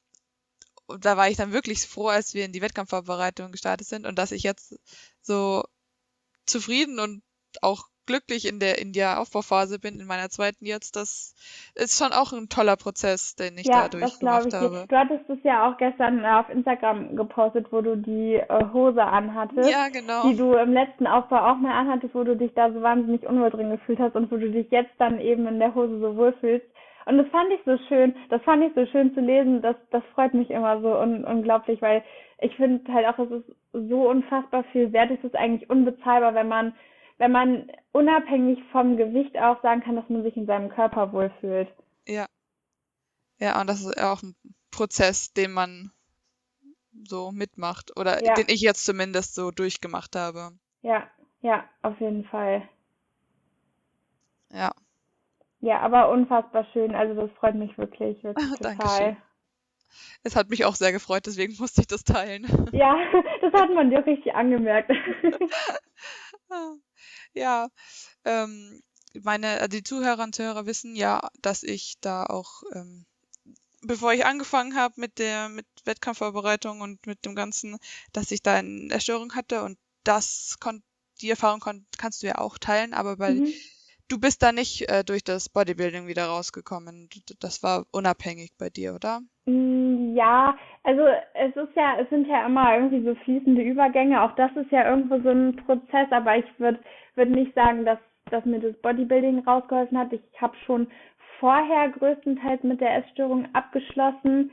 und 0.86 1.04
da 1.04 1.16
war 1.16 1.28
ich 1.28 1.36
dann 1.36 1.52
wirklich 1.52 1.86
froh, 1.86 2.08
als 2.08 2.34
wir 2.34 2.44
in 2.44 2.52
die 2.52 2.62
Wettkampfvorbereitung 2.62 3.52
gestartet 3.52 3.86
sind 3.86 4.06
und 4.06 4.18
dass 4.18 4.32
ich 4.32 4.42
jetzt 4.42 4.78
so 5.22 5.64
zufrieden 6.46 6.98
und 6.98 7.22
auch 7.62 7.86
glücklich 8.06 8.46
in 8.46 8.60
der, 8.60 8.78
in 8.78 8.92
der 8.92 9.18
Aufbauphase 9.18 9.78
bin, 9.78 9.98
in 9.98 10.06
meiner 10.06 10.28
zweiten 10.28 10.66
jetzt, 10.66 10.94
das 10.96 11.34
ist 11.74 11.98
schon 11.98 12.12
auch 12.12 12.32
ein 12.32 12.50
toller 12.50 12.76
Prozess, 12.76 13.34
den 13.34 13.56
ich 13.56 13.66
Ja, 13.66 13.88
da 13.88 13.88
das 13.88 14.10
durchgemacht 14.10 14.44
ich 14.46 14.50
dir. 14.50 14.60
habe. 14.60 14.86
Du 14.88 14.96
hattest 14.96 15.30
es 15.30 15.38
ja 15.42 15.66
auch 15.66 15.78
gestern 15.78 16.22
äh, 16.22 16.28
auf 16.28 16.48
Instagram 16.50 17.16
gepostet, 17.16 17.68
wo 17.70 17.80
du 17.80 17.96
die 17.96 18.34
äh, 18.34 18.64
Hose 18.74 19.02
anhattest, 19.02 19.70
Ja, 19.70 19.86
die 19.88 19.92
genau. 19.92 20.32
du 20.34 20.52
im 20.54 20.72
letzten 20.74 21.06
Aufbau 21.06 21.38
auch 21.50 21.56
mal 21.56 21.72
anhattest, 21.72 22.14
wo 22.14 22.24
du 22.24 22.36
dich 22.36 22.52
da 22.54 22.70
so 22.72 22.82
wahnsinnig 22.82 23.26
unwohl 23.26 23.48
drin 23.50 23.70
gefühlt 23.70 23.98
hast 23.98 24.16
und 24.16 24.30
wo 24.30 24.36
du 24.36 24.50
dich 24.50 24.70
jetzt 24.70 24.92
dann 24.98 25.18
eben 25.20 25.46
in 25.46 25.58
der 25.58 25.74
Hose 25.74 25.98
so 26.00 26.14
wohlfühlst. 26.16 26.66
Und 27.06 27.18
das 27.18 27.28
fand 27.28 27.50
ich 27.52 27.60
so 27.64 27.76
schön, 27.88 28.14
das 28.30 28.42
fand 28.42 28.62
ich 28.64 28.72
so 28.74 28.86
schön 28.86 29.14
zu 29.14 29.20
lesen, 29.20 29.62
das, 29.62 29.76
das 29.90 30.02
freut 30.14 30.34
mich 30.34 30.50
immer 30.50 30.80
so 30.80 30.98
un 30.98 31.24
unglaublich, 31.24 31.80
weil 31.82 32.02
ich 32.38 32.54
finde 32.56 32.92
halt 32.92 33.06
auch, 33.06 33.18
es 33.18 33.30
ist 33.30 33.56
so 33.72 34.08
unfassbar 34.08 34.64
viel 34.72 34.92
wert, 34.92 35.10
es 35.10 35.24
ist 35.24 35.36
eigentlich 35.36 35.68
unbezahlbar, 35.70 36.34
wenn 36.34 36.48
man, 36.48 36.74
wenn 37.18 37.32
man 37.32 37.70
unabhängig 37.92 38.58
vom 38.72 38.96
Gewicht 38.96 39.36
auch 39.38 39.60
sagen 39.62 39.82
kann, 39.82 39.96
dass 39.96 40.08
man 40.08 40.22
sich 40.22 40.36
in 40.36 40.46
seinem 40.46 40.68
Körper 40.70 41.12
wohlfühlt. 41.12 41.68
Ja, 42.06 42.26
ja, 43.38 43.60
und 43.60 43.68
das 43.68 43.80
ist 43.82 43.96
auch 44.00 44.22
ein 44.24 44.34
Prozess, 44.72 45.32
den 45.32 45.52
man 45.52 45.92
so 47.06 47.30
mitmacht 47.30 47.96
oder 47.96 48.20
Ja, 48.20 48.34
den 48.36 48.48
ich 48.48 48.60
jetzt 48.60 48.84
zumindest 48.84 49.34
so 49.34 49.50
durchgemacht 49.52 50.16
habe. 50.16 50.58
ja, 50.82 51.10
ja, 51.42 51.68
auf 51.82 52.00
jeden 52.00 52.24
Fall. 52.24 52.68
Ja, 54.50 54.72
Ja, 55.64 55.80
aber 55.80 56.10
unfassbar 56.10 56.66
schön. 56.74 56.94
Also 56.94 57.18
das 57.18 57.30
freut 57.38 57.54
mich 57.54 57.76
wirklich, 57.78 58.22
wirklich 58.22 58.58
Dankeschön. 58.60 59.16
total. 59.16 59.16
Es 60.22 60.36
hat 60.36 60.50
mich 60.50 60.66
auch 60.66 60.74
sehr 60.74 60.92
gefreut, 60.92 61.24
deswegen 61.24 61.56
musste 61.58 61.80
ich 61.80 61.86
das 61.86 62.04
teilen. 62.04 62.44
Ja, 62.72 62.96
das 63.40 63.52
hat 63.52 63.70
man 63.70 63.88
dir 63.88 64.04
richtig 64.04 64.34
angemerkt. 64.34 64.90
Ja, 67.32 67.68
ähm, 68.24 68.80
meine, 69.22 69.58
äh, 69.60 69.68
die 69.68 69.82
Zuhörer 69.82 70.22
und 70.22 70.34
Zuhörer 70.34 70.66
wissen 70.66 70.94
ja, 70.94 71.28
dass 71.42 71.62
ich 71.62 71.94
da 72.00 72.24
auch, 72.26 72.62
ähm, 72.74 73.06
bevor 73.82 74.12
ich 74.12 74.24
angefangen 74.24 74.76
habe 74.76 74.94
mit 74.98 75.18
der, 75.18 75.48
mit 75.48 75.66
Wettkampfvorbereitung 75.84 76.80
und 76.80 77.06
mit 77.06 77.24
dem 77.24 77.34
Ganzen, 77.34 77.78
dass 78.12 78.30
ich 78.30 78.42
da 78.42 78.54
eine 78.54 78.92
Essstörung 78.92 79.34
hatte 79.34 79.62
und 79.64 79.78
das 80.04 80.58
kon 80.60 80.82
die 81.20 81.30
Erfahrung 81.30 81.60
kon 81.60 81.86
kannst 81.98 82.22
du 82.22 82.26
ja 82.28 82.38
auch 82.38 82.58
teilen, 82.58 82.94
aber 82.94 83.18
weil 83.18 83.36
Mhm. 83.36 83.54
Du 84.14 84.20
bist 84.20 84.42
da 84.42 84.52
nicht 84.52 84.88
äh, 84.88 85.02
durch 85.04 85.24
das 85.24 85.48
Bodybuilding 85.48 86.06
wieder 86.06 86.26
rausgekommen. 86.26 87.08
Das 87.40 87.62
war 87.62 87.84
unabhängig 87.92 88.50
bei 88.58 88.70
dir, 88.70 88.94
oder? 88.94 89.20
Mm, 89.46 90.14
Ja, 90.14 90.56
also 90.84 91.02
es 91.34 91.56
ist 91.56 91.74
ja, 91.74 91.96
es 92.00 92.08
sind 92.10 92.28
ja 92.28 92.46
immer 92.46 92.76
irgendwie 92.76 93.04
so 93.04 93.14
fließende 93.24 93.62
Übergänge. 93.62 94.22
Auch 94.22 94.32
das 94.36 94.52
ist 94.54 94.70
ja 94.70 94.88
irgendwo 94.88 95.18
so 95.20 95.30
ein 95.30 95.56
Prozess, 95.66 96.06
aber 96.10 96.36
ich 96.36 96.44
würde 96.58 96.78
würd 97.16 97.30
nicht 97.30 97.54
sagen, 97.54 97.84
dass, 97.84 97.98
dass 98.30 98.44
mir 98.44 98.60
das 98.60 98.76
Bodybuilding 98.82 99.40
rausgeholfen 99.40 99.98
hat. 99.98 100.12
Ich 100.12 100.22
habe 100.40 100.54
schon 100.64 100.86
vorher 101.40 101.88
größtenteils 101.88 102.62
mit 102.62 102.80
der 102.80 102.96
Essstörung 102.98 103.48
abgeschlossen. 103.52 104.52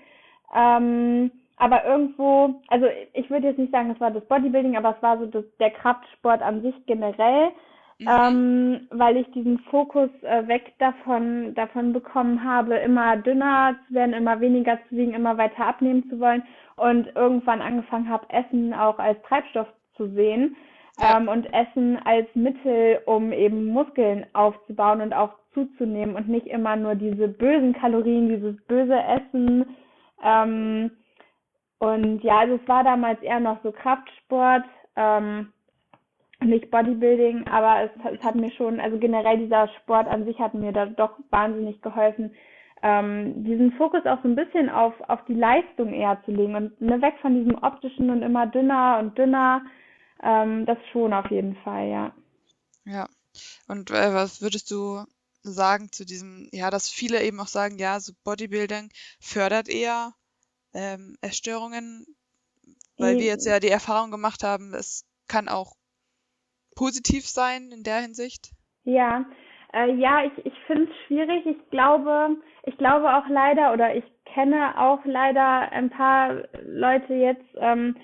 Ähm, 0.55 1.31
aber 1.57 1.85
irgendwo, 1.85 2.61
also 2.69 2.87
ich 3.13 3.29
würde 3.29 3.47
jetzt 3.47 3.59
nicht 3.59 3.71
sagen, 3.71 3.91
es 3.91 3.99
war 3.99 4.09
das 4.09 4.25
Bodybuilding, 4.25 4.75
aber 4.75 4.95
es 4.95 5.03
war 5.03 5.19
so 5.19 5.27
das, 5.27 5.45
der 5.59 5.69
Kraftsport 5.69 6.41
an 6.41 6.63
sich 6.63 6.73
generell. 6.87 7.51
Mhm. 8.01 8.07
ähm, 8.09 8.87
weil 8.89 9.17
ich 9.17 9.29
diesen 9.31 9.59
Fokus 9.69 10.09
äh, 10.23 10.47
weg 10.47 10.73
davon, 10.79 11.53
davon 11.53 11.93
bekommen 11.93 12.43
habe, 12.43 12.75
immer 12.77 13.17
dünner 13.17 13.75
zu 13.87 13.93
werden, 13.93 14.13
immer 14.13 14.39
weniger 14.39 14.79
zu 14.89 14.97
wiegen, 14.97 15.13
immer 15.13 15.37
weiter 15.37 15.67
abnehmen 15.67 16.09
zu 16.09 16.19
wollen 16.19 16.41
und 16.77 17.15
irgendwann 17.15 17.61
angefangen 17.61 18.09
habe, 18.09 18.25
Essen 18.29 18.73
auch 18.73 18.97
als 18.97 19.21
Treibstoff 19.23 19.67
zu 19.97 20.07
sehen 20.07 20.55
ähm, 20.99 21.27
und 21.27 21.53
Essen 21.53 21.99
als 22.03 22.27
Mittel, 22.33 23.01
um 23.05 23.31
eben 23.31 23.67
Muskeln 23.67 24.25
aufzubauen 24.33 25.01
und 25.01 25.13
auch 25.13 25.35
zuzunehmen 25.53 26.15
und 26.15 26.27
nicht 26.27 26.47
immer 26.47 26.75
nur 26.75 26.95
diese 26.95 27.27
bösen 27.27 27.73
Kalorien, 27.73 28.29
dieses 28.29 28.59
böse 28.65 28.97
Essen. 28.97 29.75
Ähm, 30.23 30.89
und 31.77 32.23
ja, 32.23 32.39
also 32.39 32.55
es 32.55 32.67
war 32.67 32.83
damals 32.83 33.21
eher 33.21 33.39
noch 33.39 33.61
so 33.61 33.71
Kraftsport. 33.71 34.63
Ähm, 34.95 35.53
nicht 36.41 36.71
Bodybuilding, 36.71 37.47
aber 37.47 37.83
es, 37.83 38.13
es 38.17 38.23
hat 38.23 38.35
mir 38.35 38.51
schon, 38.51 38.79
also 38.79 38.97
generell 38.97 39.37
dieser 39.37 39.67
Sport 39.79 40.07
an 40.07 40.25
sich 40.25 40.39
hat 40.39 40.53
mir 40.53 40.71
da 40.71 40.85
doch 40.85 41.17
wahnsinnig 41.29 41.81
geholfen, 41.81 42.35
ähm, 42.83 43.43
diesen 43.43 43.73
Fokus 43.73 44.05
auch 44.05 44.21
so 44.23 44.27
ein 44.27 44.35
bisschen 44.35 44.69
auf, 44.69 44.93
auf 45.07 45.23
die 45.25 45.35
Leistung 45.35 45.93
eher 45.93 46.21
zu 46.25 46.31
legen 46.31 46.55
und 46.55 46.81
ne, 46.81 47.01
weg 47.01 47.15
von 47.21 47.35
diesem 47.35 47.55
optischen 47.63 48.09
und 48.09 48.23
immer 48.23 48.47
dünner 48.47 48.97
und 48.99 49.17
dünner, 49.17 49.61
ähm, 50.23 50.65
das 50.65 50.77
schon 50.91 51.13
auf 51.13 51.29
jeden 51.29 51.55
Fall, 51.57 51.89
ja. 51.89 52.13
ja. 52.85 53.07
Und 53.67 53.91
äh, 53.91 54.13
was 54.13 54.41
würdest 54.41 54.71
du 54.71 55.03
sagen 55.43 55.91
zu 55.91 56.05
diesem, 56.05 56.49
ja, 56.51 56.69
dass 56.69 56.89
viele 56.89 57.21
eben 57.23 57.39
auch 57.39 57.47
sagen, 57.47 57.77
ja, 57.77 57.99
so 57.99 58.13
Bodybuilding 58.23 58.89
fördert 59.19 59.69
eher 59.69 60.13
ähm, 60.73 61.15
Essstörungen, 61.21 62.05
weil 62.97 63.17
wir 63.17 63.25
jetzt 63.25 63.47
ja 63.47 63.59
die 63.59 63.69
Erfahrung 63.69 64.11
gemacht 64.11 64.43
haben, 64.43 64.73
es 64.75 65.05
kann 65.27 65.49
auch 65.49 65.73
positiv 66.75 67.27
sein 67.27 67.71
in 67.71 67.83
der 67.83 68.01
Hinsicht. 68.01 68.51
Ja, 68.83 69.25
äh, 69.73 69.93
ja, 69.95 70.25
ich, 70.25 70.45
ich 70.45 70.53
finde 70.67 70.83
es 70.83 71.07
schwierig. 71.07 71.45
Ich 71.45 71.69
glaube, 71.69 72.37
ich 72.63 72.77
glaube 72.77 73.13
auch 73.13 73.27
leider, 73.29 73.73
oder 73.73 73.95
ich 73.95 74.03
kenne 74.25 74.79
auch 74.79 74.99
leider 75.05 75.71
ein 75.71 75.89
paar 75.89 76.43
Leute 76.65 77.13
jetzt, 77.13 77.45
ähm, 77.59 77.95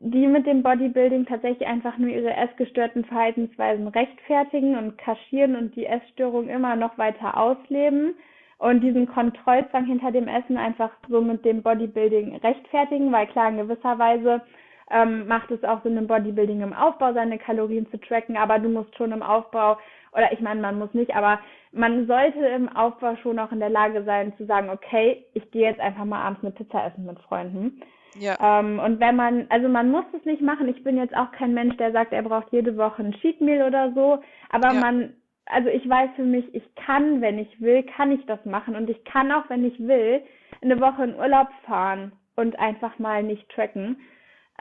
die 0.00 0.26
mit 0.26 0.46
dem 0.46 0.62
Bodybuilding 0.62 1.24
tatsächlich 1.26 1.66
einfach 1.66 1.96
nur 1.96 2.10
ihre 2.10 2.34
essgestörten 2.34 3.04
Verhaltensweisen 3.04 3.88
rechtfertigen 3.88 4.76
und 4.76 4.98
kaschieren 4.98 5.56
und 5.56 5.74
die 5.74 5.86
Essstörung 5.86 6.48
immer 6.48 6.76
noch 6.76 6.98
weiter 6.98 7.36
ausleben 7.36 8.14
und 8.58 8.80
diesen 8.82 9.06
Kontrollzwang 9.06 9.86
hinter 9.86 10.12
dem 10.12 10.28
Essen 10.28 10.58
einfach 10.58 10.90
so 11.08 11.20
mit 11.20 11.44
dem 11.44 11.62
Bodybuilding 11.62 12.36
rechtfertigen, 12.36 13.10
weil 13.10 13.26
klar, 13.28 13.48
in 13.48 13.56
gewisser 13.56 13.98
Weise 13.98 14.42
ähm, 14.90 15.26
macht 15.26 15.50
es 15.50 15.64
auch 15.64 15.82
Sinn, 15.82 15.96
im 15.96 16.06
Bodybuilding 16.06 16.60
im 16.60 16.72
Aufbau 16.72 17.12
seine 17.12 17.38
Kalorien 17.38 17.90
zu 17.90 17.98
tracken, 18.00 18.36
aber 18.36 18.58
du 18.58 18.68
musst 18.68 18.96
schon 18.96 19.12
im 19.12 19.22
Aufbau, 19.22 19.78
oder 20.12 20.32
ich 20.32 20.40
meine, 20.40 20.60
man 20.60 20.78
muss 20.78 20.92
nicht, 20.94 21.14
aber 21.14 21.40
man 21.72 22.06
sollte 22.06 22.38
im 22.38 22.68
Aufbau 22.68 23.16
schon 23.16 23.38
auch 23.38 23.52
in 23.52 23.60
der 23.60 23.70
Lage 23.70 24.04
sein 24.04 24.32
zu 24.36 24.46
sagen, 24.46 24.70
okay, 24.70 25.24
ich 25.34 25.50
gehe 25.50 25.68
jetzt 25.68 25.80
einfach 25.80 26.04
mal 26.04 26.22
abends 26.22 26.42
eine 26.42 26.52
Pizza 26.52 26.86
essen 26.86 27.04
mit 27.04 27.18
Freunden. 27.20 27.80
Ja, 28.18 28.36
Ähm, 28.40 28.78
und 28.78 29.00
wenn 29.00 29.16
man, 29.16 29.46
also 29.50 29.68
man 29.68 29.90
muss 29.90 30.04
es 30.16 30.24
nicht 30.24 30.40
machen. 30.40 30.68
Ich 30.68 30.82
bin 30.82 30.96
jetzt 30.96 31.14
auch 31.14 31.32
kein 31.32 31.52
Mensch, 31.52 31.76
der 31.76 31.92
sagt, 31.92 32.12
er 32.12 32.22
braucht 32.22 32.50
jede 32.50 32.76
Woche 32.76 33.02
ein 33.02 33.12
Cheat 33.12 33.40
Meal 33.40 33.66
oder 33.66 33.92
so. 33.92 34.22
Aber 34.48 34.72
ja, 34.72 34.80
man, 34.80 35.14
also 35.46 35.68
ich 35.68 35.86
weiß 35.88 36.10
für 36.16 36.24
mich, 36.24 36.46
ich 36.54 36.62
kann, 36.76 37.20
wenn 37.20 37.38
ich 37.38 37.60
will, 37.60 37.82
kann 37.82 38.12
ich 38.12 38.24
das 38.26 38.42
machen. 38.44 38.74
Und 38.74 38.88
ich 38.88 39.04
kann 39.04 39.30
auch, 39.32 39.48
wenn 39.48 39.64
ich 39.64 39.78
will, 39.78 40.22
eine 40.62 40.80
Woche 40.80 41.04
in 41.04 41.16
Urlaub 41.16 41.48
fahren 41.66 42.12
und 42.36 42.58
einfach 42.58 42.98
mal 42.98 43.22
nicht 43.22 43.48
tracken. 43.50 43.98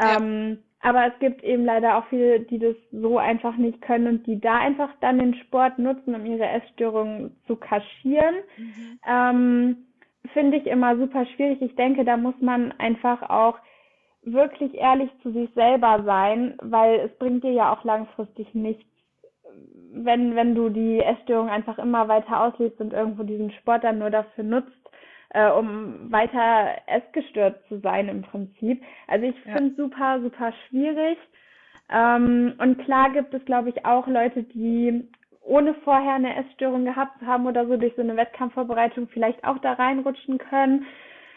Ja, 0.01 0.17
Ähm, 0.17 0.59
aber 0.81 1.07
es 1.07 1.17
gibt 1.19 1.43
eben 1.43 1.65
leider 1.65 1.97
auch 1.97 2.05
viele, 2.07 2.41
die 2.41 2.59
das 2.59 2.75
so 2.91 3.17
einfach 3.17 3.57
nicht 3.57 3.81
können 3.81 4.07
und 4.07 4.27
die 4.27 4.39
da 4.39 4.57
einfach 4.59 4.89
dann 5.01 5.17
den 5.19 5.33
Sport 5.35 5.79
nutzen, 5.79 6.13
um 6.13 6.25
ihre 6.25 6.47
Essstörungen 6.47 7.35
zu 7.47 7.55
kaschieren. 7.55 8.35
mhm, 8.57 8.99
Ähm, 9.07 9.77
finde 10.33 10.57
ich 10.57 10.67
immer 10.67 10.97
super 10.97 11.25
schwierig. 11.25 11.61
Ich 11.61 11.75
denke, 11.75 12.05
da 12.05 12.17
muss 12.17 12.35
man 12.39 12.71
einfach 12.73 13.23
auch 13.29 13.57
wirklich 14.23 14.73
ehrlich 14.75 15.09
zu 15.21 15.31
sich 15.31 15.49
selber 15.53 16.03
sein, 16.03 16.55
weil 16.61 16.99
es 16.99 17.17
bringt 17.17 17.43
dir 17.43 17.51
ja 17.51 17.73
auch 17.73 17.83
langfristig 17.83 18.53
nichts, 18.53 18.85
wenn, 19.93 20.35
wenn 20.35 20.55
du 20.55 20.69
die 20.69 20.99
Essstörung 20.99 21.49
einfach 21.49 21.77
immer 21.77 22.07
weiter 22.07 22.41
auslebst 22.41 22.81
und 22.81 22.93
irgendwo 22.93 23.23
diesen 23.23 23.51
Sport 23.51 23.83
dann 23.83 23.99
nur 23.99 24.09
dafür 24.09 24.43
nutzt, 24.43 24.84
äh, 25.35 25.51
um 25.51 26.11
weiter 26.11 26.77
essgestört 26.87 27.59
zu 27.67 27.79
sein 27.79 28.07
im 28.07 28.21
Prinzip. 28.21 28.81
Also 29.07 29.25
ich 29.25 29.35
ja, 29.45 29.53
finde 29.53 29.71
es 29.71 29.77
super, 29.77 30.21
super 30.21 30.53
schwierig. 30.67 31.17
Ähm, 31.89 32.53
und 32.57 32.79
klar 32.85 33.11
gibt 33.11 33.33
es, 33.33 33.43
glaube 33.43 33.69
ich, 33.69 33.85
auch 33.85 34.07
Leute, 34.07 34.43
die 34.43 35.07
ohne 35.41 35.75
vorher 35.83 36.13
eine 36.13 36.35
Essstörung 36.37 36.85
gehabt 36.85 37.19
zu 37.19 37.27
haben 37.27 37.45
oder 37.45 37.67
so 37.67 37.75
durch 37.77 37.93
so 37.95 38.01
eine 38.01 38.15
Wettkampfvorbereitung 38.15 39.09
vielleicht 39.09 39.43
auch 39.43 39.59
da 39.59 39.73
reinrutschen 39.73 40.37
können, 40.39 40.85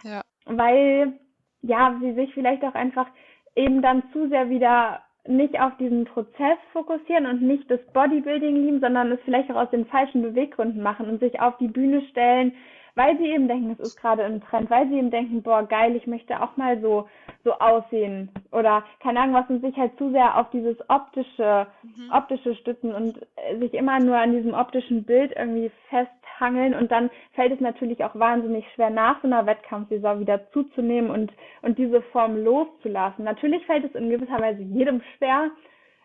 ja, 0.04 0.22
weil 0.46 1.12
ja, 1.61 1.98
sie 2.00 2.14
sich 2.14 2.32
vielleicht 2.32 2.62
auch 2.64 2.74
einfach 2.74 3.08
eben 3.57 3.82
dann 3.82 4.05
zu 4.12 4.28
sehr 4.28 4.49
wieder 4.49 5.03
nicht 5.26 5.61
auf 5.61 5.76
diesen 5.76 6.05
Prozess 6.07 6.57
fokussieren 6.72 7.26
und 7.26 7.42
nicht 7.42 7.70
das 7.70 7.80
Bodybuilding 7.92 8.57
lieben, 8.64 8.80
sondern 8.80 9.12
es 9.12 9.20
vielleicht 9.24 9.51
auch 9.51 9.57
aus 9.57 9.70
den 9.70 9.84
falschen 9.86 10.22
Beweggründen 10.22 10.82
machen 10.82 11.11
und 11.11 11.20
sich 11.20 11.40
auf 11.40 11.59
die 11.59 11.68
Bühne 11.68 12.01
stellen, 12.11 12.55
weil 12.99 13.16
sie 13.16 13.26
eben 13.26 13.46
denken, 13.46 13.70
es 13.70 13.78
ist 13.78 13.96
gerade 13.96 14.24
im 14.24 14.42
Trend, 14.42 14.68
weil 14.70 14.88
sie 14.88 14.99
eben 14.99 15.12
denken, 15.12 15.40
boah, 15.40 15.62
geil, 15.62 15.94
ich 15.94 16.09
möchte 16.09 16.42
auch 16.42 16.57
mal 16.57 16.80
so, 16.80 17.09
so 17.44 17.53
aussehen 17.53 18.28
oder 18.51 18.82
keine 19.01 19.20
Ahnung 19.20 19.36
was 19.36 19.49
und 19.49 19.61
sich 19.61 19.76
halt 19.76 19.96
zu 19.99 20.11
sehr 20.11 20.36
auf 20.36 20.51
dieses 20.51 20.76
optische, 20.90 21.68
mhm, 21.84 22.11
optische 22.12 22.57
stützen 22.57 22.92
und 22.92 23.20
äh, 23.36 23.57
sich 23.61 23.72
immer 23.74 24.01
nur 24.01 24.16
an 24.16 24.32
diesem 24.32 24.53
optischen 24.53 25.05
Bild 25.05 25.32
irgendwie 25.36 25.70
festhangeln 25.88 26.74
und 26.74 26.90
dann 26.90 27.09
fällt 27.34 27.53
es 27.53 27.61
natürlich 27.61 28.03
auch 28.05 28.16
wahnsinnig 28.16 28.64
schwer 28.74 28.90
nach 28.90 29.22
so 29.22 29.28
einer 29.28 29.46
Wettkampfsaison 29.46 30.18
wieder 30.18 30.51
zuzunehmen 30.51 31.12
und, 31.12 31.32
und 31.62 31.78
diese 31.78 32.03
Form 32.03 32.42
loszulassen. 32.42 33.24
Natürlich 33.24 33.64
fällt 33.66 33.84
es 33.84 33.94
in 33.94 34.11
gewisser 34.11 34.40
Weise 34.40 34.62
jedem 34.62 35.03
schwer, 35.16 35.53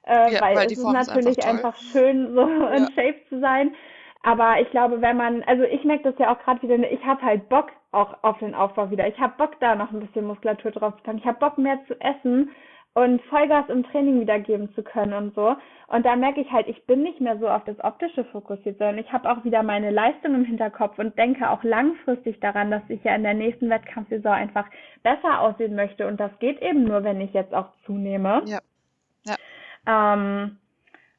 äh, 0.05 0.31
ja, 0.31 0.41
weil, 0.41 0.57
weil 0.57 0.67
es 0.67 0.77
ist 0.77 0.83
natürlich 0.83 1.43
einfach, 1.43 1.73
einfach, 1.73 1.77
schön, 1.77 2.35
so 2.35 2.47
ja. 2.47 2.69
in 2.69 2.85
Shape 2.93 3.15
zu 3.29 3.39
sein. 3.39 3.73
Aber 4.23 4.59
ich 4.61 4.69
glaube, 4.71 5.01
wenn 5.01 5.17
man, 5.17 5.43
also 5.43 5.63
ich 5.63 5.83
merke 5.83 6.11
das 6.11 6.17
ja 6.17 6.33
auch 6.33 6.39
gerade 6.39 6.61
wieder, 6.61 6.91
ich 6.91 7.05
habe 7.05 7.21
halt 7.21 7.49
Bock 7.49 7.71
auch 7.91 8.15
auf 8.23 8.39
den 8.39 8.55
Aufbau 8.55 8.89
wieder. 8.89 9.07
Ich 9.07 9.19
habe 9.19 9.33
Bock 9.37 9.59
da 9.59 9.75
noch 9.75 9.91
ein 9.91 9.99
bisschen 9.99 10.25
Muskulatur 10.25 10.71
drauf 10.71 10.95
zu 10.97 11.03
packen. 11.03 11.17
Ich 11.17 11.25
habe 11.25 11.39
Bock 11.39 11.57
mehr 11.57 11.77
zu 11.87 11.99
essen 11.99 12.49
und 12.93 13.21
Vollgas 13.23 13.67
im 13.69 13.83
Training 13.83 14.21
wiedergeben 14.21 14.73
zu 14.75 14.83
können 14.83 15.13
und 15.13 15.35
so. 15.35 15.55
Und 15.87 16.05
da 16.05 16.15
merke 16.15 16.41
ich 16.41 16.51
halt, 16.51 16.67
ich 16.67 16.85
bin 16.85 17.03
nicht 17.03 17.19
mehr 17.19 17.37
so 17.39 17.49
auf 17.49 17.63
das 17.65 17.79
Optische 17.83 18.23
fokussiert, 18.25 18.77
sondern 18.77 18.99
ich 18.99 19.11
habe 19.11 19.29
auch 19.29 19.43
wieder 19.43 19.61
meine 19.61 19.91
Leistung 19.91 20.35
im 20.35 20.45
Hinterkopf 20.45 20.97
und 20.99 21.17
denke 21.17 21.49
auch 21.49 21.63
langfristig 21.63 22.39
daran, 22.39 22.71
dass 22.71 22.83
ich 22.87 23.03
ja 23.03 23.15
in 23.15 23.23
der 23.23 23.33
nächsten 23.33 23.69
Wettkampfsaison 23.69 24.31
einfach 24.31 24.65
besser 25.03 25.41
aussehen 25.41 25.75
möchte. 25.75 26.07
Und 26.07 26.19
das 26.19 26.31
geht 26.39 26.61
eben 26.61 26.85
nur, 26.85 27.03
wenn 27.03 27.19
ich 27.19 27.33
jetzt 27.33 27.53
auch 27.53 27.67
zunehme. 27.85 28.41
Ja. 28.45 28.59
ja. 29.25 29.35
Ähm, 29.85 30.57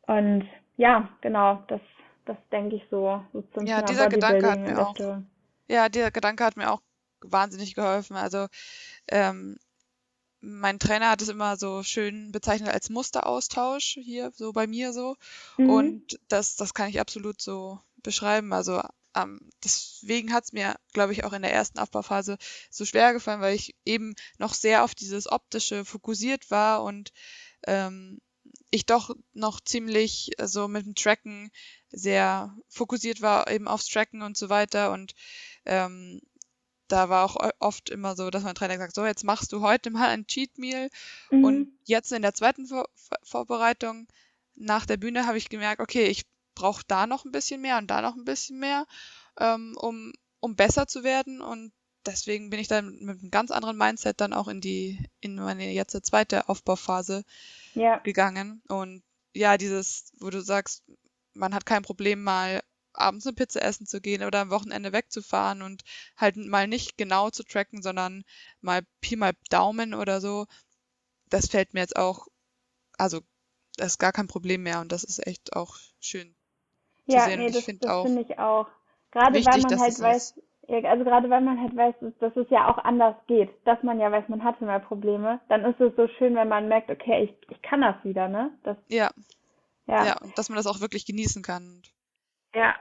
und 0.06 0.48
ja, 0.76 1.08
genau, 1.20 1.58
das, 1.68 1.80
das 2.24 2.36
denke 2.50 2.76
ich 2.76 2.82
so, 2.90 3.22
so 3.32 3.42
zum 3.54 3.66
ja, 3.66 3.82
dieser 3.82 4.08
Gedanke 4.08 4.50
hat 4.50 4.60
mir 4.60 4.86
auch, 4.86 4.96
Ja, 5.68 5.88
dieser 5.88 6.10
Gedanke 6.10 6.44
hat 6.44 6.56
mir 6.56 6.70
auch 6.70 6.82
wahnsinnig 7.20 7.74
geholfen. 7.74 8.16
Also 8.16 8.46
ähm, 9.08 9.58
mein 10.40 10.78
Trainer 10.78 11.10
hat 11.10 11.22
es 11.22 11.28
immer 11.28 11.56
so 11.56 11.82
schön 11.82 12.30
bezeichnet 12.30 12.70
als 12.70 12.90
Musteraustausch 12.90 13.98
hier, 14.02 14.30
so 14.34 14.52
bei 14.52 14.66
mir 14.66 14.92
so. 14.92 15.16
Mhm. 15.56 15.70
Und 15.70 16.20
das, 16.28 16.56
das 16.56 16.74
kann 16.74 16.88
ich 16.88 17.00
absolut 17.00 17.40
so 17.40 17.80
beschreiben. 18.02 18.52
Also 18.52 18.82
ähm, 19.14 19.40
deswegen 19.62 20.32
hat 20.32 20.44
es 20.44 20.52
mir, 20.52 20.74
glaube 20.92 21.12
ich, 21.12 21.24
auch 21.24 21.32
in 21.32 21.42
der 21.42 21.52
ersten 21.52 21.78
Aufbauphase 21.78 22.36
so 22.70 22.84
schwer 22.84 23.12
gefallen, 23.12 23.40
weil 23.40 23.54
ich 23.54 23.74
eben 23.84 24.14
noch 24.38 24.54
sehr 24.54 24.84
auf 24.84 24.94
dieses 24.94 25.30
Optische 25.30 25.84
fokussiert 25.84 26.50
war 26.50 26.82
und 26.82 27.12
ähm, 27.66 28.20
ich 28.70 28.86
doch 28.86 29.14
noch 29.32 29.60
ziemlich 29.60 30.30
so 30.36 30.42
also 30.42 30.68
mit 30.68 30.86
dem 30.86 30.94
Tracken 30.94 31.50
sehr 31.90 32.56
fokussiert 32.68 33.22
war, 33.22 33.50
eben 33.50 33.68
aufs 33.68 33.88
Tracken 33.88 34.22
und 34.22 34.36
so 34.36 34.48
weiter. 34.48 34.92
Und 34.92 35.14
ähm, 35.64 36.20
da 36.88 37.08
war 37.08 37.24
auch 37.24 37.36
oft 37.60 37.90
immer 37.90 38.16
so, 38.16 38.30
dass 38.30 38.42
mein 38.42 38.54
Trainer 38.54 38.74
gesagt 38.74 38.94
so, 38.94 39.06
jetzt 39.06 39.24
machst 39.24 39.52
du 39.52 39.60
heute 39.60 39.90
mal 39.90 40.08
ein 40.08 40.26
Cheat 40.26 40.58
Meal. 40.58 40.90
Mhm. 41.30 41.44
Und 41.44 41.78
jetzt 41.84 42.12
in 42.12 42.22
der 42.22 42.34
zweiten 42.34 42.66
Vor 42.66 42.88
Vorbereitung 43.22 44.06
nach 44.54 44.86
der 44.86 44.96
Bühne 44.96 45.26
habe 45.26 45.38
ich 45.38 45.48
gemerkt, 45.48 45.80
okay, 45.80 46.06
ich 46.06 46.26
brauche 46.54 46.84
da 46.86 47.06
noch 47.06 47.24
ein 47.24 47.32
bisschen 47.32 47.60
mehr 47.60 47.78
und 47.78 47.88
da 47.88 48.02
noch 48.02 48.14
ein 48.14 48.24
bisschen 48.24 48.58
mehr, 48.58 48.86
ähm, 49.38 49.76
um, 49.78 50.12
um 50.40 50.56
besser 50.56 50.86
zu 50.86 51.02
werden. 51.02 51.40
Und 51.40 51.72
deswegen 52.06 52.50
bin 52.50 52.60
ich 52.60 52.68
dann 52.68 52.98
mit 53.00 53.20
einem 53.20 53.30
ganz 53.30 53.50
anderen 53.50 53.76
Mindset 53.76 54.20
dann 54.20 54.32
auch 54.32 54.48
in 54.48 54.60
die, 54.60 54.98
in 55.20 55.36
meine 55.36 55.70
jetzt 55.70 55.92
zweite 56.04 56.48
Aufbauphase 56.48 57.24
ja. 57.74 57.98
gegangen. 57.98 58.62
Und 58.68 59.02
ja, 59.32 59.56
dieses, 59.56 60.12
wo 60.20 60.30
du 60.30 60.40
sagst, 60.40 60.84
man 61.34 61.54
hat 61.54 61.66
kein 61.66 61.82
Problem 61.82 62.22
mal 62.22 62.62
abends 62.92 63.26
eine 63.26 63.34
Pizza 63.34 63.62
essen 63.62 63.86
zu 63.86 64.00
gehen 64.00 64.22
oder 64.22 64.40
am 64.40 64.50
Wochenende 64.50 64.92
wegzufahren 64.92 65.62
und 65.62 65.82
halt 66.16 66.36
mal 66.36 66.68
nicht 66.68 66.96
genau 66.96 67.30
zu 67.30 67.42
tracken, 67.42 67.82
sondern 67.82 68.24
mal 68.60 68.82
Pi 69.00 69.16
mal 69.16 69.32
Daumen 69.50 69.94
oder 69.94 70.20
so. 70.20 70.46
Das 71.28 71.48
fällt 71.48 71.74
mir 71.74 71.80
jetzt 71.80 71.96
auch, 71.96 72.28
also 72.96 73.20
das 73.76 73.92
ist 73.92 73.98
gar 73.98 74.12
kein 74.12 74.28
Problem 74.28 74.62
mehr 74.62 74.80
und 74.80 74.92
das 74.92 75.02
ist 75.02 75.26
echt 75.26 75.54
auch 75.54 75.76
schön 75.98 76.36
ja, 77.06 77.20
zu 77.20 77.30
sehen. 77.30 77.40
Nee, 77.40 77.46
und 77.46 77.56
ich 77.56 77.64
finde 77.64 77.92
auch, 77.92 78.06
find 78.06 78.30
ich 78.30 78.38
auch. 78.38 78.68
Gerade 79.10 79.34
wichtig, 79.34 79.64
weil 79.64 79.70
man 79.70 79.80
halt 79.80 80.00
weiß, 80.00 80.34
ja, 80.36 80.42
also 80.68 81.04
gerade 81.04 81.28
weil 81.30 81.40
man 81.40 81.60
halt 81.60 81.76
weiß, 81.76 81.94
dass 82.20 82.36
es 82.36 82.48
ja 82.50 82.70
auch 82.70 82.78
anders 82.78 83.16
geht, 83.26 83.50
dass 83.64 83.82
man 83.82 84.00
ja 84.00 84.10
weiß, 84.10 84.28
man 84.28 84.42
hatte 84.42 84.64
mal 84.64 84.80
Probleme, 84.80 85.40
dann 85.48 85.64
ist 85.64 85.80
es 85.80 85.94
so 85.96 86.08
schön, 86.18 86.34
wenn 86.34 86.48
man 86.48 86.68
merkt, 86.68 86.90
okay, 86.90 87.24
ich, 87.24 87.50
ich 87.50 87.62
kann 87.62 87.82
das 87.82 87.96
wieder, 88.02 88.28
ne? 88.28 88.50
Das, 88.62 88.76
ja. 88.88 89.10
ja. 89.86 90.06
Ja, 90.06 90.20
und 90.20 90.36
dass 90.38 90.48
man 90.48 90.56
das 90.56 90.66
auch 90.66 90.80
wirklich 90.80 91.06
genießen 91.06 91.42
kann. 91.42 91.82
Ja. 92.54 92.74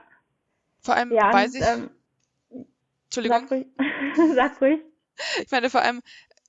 Vor 0.80 0.94
allem 0.94 1.12
ja, 1.12 1.32
weiß 1.32 1.54
und, 1.54 1.60
ich. 1.60 1.66
Ähm, 1.66 1.90
Entschuldigung. 3.04 3.48
Sag 3.48 3.50
ruhig. 3.50 3.66
sag 4.34 4.60
ruhig. 4.60 4.80
Ich 5.42 5.50
meine, 5.50 5.70
vor 5.70 5.82
allem 5.82 6.02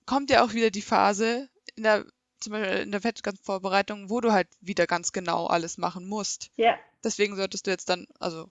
kommt 0.06 0.30
ja 0.30 0.44
auch 0.44 0.54
wieder 0.54 0.72
die 0.72 0.82
Phase 0.82 1.50
in 1.76 1.84
der 1.84 2.06
zum 2.40 2.54
Beispiel 2.54 2.82
in 2.82 2.92
der 2.92 3.04
Wettkampfvorbereitung, 3.04 4.10
wo 4.10 4.22
du 4.22 4.32
halt 4.32 4.48
wieder 4.62 4.86
ganz 4.88 5.12
genau 5.12 5.48
alles 5.48 5.78
machen 5.78 6.08
musst. 6.08 6.52
Ja. 6.58 6.78
Deswegen 7.04 7.36
solltest 7.36 7.66
du 7.66 7.72
jetzt 7.72 7.90
dann, 7.90 8.08
also 8.20 8.50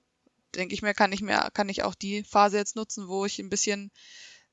denke 0.57 0.74
ich 0.74 0.82
mir, 0.82 0.94
kann 0.94 1.12
ich 1.12 1.22
mir, 1.22 1.48
kann 1.55 1.68
ich 1.68 1.84
auch 1.84 1.94
die 1.94 2.22
Phase 2.22 2.59
jetzt 2.59 2.76
nutzen, 2.76 3.09
wo 3.09 3.24
ich 3.24 3.38
ein 3.38 3.50
bisschen 3.50 3.90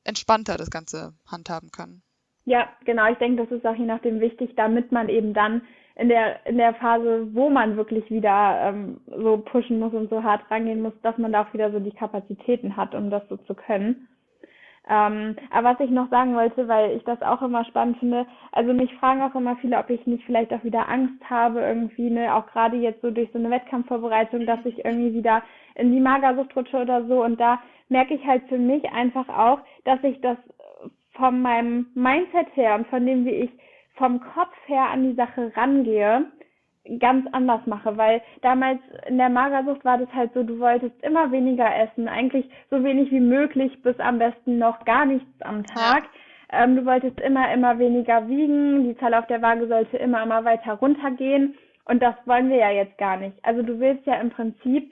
entspannter 0.03 0.57
das 0.57 0.71
Ganze 0.71 1.13
handhaben 1.29 1.71
kann. 1.71 2.01
Ja, 2.45 2.69
genau. 2.85 3.11
Ich 3.11 3.17
denke, 3.19 3.43
das 3.43 3.51
ist 3.51 3.65
auch 3.65 3.75
je 3.75 3.85
nachdem 3.85 4.19
wichtig, 4.19 4.51
damit 4.55 4.91
man 4.91 5.09
eben 5.09 5.33
dann 5.33 5.61
in 5.95 6.09
der 6.09 6.45
in 6.47 6.57
der 6.57 6.73
Phase, 6.75 7.27
wo 7.33 7.49
man 7.49 7.77
wirklich 7.77 8.09
wieder 8.09 8.61
ähm, 8.63 9.01
so 9.05 9.37
pushen 9.37 9.79
muss 9.79 9.93
und 9.93 10.09
so 10.09 10.23
hart 10.23 10.49
rangehen 10.49 10.81
muss, 10.81 10.93
dass 11.03 11.17
man 11.17 11.31
da 11.31 11.43
auch 11.43 11.53
wieder 11.53 11.71
so 11.71 11.79
die 11.79 11.91
Kapazitäten 11.91 12.75
hat, 12.75 12.95
um 12.95 13.09
das 13.09 13.23
so 13.29 13.37
zu 13.37 13.53
können. 13.53 14.07
Ähm, 14.89 15.35
aber 15.51 15.71
was 15.71 15.79
ich 15.79 15.91
noch 15.91 16.09
sagen 16.09 16.35
wollte, 16.35 16.67
weil 16.67 16.97
ich 16.97 17.03
das 17.03 17.21
auch 17.21 17.41
immer 17.41 17.63
spannend 17.65 17.97
finde, 17.99 18.25
also 18.51 18.73
mich 18.73 18.93
fragen 18.95 19.21
auch 19.21 19.35
immer 19.35 19.55
viele, 19.57 19.77
ob 19.77 19.89
ich 19.89 20.05
nicht 20.07 20.25
vielleicht 20.25 20.51
auch 20.53 20.63
wieder 20.63 20.89
Angst 20.89 21.29
habe, 21.29 21.61
irgendwie, 21.61 22.09
ne, 22.09 22.33
auch 22.33 22.47
gerade 22.47 22.77
jetzt 22.77 23.01
so 23.01 23.11
durch 23.11 23.29
so 23.31 23.39
eine 23.39 23.51
Wettkampfvorbereitung, 23.51 24.45
dass 24.45 24.59
ich 24.65 24.83
irgendwie 24.83 25.13
wieder 25.13 25.43
in 25.75 25.91
die 25.91 25.99
Magersucht 25.99 26.55
rutsche 26.55 26.81
oder 26.81 27.05
so. 27.05 27.23
Und 27.23 27.39
da 27.39 27.61
merke 27.89 28.15
ich 28.15 28.25
halt 28.25 28.43
für 28.49 28.57
mich 28.57 28.83
einfach 28.91 29.29
auch, 29.29 29.59
dass 29.85 30.03
ich 30.03 30.19
das 30.21 30.37
von 31.13 31.41
meinem 31.41 31.87
Mindset 31.93 32.47
her 32.55 32.75
und 32.75 32.87
von 32.87 33.05
dem, 33.05 33.25
wie 33.25 33.31
ich 33.31 33.51
vom 33.95 34.19
Kopf 34.19 34.55
her 34.65 34.89
an 34.89 35.03
die 35.03 35.15
Sache 35.15 35.51
rangehe, 35.55 36.25
ganz 36.99 37.27
anders 37.31 37.61
mache, 37.65 37.95
weil 37.97 38.21
damals 38.41 38.79
in 39.07 39.17
der 39.17 39.29
Magersucht 39.29 39.85
war 39.85 39.97
das 39.97 40.11
halt 40.13 40.33
so, 40.33 40.43
du 40.43 40.59
wolltest 40.59 40.95
immer 41.03 41.31
weniger 41.31 41.67
essen, 41.75 42.07
eigentlich 42.07 42.49
so 42.69 42.83
wenig 42.83 43.11
wie 43.11 43.19
möglich, 43.19 43.81
bis 43.83 43.99
am 43.99 44.19
besten 44.19 44.57
noch 44.57 44.83
gar 44.85 45.05
nichts 45.05 45.29
am 45.41 45.63
Tag. 45.65 46.03
Ähm, 46.51 46.75
du 46.75 46.85
wolltest 46.85 47.19
immer, 47.21 47.53
immer 47.53 47.77
weniger 47.79 48.27
wiegen, 48.27 48.83
die 48.83 48.97
Zahl 48.97 49.13
auf 49.13 49.27
der 49.27 49.41
Waage 49.41 49.67
sollte 49.67 49.97
immer, 49.97 50.23
immer 50.23 50.43
weiter 50.43 50.73
runtergehen 50.73 51.55
und 51.85 52.01
das 52.01 52.15
wollen 52.25 52.49
wir 52.49 52.57
ja 52.57 52.71
jetzt 52.71 52.97
gar 52.97 53.17
nicht. 53.17 53.37
Also 53.43 53.61
du 53.61 53.79
willst 53.79 54.05
ja 54.05 54.15
im 54.15 54.31
Prinzip 54.31 54.91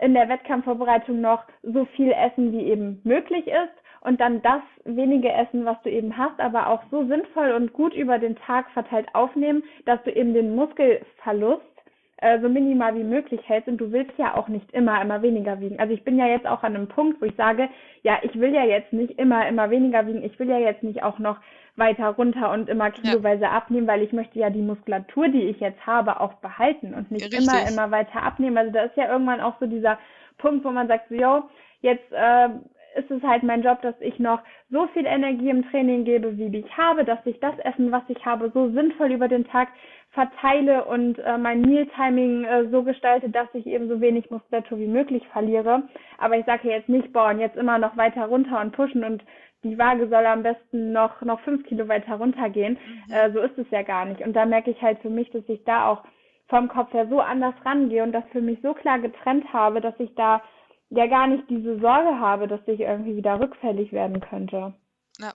in 0.00 0.14
der 0.14 0.28
Wettkampfvorbereitung 0.28 1.20
noch 1.20 1.44
so 1.62 1.84
viel 1.96 2.12
essen, 2.12 2.52
wie 2.52 2.64
eben 2.64 3.00
möglich 3.04 3.46
ist 3.46 3.79
und 4.00 4.20
dann 4.20 4.42
das 4.42 4.62
wenige 4.84 5.30
Essen, 5.30 5.64
was 5.64 5.80
du 5.82 5.90
eben 5.90 6.16
hast, 6.16 6.40
aber 6.40 6.68
auch 6.68 6.82
so 6.90 7.04
sinnvoll 7.06 7.52
und 7.52 7.72
gut 7.72 7.94
über 7.94 8.18
den 8.18 8.36
Tag 8.36 8.70
verteilt 8.70 9.08
aufnehmen, 9.14 9.62
dass 9.84 10.02
du 10.04 10.10
eben 10.10 10.32
den 10.32 10.54
Muskelverlust 10.54 11.62
äh, 12.18 12.40
so 12.40 12.48
minimal 12.48 12.94
wie 12.94 13.04
möglich 13.04 13.40
hältst 13.46 13.68
und 13.68 13.78
du 13.78 13.92
willst 13.92 14.12
ja 14.18 14.36
auch 14.36 14.48
nicht 14.48 14.70
immer, 14.72 15.00
immer 15.00 15.22
weniger 15.22 15.60
wiegen. 15.60 15.78
Also 15.78 15.92
ich 15.94 16.04
bin 16.04 16.18
ja 16.18 16.26
jetzt 16.26 16.46
auch 16.46 16.62
an 16.62 16.76
einem 16.76 16.88
Punkt, 16.88 17.20
wo 17.20 17.26
ich 17.26 17.34
sage, 17.36 17.68
ja, 18.02 18.18
ich 18.22 18.38
will 18.38 18.54
ja 18.54 18.64
jetzt 18.64 18.92
nicht 18.92 19.18
immer, 19.18 19.46
immer 19.48 19.70
weniger 19.70 20.06
wiegen, 20.06 20.22
ich 20.22 20.38
will 20.38 20.48
ja 20.48 20.58
jetzt 20.58 20.82
nicht 20.82 21.02
auch 21.02 21.18
noch 21.18 21.38
weiter 21.76 22.08
runter 22.08 22.50
und 22.50 22.68
immer 22.68 22.90
kiloweise 22.90 23.44
ja. 23.44 23.50
abnehmen, 23.52 23.86
weil 23.86 24.02
ich 24.02 24.12
möchte 24.12 24.38
ja 24.38 24.50
die 24.50 24.62
Muskulatur, 24.62 25.28
die 25.28 25.44
ich 25.44 25.60
jetzt 25.60 25.86
habe, 25.86 26.20
auch 26.20 26.34
behalten 26.34 26.94
und 26.94 27.10
nicht 27.10 27.24
Richtig. 27.24 27.40
immer, 27.40 27.68
immer 27.68 27.90
weiter 27.90 28.22
abnehmen. 28.22 28.58
Also 28.58 28.72
da 28.72 28.82
ist 28.82 28.96
ja 28.96 29.10
irgendwann 29.10 29.40
auch 29.40 29.54
so 29.60 29.66
dieser 29.66 29.98
Punkt, 30.38 30.64
wo 30.64 30.70
man 30.70 30.88
sagt, 30.88 31.08
so, 31.08 31.14
yo, 31.14 31.44
jetzt 31.80 32.12
äh, 32.12 32.48
ist 32.96 33.10
es 33.10 33.22
halt 33.22 33.42
mein 33.42 33.62
Job, 33.62 33.80
dass 33.82 33.94
ich 34.00 34.18
noch 34.18 34.40
so 34.70 34.86
viel 34.88 35.06
Energie 35.06 35.50
im 35.50 35.68
Training 35.70 36.04
gebe, 36.04 36.36
wie 36.36 36.56
ich 36.56 36.76
habe, 36.76 37.04
dass 37.04 37.24
ich 37.24 37.38
das 37.40 37.58
Essen, 37.60 37.92
was 37.92 38.02
ich 38.08 38.24
habe, 38.24 38.50
so 38.52 38.70
sinnvoll 38.70 39.12
über 39.12 39.28
den 39.28 39.46
Tag 39.46 39.68
verteile 40.12 40.84
und 40.84 41.18
äh, 41.20 41.38
mein 41.38 41.62
Mealtiming 41.62 42.44
äh, 42.44 42.68
so 42.70 42.82
gestalte, 42.82 43.30
dass 43.30 43.48
ich 43.54 43.66
eben 43.66 43.88
so 43.88 44.00
wenig 44.00 44.30
Muskulatur 44.30 44.78
wie 44.78 44.88
möglich 44.88 45.26
verliere. 45.28 45.84
Aber 46.18 46.36
ich 46.36 46.44
sage 46.46 46.68
jetzt 46.68 46.88
nicht, 46.88 47.12
boah, 47.12 47.30
und 47.30 47.38
jetzt 47.38 47.56
immer 47.56 47.78
noch 47.78 47.96
weiter 47.96 48.26
runter 48.26 48.60
und 48.60 48.72
pushen 48.72 49.04
und 49.04 49.22
die 49.62 49.78
Waage 49.78 50.08
soll 50.08 50.26
am 50.26 50.42
besten 50.42 50.92
noch, 50.92 51.20
noch 51.22 51.40
fünf 51.40 51.64
Kilo 51.66 51.86
weiter 51.86 52.14
runtergehen. 52.14 52.78
Mhm. 53.06 53.12
Äh, 53.12 53.30
so 53.30 53.40
ist 53.40 53.56
es 53.58 53.70
ja 53.70 53.82
gar 53.82 54.04
nicht. 54.06 54.20
Und 54.22 54.34
da 54.34 54.46
merke 54.46 54.70
ich 54.70 54.82
halt 54.82 54.98
für 55.00 55.10
mich, 55.10 55.30
dass 55.30 55.48
ich 55.48 55.62
da 55.64 55.88
auch 55.88 56.02
vom 56.48 56.66
Kopf 56.68 56.92
her 56.92 57.06
so 57.08 57.20
anders 57.20 57.54
rangehe 57.64 58.02
und 58.02 58.12
das 58.12 58.24
für 58.32 58.40
mich 58.40 58.58
so 58.62 58.74
klar 58.74 58.98
getrennt 58.98 59.52
habe, 59.52 59.80
dass 59.80 59.94
ich 60.00 60.12
da 60.16 60.42
ja 60.90 61.06
gar 61.06 61.26
nicht 61.28 61.48
diese 61.48 61.80
Sorge 61.80 62.18
habe, 62.18 62.48
dass 62.48 62.60
ich 62.66 62.80
irgendwie 62.80 63.16
wieder 63.16 63.40
rückfällig 63.40 63.92
werden 63.92 64.20
könnte. 64.20 64.74
Ja, 65.18 65.32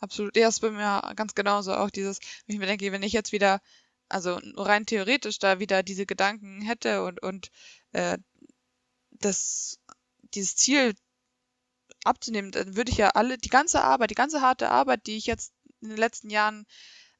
absolut. 0.00 0.36
Ja, 0.36 0.48
ist 0.48 0.60
bei 0.60 0.70
mir 0.70 1.02
ganz 1.14 1.34
genauso 1.34 1.74
auch 1.74 1.90
dieses, 1.90 2.20
wenn 2.46 2.54
ich 2.54 2.60
mir 2.60 2.66
denke, 2.66 2.90
wenn 2.90 3.02
ich 3.02 3.12
jetzt 3.12 3.32
wieder, 3.32 3.60
also 4.08 4.38
rein 4.56 4.86
theoretisch 4.86 5.38
da 5.38 5.60
wieder 5.60 5.82
diese 5.82 6.06
Gedanken 6.06 6.62
hätte 6.62 7.04
und, 7.04 7.22
und 7.22 7.50
äh, 7.92 8.16
das, 9.10 9.78
dieses 10.34 10.56
Ziel 10.56 10.94
abzunehmen, 12.04 12.50
dann 12.50 12.76
würde 12.76 12.90
ich 12.90 12.98
ja 12.98 13.10
alle, 13.10 13.36
die 13.36 13.50
ganze 13.50 13.82
Arbeit, 13.82 14.10
die 14.10 14.14
ganze 14.14 14.40
harte 14.40 14.70
Arbeit, 14.70 15.06
die 15.06 15.16
ich 15.16 15.26
jetzt 15.26 15.52
in 15.82 15.88
den 15.90 15.98
letzten 15.98 16.30
Jahren 16.30 16.64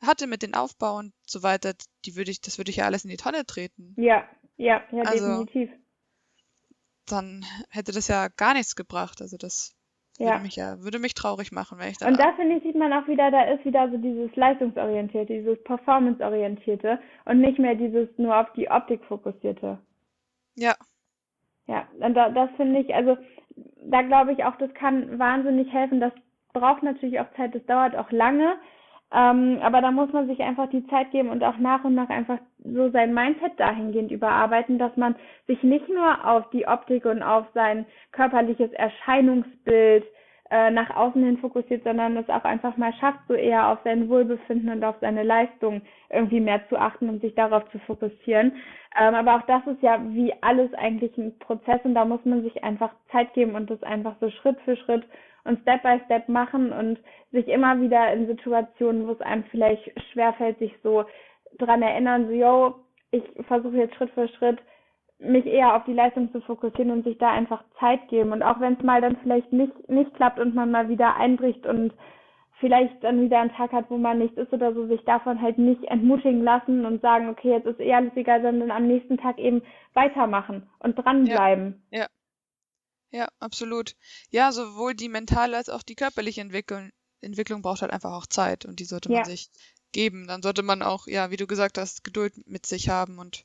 hatte 0.00 0.26
mit 0.26 0.42
dem 0.42 0.54
Aufbau 0.54 0.96
und 0.96 1.12
so 1.26 1.42
weiter, 1.42 1.74
die 2.04 2.16
würde 2.16 2.30
ich, 2.30 2.40
das 2.40 2.56
würde 2.56 2.70
ich 2.70 2.76
ja 2.76 2.86
alles 2.86 3.04
in 3.04 3.10
die 3.10 3.16
Tonne 3.16 3.44
treten. 3.44 3.94
Ja, 3.96 4.26
ja, 4.56 4.82
ja, 4.90 5.02
also, 5.02 5.44
definitiv 5.44 5.70
dann 7.08 7.44
hätte 7.70 7.92
das 7.92 8.08
ja 8.08 8.28
gar 8.28 8.54
nichts 8.54 8.76
gebracht. 8.76 9.20
Also 9.20 9.36
das 9.36 9.74
Ja. 10.18 10.26
Würde 10.32 10.42
mich 10.42 10.56
ja, 10.56 10.82
würde 10.82 10.98
mich 10.98 11.14
traurig 11.14 11.52
machen, 11.52 11.78
wenn 11.78 11.90
ich 11.90 11.98
da. 11.98 12.08
Und 12.08 12.18
da 12.18 12.32
finde 12.34 12.56
ich, 12.56 12.62
sieht 12.64 12.74
man 12.74 12.92
auch 12.92 13.06
wieder, 13.06 13.30
da 13.30 13.42
ist 13.44 13.64
wieder 13.64 13.88
so 13.90 13.96
dieses 13.98 14.34
Leistungsorientierte, 14.34 15.32
dieses 15.32 15.62
Performance-orientierte 15.62 16.98
und 17.24 17.40
nicht 17.40 17.58
mehr 17.58 17.76
dieses 17.76 18.08
nur 18.18 18.36
auf 18.36 18.52
die 18.54 18.68
Optik 18.68 19.04
fokussierte. 19.04 19.78
Ja. 20.56 20.74
Ja, 21.66 21.86
und 22.00 22.14
da, 22.14 22.30
das 22.30 22.50
finde 22.56 22.80
ich, 22.80 22.94
also 22.94 23.16
da 23.84 24.02
glaube 24.02 24.32
ich 24.32 24.42
auch, 24.44 24.56
das 24.56 24.72
kann 24.74 25.18
wahnsinnig 25.18 25.72
helfen. 25.72 26.00
Das 26.00 26.12
braucht 26.52 26.82
natürlich 26.82 27.20
auch 27.20 27.30
Zeit, 27.36 27.54
das 27.54 27.64
dauert 27.66 27.94
auch 27.94 28.10
lange. 28.10 28.56
Ähm, 29.12 29.58
aber 29.62 29.80
da 29.80 29.90
muss 29.90 30.12
man 30.12 30.26
sich 30.26 30.40
einfach 30.40 30.68
die 30.70 30.86
Zeit 30.88 31.10
geben 31.12 31.30
und 31.30 31.44
auch 31.44 31.58
nach 31.58 31.84
und 31.84 31.94
nach 31.94 32.08
einfach 32.08 32.38
so 32.64 32.90
sein 32.90 33.14
Mindset 33.14 33.58
dahingehend 33.58 34.10
überarbeiten, 34.10 34.78
dass 34.78 34.96
man 34.96 35.16
sich 35.46 35.62
nicht 35.62 35.88
nur 35.88 36.26
auf 36.26 36.50
die 36.50 36.66
Optik 36.66 37.04
und 37.04 37.22
auf 37.22 37.46
sein 37.54 37.86
körperliches 38.12 38.72
Erscheinungsbild 38.72 40.04
äh, 40.50 40.70
nach 40.70 40.90
außen 40.96 41.22
hin 41.22 41.38
fokussiert, 41.38 41.84
sondern 41.84 42.16
es 42.16 42.28
auch 42.28 42.44
einfach 42.44 42.76
mal 42.76 42.92
schafft, 42.94 43.20
so 43.28 43.34
eher 43.34 43.68
auf 43.68 43.78
sein 43.84 44.08
Wohlbefinden 44.08 44.70
und 44.70 44.82
auf 44.82 44.96
seine 45.00 45.22
Leistung 45.22 45.82
irgendwie 46.10 46.40
mehr 46.40 46.66
zu 46.68 46.78
achten 46.78 47.08
und 47.08 47.20
sich 47.20 47.34
darauf 47.34 47.70
zu 47.70 47.78
fokussieren. 47.80 48.52
Ähm, 48.98 49.14
aber 49.14 49.36
auch 49.36 49.42
das 49.42 49.66
ist 49.66 49.82
ja 49.82 50.00
wie 50.08 50.32
alles 50.40 50.72
eigentlich 50.74 51.16
ein 51.18 51.38
Prozess 51.38 51.80
und 51.84 51.94
da 51.94 52.04
muss 52.04 52.24
man 52.24 52.42
sich 52.42 52.64
einfach 52.64 52.90
Zeit 53.12 53.34
geben 53.34 53.54
und 53.54 53.70
das 53.70 53.82
einfach 53.82 54.14
so 54.20 54.30
Schritt 54.30 54.58
für 54.64 54.76
Schritt 54.76 55.04
und 55.44 55.60
Step 55.60 55.82
by 55.82 56.00
Step 56.06 56.28
machen 56.28 56.72
und 56.72 56.98
sich 57.30 57.46
immer 57.48 57.80
wieder 57.80 58.12
in 58.12 58.26
Situationen, 58.26 59.06
wo 59.06 59.12
es 59.12 59.20
einem 59.20 59.44
vielleicht 59.50 59.82
schwerfällt, 60.12 60.58
sich 60.58 60.74
so 60.82 61.04
dran 61.58 61.82
erinnern, 61.82 62.26
so, 62.26 62.32
yo, 62.32 62.74
ich 63.10 63.22
versuche 63.46 63.76
jetzt 63.76 63.94
Schritt 63.96 64.10
für 64.10 64.28
Schritt 64.28 64.58
mich 65.18 65.46
eher 65.46 65.74
auf 65.74 65.84
die 65.84 65.92
Leistung 65.92 66.30
zu 66.30 66.40
fokussieren 66.40 66.92
und 66.92 67.04
sich 67.04 67.18
da 67.18 67.30
einfach 67.32 67.64
Zeit 67.80 68.08
geben. 68.08 68.32
Und 68.32 68.42
auch 68.42 68.60
wenn 68.60 68.74
es 68.74 68.82
mal 68.84 69.00
dann 69.00 69.16
vielleicht 69.22 69.52
nicht, 69.52 69.88
nicht 69.88 70.14
klappt 70.14 70.38
und 70.38 70.54
man 70.54 70.70
mal 70.70 70.88
wieder 70.88 71.16
einbricht 71.16 71.66
und 71.66 71.92
vielleicht 72.60 73.02
dann 73.02 73.20
wieder 73.20 73.40
einen 73.40 73.52
Tag 73.52 73.72
hat, 73.72 73.90
wo 73.90 73.98
man 73.98 74.18
nichts 74.18 74.36
ist 74.36 74.52
oder 74.52 74.72
so, 74.74 74.86
sich 74.86 75.00
davon 75.04 75.40
halt 75.40 75.58
nicht 75.58 75.82
entmutigen 75.84 76.42
lassen 76.42 76.86
und 76.86 77.00
sagen, 77.02 77.28
okay, 77.28 77.50
jetzt 77.50 77.66
ist 77.66 77.80
eh 77.80 77.94
alles 77.94 78.12
egal, 78.16 78.42
sondern 78.42 78.70
am 78.70 78.86
nächsten 78.86 79.16
Tag 79.16 79.38
eben 79.38 79.62
weitermachen 79.94 80.68
und 80.78 80.96
dranbleiben. 80.96 81.82
Ja, 81.90 82.00
ja. 82.00 82.06
Ja, 83.10 83.28
absolut. 83.40 83.94
Ja, 84.30 84.52
sowohl 84.52 84.94
die 84.94 85.08
mentale 85.08 85.56
als 85.56 85.70
auch 85.70 85.82
die 85.82 85.94
körperliche 85.94 86.42
Entwicklung, 86.42 86.90
Entwicklung 87.22 87.62
braucht 87.62 87.80
halt 87.80 87.92
einfach 87.92 88.12
auch 88.12 88.26
Zeit 88.26 88.66
und 88.66 88.80
die 88.80 88.84
sollte 88.84 89.08
man 89.08 89.18
ja. 89.18 89.24
sich 89.24 89.48
geben. 89.92 90.26
Dann 90.26 90.42
sollte 90.42 90.62
man 90.62 90.82
auch, 90.82 91.06
ja, 91.06 91.30
wie 91.30 91.36
du 91.36 91.46
gesagt 91.46 91.78
hast, 91.78 92.04
Geduld 92.04 92.32
mit 92.46 92.66
sich 92.66 92.88
haben 92.88 93.18
und 93.18 93.44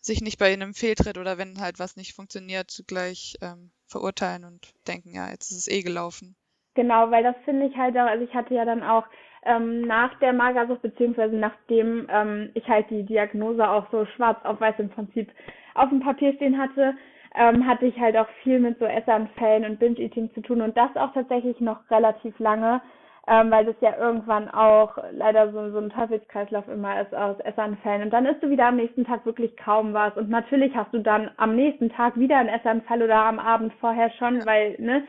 sich 0.00 0.20
nicht 0.22 0.38
bei 0.38 0.52
einem 0.52 0.74
Fehltritt 0.74 1.18
oder 1.18 1.38
wenn 1.38 1.60
halt 1.60 1.78
was 1.78 1.96
nicht 1.96 2.14
funktioniert, 2.14 2.84
gleich 2.86 3.36
ähm, 3.42 3.70
verurteilen 3.86 4.44
und 4.44 4.72
denken, 4.86 5.14
ja, 5.14 5.30
jetzt 5.30 5.50
ist 5.50 5.58
es 5.58 5.68
eh 5.68 5.82
gelaufen. 5.82 6.36
Genau, 6.74 7.10
weil 7.10 7.22
das 7.22 7.36
finde 7.44 7.66
ich 7.66 7.76
halt 7.76 7.96
auch, 7.96 8.06
also 8.06 8.24
ich 8.24 8.32
hatte 8.32 8.54
ja 8.54 8.64
dann 8.64 8.82
auch 8.82 9.04
ähm, 9.44 9.82
nach 9.82 10.18
der 10.20 10.32
Magersucht, 10.32 10.82
beziehungsweise 10.82 11.36
nachdem 11.36 12.06
ähm, 12.10 12.50
ich 12.54 12.66
halt 12.68 12.88
die 12.90 13.04
Diagnose 13.04 13.68
auch 13.68 13.90
so 13.90 14.06
schwarz 14.16 14.38
auf 14.44 14.60
weiß 14.60 14.76
im 14.78 14.90
Prinzip 14.90 15.30
auf 15.74 15.88
dem 15.88 16.00
Papier 16.00 16.32
stehen 16.34 16.58
hatte, 16.58 16.94
ähm, 17.34 17.66
hatte 17.66 17.86
ich 17.86 17.98
halt 17.98 18.16
auch 18.16 18.28
viel 18.42 18.60
mit 18.60 18.78
so 18.78 18.84
Essanfällen 18.84 19.64
und 19.64 19.78
Binge-Eating 19.78 20.32
zu 20.34 20.40
tun 20.42 20.60
und 20.60 20.76
das 20.76 20.94
auch 20.96 21.12
tatsächlich 21.12 21.60
noch 21.60 21.78
relativ 21.90 22.38
lange, 22.38 22.82
ähm, 23.30 23.48
weil 23.52 23.64
das 23.64 23.76
ja 23.80 23.96
irgendwann 23.96 24.48
auch 24.48 24.98
leider 25.12 25.52
so, 25.52 25.70
so 25.70 25.78
ein 25.78 25.90
Teufelskreislauf 25.90 26.66
immer 26.66 27.00
ist 27.00 27.14
aus 27.14 27.38
Essanfällen. 27.40 28.02
Und 28.02 28.10
dann 28.10 28.26
isst 28.26 28.42
du 28.42 28.50
wieder 28.50 28.66
am 28.66 28.76
nächsten 28.76 29.04
Tag 29.04 29.24
wirklich 29.24 29.56
kaum 29.56 29.94
was 29.94 30.16
und 30.16 30.28
natürlich 30.28 30.74
hast 30.74 30.92
du 30.92 30.98
dann 30.98 31.30
am 31.36 31.54
nächsten 31.54 31.90
Tag 31.90 32.18
wieder 32.18 32.38
einen 32.38 32.48
Essanfall 32.48 33.02
oder 33.02 33.24
am 33.24 33.38
Abend 33.38 33.72
vorher 33.74 34.10
schon, 34.18 34.44
weil, 34.46 34.74
ne, 34.80 35.04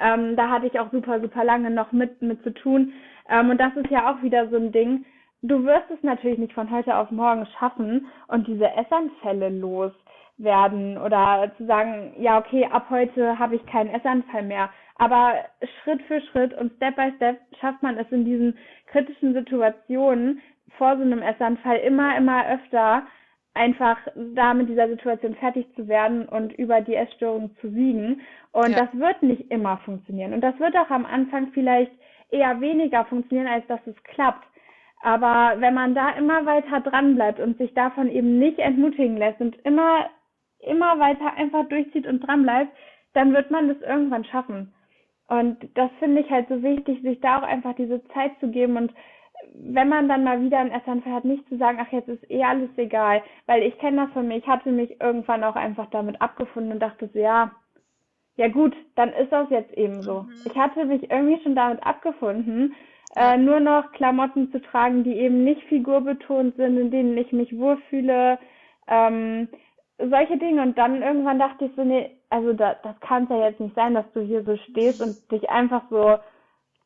ähm, 0.00 0.34
da 0.34 0.48
hatte 0.48 0.66
ich 0.66 0.80
auch 0.80 0.90
super, 0.90 1.20
super 1.20 1.44
lange 1.44 1.70
noch 1.70 1.92
mit, 1.92 2.20
mit 2.20 2.42
zu 2.42 2.52
tun. 2.52 2.92
Ähm, 3.28 3.50
und 3.50 3.60
das 3.60 3.76
ist 3.76 3.90
ja 3.90 4.10
auch 4.10 4.20
wieder 4.20 4.48
so 4.48 4.56
ein 4.56 4.72
Ding. 4.72 5.04
Du 5.42 5.64
wirst 5.64 5.90
es 5.90 6.02
natürlich 6.02 6.38
nicht 6.38 6.54
von 6.54 6.72
heute 6.72 6.96
auf 6.96 7.12
morgen 7.12 7.46
schaffen 7.58 8.08
und 8.26 8.48
diese 8.48 8.68
Essanfälle 8.68 9.48
los 9.48 9.92
werden 10.42 10.98
oder 10.98 11.50
zu 11.56 11.66
sagen, 11.66 12.14
ja, 12.18 12.38
okay, 12.38 12.66
ab 12.70 12.86
heute 12.90 13.38
habe 13.38 13.56
ich 13.56 13.66
keinen 13.66 13.90
Essanfall 13.90 14.42
mehr. 14.42 14.70
Aber 14.96 15.34
Schritt 15.82 16.02
für 16.02 16.20
Schritt 16.20 16.54
und 16.54 16.72
Step 16.76 16.96
by 16.96 17.12
Step 17.16 17.40
schafft 17.60 17.82
man 17.82 17.96
es 17.96 18.10
in 18.10 18.24
diesen 18.24 18.56
kritischen 18.86 19.32
Situationen 19.34 20.40
vor 20.76 20.96
so 20.96 21.02
einem 21.02 21.22
Essanfall 21.22 21.78
immer, 21.78 22.16
immer 22.16 22.46
öfter 22.46 23.04
einfach 23.54 23.98
da 24.34 24.54
mit 24.54 24.68
dieser 24.68 24.88
Situation 24.88 25.34
fertig 25.34 25.66
zu 25.74 25.88
werden 25.88 26.26
und 26.26 26.52
über 26.52 26.80
die 26.80 26.94
Essstörung 26.94 27.50
zu 27.60 27.70
siegen. 27.70 28.20
Und 28.52 28.70
ja. 28.70 28.86
das 28.86 28.88
wird 28.92 29.22
nicht 29.22 29.50
immer 29.50 29.78
funktionieren. 29.78 30.32
Und 30.32 30.40
das 30.40 30.58
wird 30.58 30.76
auch 30.76 30.90
am 30.90 31.04
Anfang 31.04 31.48
vielleicht 31.52 31.92
eher 32.30 32.60
weniger 32.60 33.04
funktionieren, 33.06 33.48
als 33.48 33.66
dass 33.66 33.80
es 33.86 33.96
klappt. 34.04 34.46
Aber 35.02 35.60
wenn 35.60 35.74
man 35.74 35.94
da 35.94 36.10
immer 36.10 36.44
weiter 36.46 36.80
dran 36.80 37.14
bleibt 37.14 37.40
und 37.40 37.58
sich 37.58 37.72
davon 37.74 38.08
eben 38.10 38.38
nicht 38.38 38.58
entmutigen 38.58 39.16
lässt 39.16 39.40
und 39.40 39.56
immer 39.64 40.10
immer 40.62 40.98
weiter 40.98 41.34
einfach 41.34 41.68
durchzieht 41.68 42.06
und 42.06 42.20
dran 42.20 42.42
bleibt, 42.42 42.76
dann 43.14 43.32
wird 43.32 43.50
man 43.50 43.68
das 43.68 43.80
irgendwann 43.80 44.24
schaffen. 44.24 44.72
Und 45.28 45.58
das 45.74 45.90
finde 45.98 46.22
ich 46.22 46.30
halt 46.30 46.48
so 46.48 46.62
wichtig, 46.62 47.02
sich 47.02 47.20
da 47.20 47.38
auch 47.38 47.42
einfach 47.42 47.74
diese 47.76 48.02
Zeit 48.08 48.32
zu 48.40 48.48
geben 48.48 48.76
und 48.76 48.92
wenn 49.54 49.88
man 49.88 50.08
dann 50.08 50.24
mal 50.24 50.40
wieder 50.42 50.58
einen 50.58 50.70
Essanfall 50.70 51.14
hat, 51.14 51.24
nicht 51.24 51.48
zu 51.48 51.56
sagen, 51.56 51.78
ach, 51.80 51.90
jetzt 51.92 52.08
ist 52.08 52.30
eh 52.30 52.42
alles 52.44 52.70
egal. 52.76 53.22
Weil 53.46 53.62
ich 53.62 53.78
kenne 53.78 54.04
das 54.04 54.12
von 54.12 54.28
mir, 54.28 54.36
ich 54.36 54.46
hatte 54.46 54.70
mich 54.70 55.00
irgendwann 55.00 55.44
auch 55.44 55.56
einfach 55.56 55.86
damit 55.90 56.20
abgefunden 56.20 56.72
und 56.72 56.80
dachte 56.80 57.08
so, 57.12 57.18
ja, 57.18 57.50
ja 58.36 58.48
gut, 58.48 58.74
dann 58.96 59.12
ist 59.12 59.32
das 59.32 59.48
jetzt 59.50 59.72
eben 59.74 60.02
so. 60.02 60.22
Mhm. 60.22 60.34
Ich 60.46 60.56
hatte 60.56 60.84
mich 60.84 61.10
irgendwie 61.10 61.42
schon 61.42 61.54
damit 61.54 61.84
abgefunden, 61.84 62.74
äh, 63.16 63.36
nur 63.36 63.60
noch 63.60 63.92
Klamotten 63.92 64.50
zu 64.52 64.60
tragen, 64.62 65.04
die 65.04 65.14
eben 65.14 65.44
nicht 65.44 65.62
figurbetont 65.64 66.56
sind, 66.56 66.78
in 66.78 66.90
denen 66.90 67.16
ich 67.16 67.32
mich 67.32 67.56
wohlfühle, 67.56 68.38
ähm, 68.88 69.48
solche 70.08 70.38
Dinge. 70.38 70.62
Und 70.62 70.78
dann 70.78 71.02
irgendwann 71.02 71.38
dachte 71.38 71.66
ich 71.66 71.72
so, 71.76 71.84
nee, 71.84 72.10
also 72.30 72.52
da, 72.52 72.76
das 72.82 72.98
kann 73.00 73.24
es 73.24 73.30
ja 73.30 73.48
jetzt 73.48 73.60
nicht 73.60 73.74
sein, 73.74 73.94
dass 73.94 74.10
du 74.12 74.20
hier 74.20 74.42
so 74.44 74.56
stehst 74.56 75.02
und 75.02 75.30
dich 75.30 75.50
einfach 75.50 75.82
so, 75.90 76.16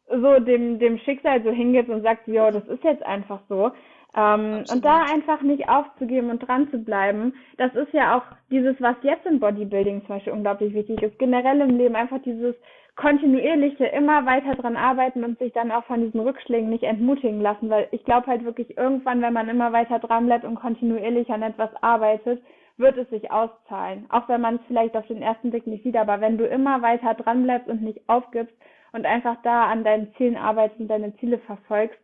so 0.08 0.40
dem, 0.40 0.78
dem 0.78 0.98
Schicksal 0.98 1.42
so 1.42 1.50
hingibst 1.50 1.90
und 1.90 2.02
sagst, 2.02 2.26
jo, 2.26 2.50
das 2.50 2.66
ist 2.66 2.82
jetzt 2.84 3.04
einfach 3.04 3.40
so. 3.48 3.70
Ähm, 4.16 4.64
und 4.70 4.84
da 4.84 5.02
einfach 5.12 5.42
nicht 5.42 5.68
aufzugeben 5.68 6.30
und 6.30 6.38
dran 6.40 6.70
zu 6.70 6.78
bleiben, 6.78 7.34
das 7.56 7.74
ist 7.74 7.92
ja 7.92 8.16
auch 8.16 8.22
dieses, 8.50 8.80
was 8.80 8.96
jetzt 9.02 9.26
im 9.26 9.40
Bodybuilding 9.40 10.00
zum 10.02 10.08
Beispiel 10.08 10.32
unglaublich 10.32 10.72
wichtig 10.72 11.02
ist, 11.02 11.18
generell 11.18 11.60
im 11.60 11.76
Leben 11.76 11.96
einfach 11.96 12.22
dieses 12.22 12.54
kontinuierliche, 12.96 13.86
immer 13.86 14.24
weiter 14.24 14.54
dran 14.54 14.76
arbeiten 14.76 15.24
und 15.24 15.38
sich 15.40 15.52
dann 15.52 15.72
auch 15.72 15.84
von 15.84 16.00
diesen 16.00 16.20
Rückschlägen 16.20 16.70
nicht 16.70 16.84
entmutigen 16.84 17.40
lassen, 17.40 17.68
weil 17.68 17.88
ich 17.90 18.04
glaube 18.04 18.28
halt 18.28 18.44
wirklich 18.44 18.76
irgendwann, 18.78 19.20
wenn 19.20 19.32
man 19.32 19.48
immer 19.48 19.72
weiter 19.72 19.98
dran 19.98 20.26
bleibt 20.26 20.44
und 20.44 20.54
kontinuierlich 20.54 21.28
an 21.30 21.42
etwas 21.42 21.70
arbeitet, 21.82 22.40
wird 22.76 22.96
es 22.96 23.08
sich 23.10 23.30
auszahlen. 23.30 24.10
Auch 24.10 24.28
wenn 24.28 24.40
man 24.40 24.56
es 24.56 24.62
vielleicht 24.66 24.96
auf 24.96 25.06
den 25.06 25.22
ersten 25.22 25.50
Blick 25.50 25.66
nicht 25.66 25.84
sieht, 25.84 25.96
aber 25.96 26.20
wenn 26.20 26.38
du 26.38 26.46
immer 26.46 26.82
weiter 26.82 27.14
dranbleibst 27.14 27.68
und 27.68 27.82
nicht 27.82 28.08
aufgibst 28.08 28.54
und 28.92 29.06
einfach 29.06 29.36
da 29.42 29.66
an 29.70 29.84
deinen 29.84 30.14
Zielen 30.16 30.36
arbeitest 30.36 30.80
und 30.80 30.88
deine 30.88 31.16
Ziele 31.18 31.38
verfolgst, 31.40 31.98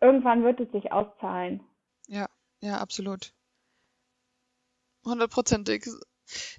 irgendwann 0.00 0.42
wird 0.42 0.60
es 0.60 0.70
sich 0.72 0.92
auszahlen. 0.92 1.60
Ja, 2.08 2.26
ja, 2.60 2.78
absolut. 2.78 3.32
Hundertprozentig. 5.04 5.86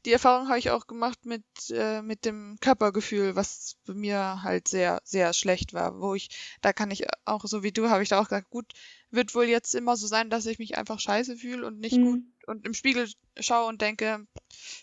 Die 0.06 0.12
Erfahrung 0.12 0.50
habe 0.50 0.60
ich 0.60 0.70
auch 0.70 0.88
gemacht 0.88 1.26
mit, 1.26 1.44
äh, 1.72 2.02
mit 2.02 2.26
dem 2.26 2.58
Körpergefühl, 2.62 3.36
was 3.36 3.78
bei 3.88 3.94
mir 3.94 4.44
halt 4.44 4.68
sehr, 4.68 5.02
sehr 5.04 5.34
schlecht 5.34 5.74
war, 5.74 6.00
wo 6.00 6.14
ich, 6.14 6.30
da 6.62 6.74
kann 6.74 6.91
ich 6.91 7.06
auch, 7.26 7.44
so 7.46 7.64
wie 7.64 7.72
du, 7.72 7.89
habe 7.89 8.04
ich 8.04 8.10
da 8.10 8.20
auch 8.20 8.26
gesagt, 8.26 8.50
gut, 8.50 8.74
wird 9.14 9.36
wohl 9.36 9.45
jetzt 9.45 9.76
immer 9.76 9.95
so 9.95 10.07
sein, 10.07 10.30
dass 10.30 10.45
ich 10.45 10.59
mich 10.59 10.78
einfach 10.78 10.99
scheiße 10.99 11.38
fühle 11.38 11.66
und 11.68 11.80
nicht 11.80 11.97
mhm. 11.97 12.05
gut 12.05 12.24
und 12.47 12.66
im 12.66 12.74
Spiegel 12.74 13.07
schaue 13.39 13.68
und 13.68 13.82
denke, 13.82 14.26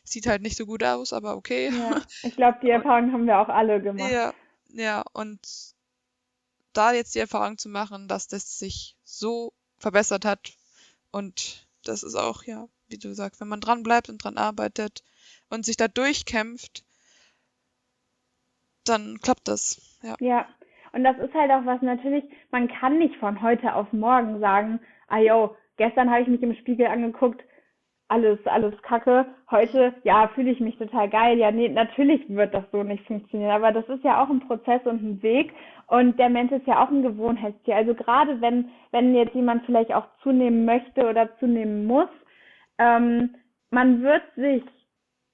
sieht 0.05 0.27
halt 0.27 0.41
nicht 0.43 0.57
so 0.57 0.67
gut 0.67 0.83
aus, 0.83 1.13
aber 1.13 1.37
okay. 1.37 1.71
Ja, 1.71 2.01
ich 2.23 2.37
glaube, 2.37 2.59
die 2.63 2.71
Erfahrung 2.71 3.13
haben 3.13 3.27
wir 3.27 3.39
auch 3.39 3.49
alle 3.49 3.83
gemacht. 3.83 4.11
Ja, 4.11 4.33
ja, 4.73 5.05
und 5.13 5.41
da 6.73 6.93
jetzt 6.93 7.15
die 7.15 7.19
Erfahrung 7.19 7.59
zu 7.59 7.69
machen, 7.69 8.09
dass 8.09 8.29
das 8.29 8.59
sich 8.59 8.97
so 9.03 9.53
verbessert 9.79 10.25
hat 10.25 10.53
und 11.11 11.67
das 11.85 12.03
ist 12.03 12.15
auch, 12.15 12.45
ja, 12.45 12.69
wie 12.89 12.99
du 12.99 13.15
sagst, 13.15 13.41
wenn 13.41 13.49
man 13.49 13.61
dran 13.61 13.83
bleibt 13.83 14.09
und 14.09 14.23
dran 14.23 14.39
arbeitet 14.39 15.03
und 15.49 15.65
sich 15.65 15.77
da 15.77 15.89
durchkämpft, 15.89 16.85
dann 18.85 19.21
klappt 19.21 19.49
das. 19.49 19.81
Ja. 20.03 20.17
ja. 20.21 20.49
Und 20.93 21.05
das 21.05 21.19
ist 21.19 21.35
halt 21.35 21.51
auch 21.51 21.65
was 21.65 21.83
natürlich, 21.83 22.25
man 22.51 22.69
kann 22.69 22.99
nicht 22.99 23.17
von 23.17 23.43
heute 23.43 23.75
auf 23.75 23.93
morgen 23.93 24.41
sagen, 24.41 24.81
ah 25.09 25.19
yo, 25.19 25.57
gestern 25.77 26.11
habe 26.11 26.23
ich 26.23 26.29
mich 26.29 26.43
im 26.43 26.55
Spiegel 26.55 26.87
angeguckt, 26.87 27.43
alles, 28.11 28.39
alles 28.47 28.75
kacke. 28.83 29.25
Heute, 29.51 29.95
ja, 30.03 30.29
fühle 30.35 30.51
ich 30.51 30.59
mich 30.59 30.77
total 30.77 31.09
geil. 31.09 31.39
Ja, 31.39 31.53
nee, 31.53 31.69
natürlich 31.69 32.29
wird 32.29 32.53
das 32.53 32.65
so 32.73 32.83
nicht 32.83 33.07
funktionieren. 33.07 33.53
Aber 33.53 33.71
das 33.71 33.89
ist 33.89 34.03
ja 34.03 34.23
auch 34.23 34.29
ein 34.29 34.41
Prozess 34.41 34.81
und 34.85 35.01
ein 35.01 35.23
Weg. 35.23 35.53
Und 35.87 36.19
der 36.19 36.29
Mensch 36.29 36.51
ist 36.51 36.67
ja 36.67 36.83
auch 36.83 36.91
ein 36.91 37.03
Gewohnheitstier. 37.03 37.77
Also 37.77 37.95
gerade 37.95 38.41
wenn, 38.41 38.69
wenn 38.91 39.15
jetzt 39.15 39.35
jemand 39.35 39.65
vielleicht 39.65 39.95
auch 39.95 40.07
zunehmen 40.23 40.65
möchte 40.65 41.09
oder 41.09 41.37
zunehmen 41.39 41.87
muss, 41.87 42.09
ähm, 42.79 43.37
man 43.71 44.03
wird 44.03 44.23
sich 44.35 44.65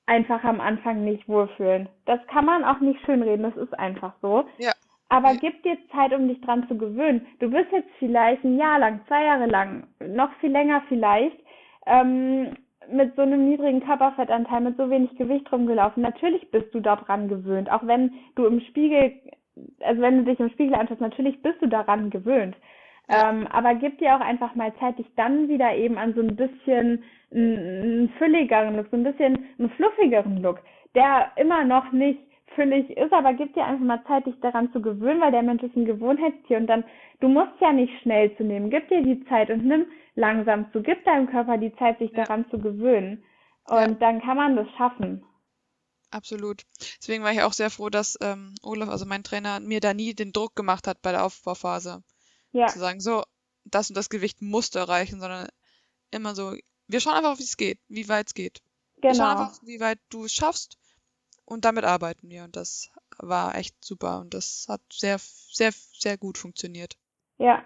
einfach 0.04 0.44
am 0.44 0.60
Anfang 0.60 1.02
nicht 1.02 1.26
wohlfühlen. 1.28 1.88
Das 2.04 2.20
kann 2.26 2.44
man 2.44 2.62
auch 2.62 2.80
nicht 2.80 3.00
schönreden, 3.06 3.42
das 3.42 3.56
ist 3.56 3.76
einfach 3.78 4.12
so. 4.20 4.44
Ja. 4.58 4.72
Aber 5.08 5.34
gib 5.34 5.62
dir 5.62 5.76
Zeit, 5.92 6.12
um 6.12 6.28
dich 6.28 6.40
dran 6.40 6.66
zu 6.68 6.76
gewöhnen. 6.76 7.26
Du 7.38 7.50
bist 7.50 7.70
jetzt 7.70 7.90
vielleicht 7.98 8.44
ein 8.44 8.58
Jahr 8.58 8.78
lang, 8.78 9.00
zwei 9.06 9.24
Jahre 9.24 9.46
lang, 9.46 9.86
noch 10.00 10.32
viel 10.40 10.50
länger 10.50 10.82
vielleicht, 10.88 11.38
ähm, 11.86 12.56
mit 12.90 13.14
so 13.16 13.22
einem 13.22 13.48
niedrigen 13.48 13.84
Körperfettanteil, 13.84 14.60
mit 14.60 14.76
so 14.76 14.90
wenig 14.90 15.16
Gewicht 15.16 15.50
rumgelaufen. 15.52 16.02
Natürlich 16.02 16.50
bist 16.50 16.74
du 16.74 16.80
daran 16.80 17.28
gewöhnt. 17.28 17.70
Auch 17.70 17.86
wenn 17.86 18.12
du 18.34 18.46
im 18.46 18.60
Spiegel, 18.60 19.12
also 19.80 20.00
wenn 20.02 20.18
du 20.18 20.24
dich 20.24 20.40
im 20.40 20.50
Spiegel 20.50 20.74
anschaust, 20.74 21.00
natürlich 21.00 21.40
bist 21.42 21.60
du 21.62 21.66
daran 21.66 22.10
gewöhnt. 22.10 22.56
Ähm, 23.08 23.46
aber 23.52 23.74
gib 23.76 23.98
dir 23.98 24.16
auch 24.16 24.20
einfach 24.20 24.54
mal 24.56 24.74
Zeit, 24.80 24.98
dich 24.98 25.06
dann 25.14 25.48
wieder 25.48 25.74
eben 25.76 25.96
an 25.96 26.14
so 26.14 26.20
ein 26.20 26.34
bisschen 26.34 27.04
einen 27.32 28.08
fülligeren 28.18 28.76
Look, 28.76 28.88
so 28.90 28.96
ein 28.96 29.04
bisschen 29.04 29.46
einen 29.58 29.70
fluffigeren 29.70 30.42
Look, 30.42 30.60
der 30.94 31.30
immer 31.36 31.64
noch 31.64 31.92
nicht 31.92 32.20
füllig 32.54 32.90
ist, 32.90 33.12
aber 33.12 33.34
gib 33.34 33.54
dir 33.54 33.64
einfach 33.64 33.84
mal 33.84 34.04
Zeit, 34.06 34.26
dich 34.26 34.38
daran 34.40 34.72
zu 34.72 34.80
gewöhnen, 34.80 35.20
weil 35.20 35.32
der 35.32 35.42
Mensch 35.42 35.62
ist 35.62 35.76
ein 35.76 35.84
Gewohnheitstier 35.84 36.58
und 36.58 36.66
dann, 36.66 36.84
du 37.20 37.28
musst 37.28 37.60
ja 37.60 37.72
nicht 37.72 37.92
schnell 38.02 38.34
zu 38.36 38.44
nehmen. 38.44 38.70
Gib 38.70 38.88
dir 38.88 39.02
die 39.02 39.24
Zeit 39.26 39.50
und 39.50 39.64
nimm 39.64 39.86
langsam 40.14 40.70
zu. 40.72 40.82
Gib 40.82 41.04
deinem 41.04 41.28
Körper 41.30 41.58
die 41.58 41.74
Zeit, 41.76 41.98
sich 41.98 42.10
ja. 42.12 42.24
daran 42.24 42.48
zu 42.50 42.58
gewöhnen. 42.58 43.24
Und 43.68 43.76
ja. 43.76 43.88
dann 43.88 44.22
kann 44.22 44.36
man 44.36 44.56
das 44.56 44.68
schaffen. 44.76 45.24
Absolut. 46.10 46.62
Deswegen 47.00 47.24
war 47.24 47.32
ich 47.32 47.42
auch 47.42 47.52
sehr 47.52 47.68
froh, 47.68 47.90
dass 47.90 48.16
ähm, 48.22 48.54
Olaf, 48.62 48.88
also 48.88 49.06
mein 49.06 49.24
Trainer, 49.24 49.60
mir 49.60 49.80
da 49.80 49.92
nie 49.92 50.14
den 50.14 50.32
Druck 50.32 50.54
gemacht 50.54 50.86
hat 50.86 51.02
bei 51.02 51.10
der 51.10 51.24
Aufbauphase. 51.24 52.02
Ja. 52.52 52.68
Zu 52.68 52.78
sagen, 52.78 53.00
so, 53.00 53.24
das 53.64 53.90
und 53.90 53.96
das 53.96 54.08
Gewicht 54.08 54.40
musst 54.40 54.74
du 54.74 54.78
erreichen, 54.78 55.20
sondern 55.20 55.48
immer 56.12 56.34
so, 56.34 56.54
wir 56.86 57.00
schauen 57.00 57.14
einfach, 57.14 57.38
wie 57.38 57.42
es 57.42 57.56
geht, 57.56 57.80
wie 57.88 58.08
weit 58.08 58.28
es 58.28 58.34
geht. 58.34 58.62
Genau. 59.02 59.08
Wir 59.08 59.14
schauen 59.14 59.34
genau. 59.34 59.48
einfach, 59.48 59.62
wie 59.64 59.80
weit 59.80 59.98
du 60.08 60.24
es 60.24 60.32
schaffst 60.32 60.78
und 61.46 61.64
damit 61.64 61.84
arbeiten 61.84 62.28
wir. 62.28 62.44
Und 62.44 62.56
das 62.56 62.90
war 63.18 63.54
echt 63.54 63.82
super 63.82 64.20
und 64.20 64.34
das 64.34 64.66
hat 64.68 64.82
sehr, 64.92 65.18
sehr, 65.18 65.72
sehr 65.72 66.18
gut 66.18 66.36
funktioniert. 66.36 66.98
Ja. 67.38 67.64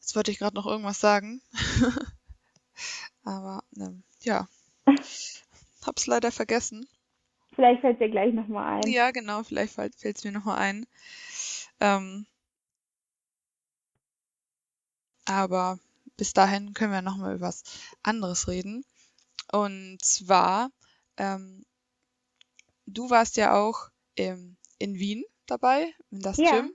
Jetzt 0.00 0.14
wollte 0.14 0.30
ich 0.30 0.38
gerade 0.38 0.56
noch 0.56 0.66
irgendwas 0.66 1.00
sagen. 1.00 1.40
Aber 3.24 3.62
ähm, 3.78 4.02
ja. 4.20 4.48
Hab's 5.86 6.06
leider 6.06 6.30
vergessen. 6.30 6.86
Vielleicht 7.54 7.80
fällt 7.80 8.00
dir 8.00 8.08
gleich 8.08 8.32
nochmal 8.34 8.80
ein. 8.80 8.90
Ja, 8.90 9.10
genau, 9.10 9.42
vielleicht 9.42 9.74
fällt 9.74 9.96
es 10.02 10.24
mir 10.24 10.32
nochmal 10.32 10.58
ein. 10.58 10.86
Ähm, 11.80 12.26
aber 15.26 15.78
bis 16.16 16.32
dahin 16.32 16.72
können 16.74 16.92
wir 16.92 17.02
nochmal 17.02 17.36
über 17.36 17.48
was 17.48 17.64
anderes 18.02 18.48
reden. 18.48 18.84
Und 19.52 19.98
zwar, 20.02 20.70
ähm, 21.16 21.64
du 22.86 23.10
warst 23.10 23.36
ja 23.36 23.54
auch 23.54 23.90
im, 24.14 24.56
in 24.78 24.98
Wien 24.98 25.24
dabei, 25.46 25.92
in 26.10 26.20
das 26.20 26.38
ja. 26.38 26.50
Gym. 26.50 26.74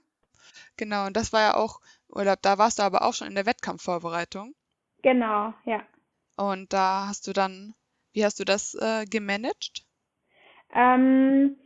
Genau, 0.78 1.08
und 1.08 1.18
das 1.18 1.34
war 1.34 1.42
ja 1.42 1.56
auch, 1.56 1.82
oder 2.08 2.36
da 2.36 2.58
warst 2.58 2.80
du 2.80 2.84
aber 2.84 3.02
auch 3.02 3.14
schon 3.14 3.28
in 3.28 3.36
der 3.36 3.46
Wettkampfvorbereitung. 3.46 4.56
Genau, 5.02 5.54
ja. 5.66 5.86
Und 6.36 6.72
da 6.72 7.08
hast 7.08 7.28
du 7.28 7.34
dann, 7.34 7.74
wie 8.14 8.24
hast 8.24 8.40
du 8.40 8.46
das 8.46 8.76
äh, 8.76 9.06
gemanagt? 9.06 9.86
Ähm, 10.72 11.58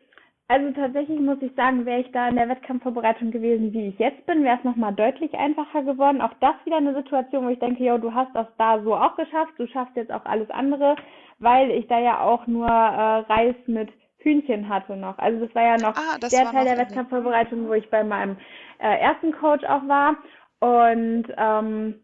also 0.52 0.70
tatsächlich 0.72 1.18
muss 1.22 1.42
ich 1.42 1.56
sagen, 1.56 1.86
wäre 1.86 2.02
ich 2.02 2.12
da 2.12 2.28
in 2.28 2.36
der 2.36 2.50
Wettkampfvorbereitung 2.50 3.32
gewesen, 3.32 3.72
wie 3.72 3.88
ich 3.88 4.00
jetzt 4.00 4.26
bin, 4.26 4.44
wäre 4.44 4.58
es 4.58 4.66
nochmal 4.66 4.94
deutlich 4.94 5.34
einfacher 5.34 5.82
geworden. 5.84 6.20
Auch 6.20 6.34
das 6.42 6.56
wieder 6.66 6.76
eine 6.76 6.94
Situation, 6.94 7.46
wo 7.46 7.50
ich 7.50 7.60
denke, 7.60 7.82
jo, 7.82 7.98
du 7.98 8.14
hast 8.14 8.36
das 8.36 8.48
da 8.58 8.82
so 8.84 8.94
auch 8.94 9.16
geschafft, 9.16 9.54
du 9.58 9.66
schaffst 9.68 9.96
jetzt 9.96 10.12
auch 10.12 10.26
alles 10.26 10.50
andere, 10.50 10.98
weil 11.40 11.72
ich 11.72 11.88
da 11.88 12.00
ja 12.00 12.20
auch 12.20 12.48
nur 12.48 12.68
äh, 12.68 13.20
Reis 13.32 13.56
mit 13.68 13.92
Hühnchen 14.18 14.68
hatte 14.68 14.98
noch. 14.98 15.18
Also 15.20 15.46
das 15.46 15.56
war 15.56 15.64
ja 15.64 15.78
noch 15.78 15.96
ah, 15.96 16.18
der 16.22 16.30
Teil 16.30 16.66
der 16.66 16.78
Wettkampfvorbereitung, 16.80 17.70
wo 17.70 17.74
ich 17.74 17.90
bei 17.90 18.04
meinem 18.04 18.36
äh, 18.80 19.00
ersten 19.00 19.32
Coach 19.32 19.64
auch 19.64 19.88
war. 19.88 20.18
Und 20.60 21.28
ähm, 21.38 21.96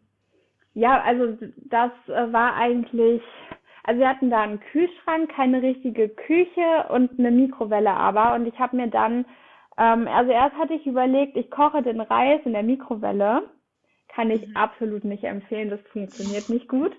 ja, 0.74 1.02
also 1.02 1.38
das 1.66 1.91
äh, 2.08 2.32
war 2.32 2.56
eigentlich 2.56 3.22
also 3.88 4.02
wir 4.02 4.10
hatten 4.10 4.30
da 4.30 4.42
einen 4.42 4.60
Kühlschrank, 4.60 5.32
keine 5.34 5.62
richtige 5.62 6.10
Küche 6.10 6.86
und 6.90 7.18
eine 7.18 7.32
Mikrowelle 7.32 7.92
aber. 7.92 8.36
Und 8.36 8.46
ich 8.46 8.60
habe 8.60 8.76
mir 8.76 8.88
dann, 8.90 9.26
ähm, 9.78 10.10
also 10.10 10.30
erst 10.30 10.58
hatte 10.58 10.74
ich 10.74 10.86
überlegt, 10.86 11.38
ich 11.38 11.50
koche 11.50 11.82
den 11.82 12.02
Reis 12.02 12.42
in 12.44 12.52
der 12.52 12.64
Mikrowelle. 12.64 13.44
Kann 14.10 14.30
ich 14.30 14.46
mhm. 14.46 14.58
absolut 14.58 15.06
nicht 15.06 15.24
empfehlen, 15.24 15.70
das 15.70 15.80
funktioniert 15.94 16.50
nicht 16.50 16.68
gut. 16.68 16.92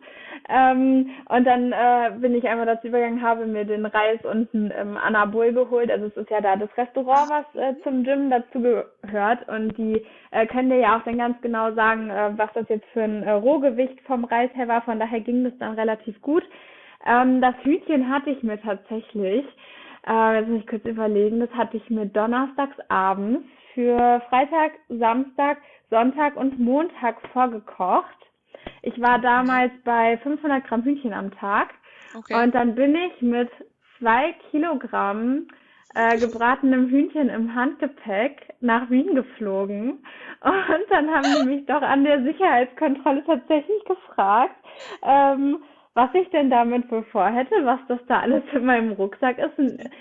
Ähm, 0.48 1.10
und 1.28 1.44
dann 1.44 1.72
äh, 1.72 2.12
bin 2.20 2.34
ich 2.34 2.48
einmal 2.48 2.64
dazu 2.64 2.86
übergegangen, 2.86 3.22
habe 3.22 3.44
mir 3.44 3.66
den 3.66 3.84
Reis 3.84 4.24
unten 4.24 4.70
im 4.70 4.96
Anabol 4.96 5.52
geholt. 5.52 5.90
Also 5.90 6.06
es 6.06 6.16
ist 6.16 6.30
ja 6.30 6.40
da 6.40 6.56
das 6.56 6.74
Restaurant, 6.78 7.28
was 7.28 7.54
äh, 7.54 7.74
zum 7.82 8.02
Gym 8.02 8.30
dazu 8.30 8.62
gehört. 8.62 9.46
Und 9.46 9.76
die 9.76 10.06
äh, 10.30 10.46
können 10.46 10.70
dir 10.70 10.78
ja 10.78 10.96
auch 10.96 11.04
dann 11.04 11.18
ganz 11.18 11.38
genau 11.42 11.74
sagen, 11.74 12.08
äh, 12.08 12.30
was 12.38 12.50
das 12.54 12.66
jetzt 12.70 12.86
für 12.94 13.02
ein 13.02 13.24
äh, 13.24 13.32
Rohgewicht 13.32 14.00
vom 14.06 14.24
Reis 14.24 14.50
her 14.54 14.68
war. 14.68 14.80
Von 14.80 14.98
daher 14.98 15.20
ging 15.20 15.44
das 15.44 15.58
dann 15.58 15.74
relativ 15.74 16.22
gut. 16.22 16.44
Ähm, 17.08 17.40
das 17.40 17.54
Hütchen 17.62 18.08
hatte 18.08 18.30
ich 18.30 18.42
mir 18.42 18.60
tatsächlich, 18.60 19.44
äh, 20.06 20.38
jetzt 20.38 20.48
muss 20.48 20.60
ich 20.60 20.66
kurz 20.66 20.84
überlegen, 20.84 21.40
das 21.40 21.50
hatte 21.54 21.78
ich 21.78 21.90
mir 21.90 22.06
donnerstags 22.06 22.76
abends 22.88 23.46
für 23.74 24.20
Freitag, 24.28 24.72
Samstag, 24.88 25.58
Sonntag 25.90 26.36
und 26.36 26.58
Montag 26.58 27.16
vorgekocht. 27.32 28.06
Ich 28.82 29.00
war 29.00 29.18
damals 29.20 29.72
bei 29.84 30.18
500 30.18 30.66
Gramm 30.66 30.82
Hühnchen 30.82 31.14
am 31.14 31.30
Tag 31.30 31.70
okay. 32.14 32.42
und 32.42 32.54
dann 32.54 32.74
bin 32.74 32.94
ich 32.94 33.22
mit 33.22 33.50
zwei 33.98 34.34
Kilogramm 34.50 35.46
äh, 35.94 36.18
gebratenem 36.18 36.88
Hühnchen 36.88 37.30
im 37.30 37.54
Handgepäck 37.54 38.54
nach 38.60 38.90
Wien 38.90 39.14
geflogen. 39.14 40.04
Und 40.40 40.90
dann 40.90 41.10
haben 41.10 41.24
die 41.24 41.46
mich 41.46 41.66
doch 41.66 41.82
an 41.82 42.04
der 42.04 42.22
Sicherheitskontrolle 42.22 43.24
tatsächlich 43.24 43.84
gefragt, 43.84 44.54
ähm, 45.02 45.58
was 45.98 46.14
ich 46.14 46.30
denn 46.30 46.48
damit 46.48 46.88
wohl 46.92 47.02
vorhätte, 47.10 47.56
was 47.64 47.80
das 47.88 47.98
da 48.06 48.20
alles 48.20 48.44
in 48.52 48.64
meinem 48.64 48.92
Rucksack 48.92 49.36
ist. 49.36 49.58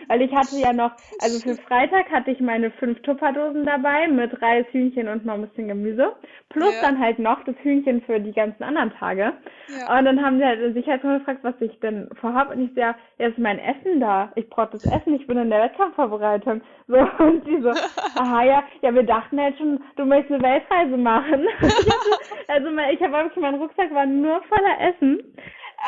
Weil 0.08 0.22
ich 0.22 0.32
hatte 0.32 0.56
ja 0.58 0.72
noch, 0.72 0.91
also 1.24 1.39
für 1.39 1.60
Freitag 1.64 2.12
hatte 2.12 2.30
ich 2.30 2.39
meine 2.39 2.70
fünf 2.70 3.02
Tupperdosen 3.02 3.66
dabei 3.66 4.08
mit 4.08 4.39
Reis, 4.39 4.68
Hühnchen 4.72 5.08
und 5.08 5.26
noch 5.26 5.34
ein 5.34 5.50
bisschen 5.50 5.68
Gemüse. 5.68 6.16
Plus 6.50 6.72
ja. 6.76 6.88
dann 6.88 7.00
halt 7.00 7.18
noch 7.18 7.43
das 7.45 7.56
Hühnchen 7.64 8.04
für 8.04 8.20
die 8.20 8.32
ganzen 8.32 8.62
anderen 8.62 8.91
Tage. 8.93 9.34
Ja. 9.70 9.98
Und 9.98 10.06
dann 10.06 10.24
haben 10.24 10.38
sie 10.38 10.45
halt 10.45 10.60
Sicherheitskontrolle 10.76 11.18
gefragt, 11.18 11.39
was 11.41 11.62
ich 11.62 11.80
denn 11.80 12.08
vorhab. 12.22 12.52
Und 12.52 12.62
ich 12.62 12.76
so, 12.76 12.80
ja, 12.80 12.95
jetzt 13.18 13.32
ist 13.32 13.39
mein 13.39 13.58
Essen 13.58 14.00
da. 14.00 14.32
Ich 14.36 14.48
brauche 14.52 14.74
das 14.74 14.86
Essen, 14.86 15.16
ich 15.16 15.26
bin 15.26 15.39
in 15.39 15.50
der 15.50 15.64
Wettkampfvorbereitung. 15.64 16.62
So, 16.89 16.95
und 16.95 17.45
die 17.45 17.60
so, 17.60 17.72
aha, 18.16 18.45
ja, 18.45 18.64
ja, 18.82 18.95
wir 18.95 19.04
dachten 19.04 19.38
halt 19.41 19.58
schon, 19.58 19.84
du 19.98 20.06
möchtest 20.06 20.36
eine 20.36 20.54
Weltreise 20.54 20.95
machen. 20.95 21.45
also 22.48 22.70
ich 22.93 23.02
habe 23.02 23.12
wirklich, 23.12 23.41
mein 23.41 23.56
Rucksack 23.56 23.93
war 23.93 24.06
nur 24.06 24.41
voller 24.43 24.80
Essen 24.80 25.20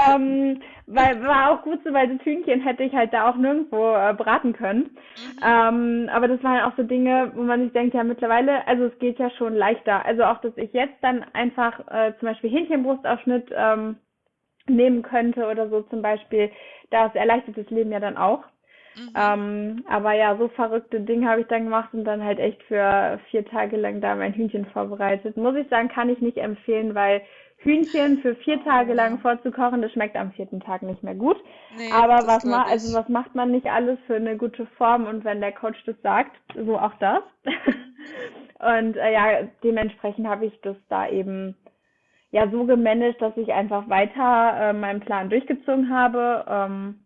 ähm, 0.08 0.62
weil 0.86 1.24
war 1.24 1.52
auch 1.52 1.64
gut 1.64 1.80
so, 1.84 1.92
weil 1.94 2.16
das 2.16 2.26
Hühnchen 2.26 2.62
hätte 2.62 2.84
ich 2.84 2.94
halt 2.94 3.12
da 3.12 3.30
auch 3.30 3.36
nirgendwo 3.36 3.96
äh, 3.96 4.14
braten 4.14 4.54
können. 4.54 4.98
Mhm. 5.18 5.40
Ähm, 5.44 6.10
aber 6.12 6.28
das 6.28 6.44
waren 6.44 6.62
auch 6.62 6.76
so 6.78 6.84
Dinge, 6.84 7.32
wo 7.36 7.42
man 7.42 7.64
sich 7.64 7.74
denkt, 7.74 7.96
ja 7.96 8.04
mittlerweile, 8.04 8.68
also 8.68 8.86
es 8.86 9.00
geht 9.00 9.18
ja 9.18 9.30
schon 9.32 9.56
leichter. 9.56 10.06
Also 10.06 10.24
auch, 10.24 10.40
dass 10.42 10.56
ich 10.58 10.74
jetzt 10.74 10.98
dann 11.02 11.26
einfach 11.34 11.80
äh, 11.90 12.14
zum 12.20 12.28
Beispiel 12.28 12.52
Hähnchenbrustaufschnitt 12.52 13.52
ähm, 13.56 13.98
nehmen 14.68 15.02
könnte 15.02 15.48
oder 15.48 15.70
so 15.70 15.82
zum 15.84 16.02
Beispiel, 16.02 16.52
das 16.92 17.14
erleichtert 17.16 17.58
das 17.58 17.70
Leben 17.70 17.92
ja 17.92 18.00
dann 18.00 18.18
auch. 18.18 18.44
Mhm. 18.96 19.14
Ähm, 19.16 19.86
aber 19.88 20.14
ja, 20.14 20.36
so 20.38 20.50
verrückte 20.50 21.00
Dinge 21.00 21.28
habe 21.30 21.42
ich 21.42 21.48
dann 21.48 21.66
gemacht 21.66 21.90
und 21.94 22.04
dann 22.04 22.24
halt 22.24 22.40
echt 22.40 22.62
für 22.64 23.20
vier 23.30 23.46
Tage 23.46 23.78
lang 23.78 24.02
da 24.02 24.16
mein 24.16 24.34
Hühnchen 24.34 24.66
vorbereitet. 24.68 25.38
Muss 25.38 25.56
ich 25.56 25.68
sagen, 25.70 25.90
kann 25.90 26.10
ich 26.10 26.22
nicht 26.22 26.38
empfehlen, 26.38 26.94
weil 26.94 27.22
Hühnchen 27.62 28.20
für 28.20 28.36
vier 28.36 28.64
Tage 28.64 28.93
lang 28.93 29.20
vorzukochen, 29.20 29.82
das 29.82 29.91
schmeckt 29.91 30.16
am 30.16 30.32
vierten 30.32 30.62
Tag 30.62 30.82
nicht 30.82 31.03
mehr 31.03 31.16
gut. 31.16 31.38
Nee, 31.78 31.91
Aber 31.91 32.26
was, 32.26 32.43
ma 32.45 32.64
also 32.64 32.93
was 32.93 33.10
macht 33.10 33.36
man 33.36 33.51
nicht 33.51 33.68
alles 33.68 33.99
für 34.07 34.16
eine 34.16 34.38
gute 34.38 34.66
Form 34.78 35.05
und 35.05 35.26
wenn 35.26 35.41
der 35.41 35.51
Coach 35.51 35.84
das 35.86 36.01
sagt, 36.01 36.32
so 36.55 36.80
auch 36.80 36.93
das. 36.99 37.22
und 38.60 38.95
äh, 38.95 39.14
ja, 39.14 39.47
dementsprechend 39.64 40.28
habe 40.28 40.45
ich 40.45 40.62
das 40.62 40.78
da 40.88 41.10
eben 41.10 41.55
ja 42.32 42.49
so 42.49 42.64
gemanagt, 42.64 43.22
dass 43.22 43.36
ich 43.36 43.51
einfach 43.51 43.89
weiter 43.89 44.70
äh, 44.70 44.74
meinen 44.74 45.01
Plan 45.01 45.30
durchgezogen 45.30 45.89
habe. 45.93 46.45
Ähm, 46.47 46.99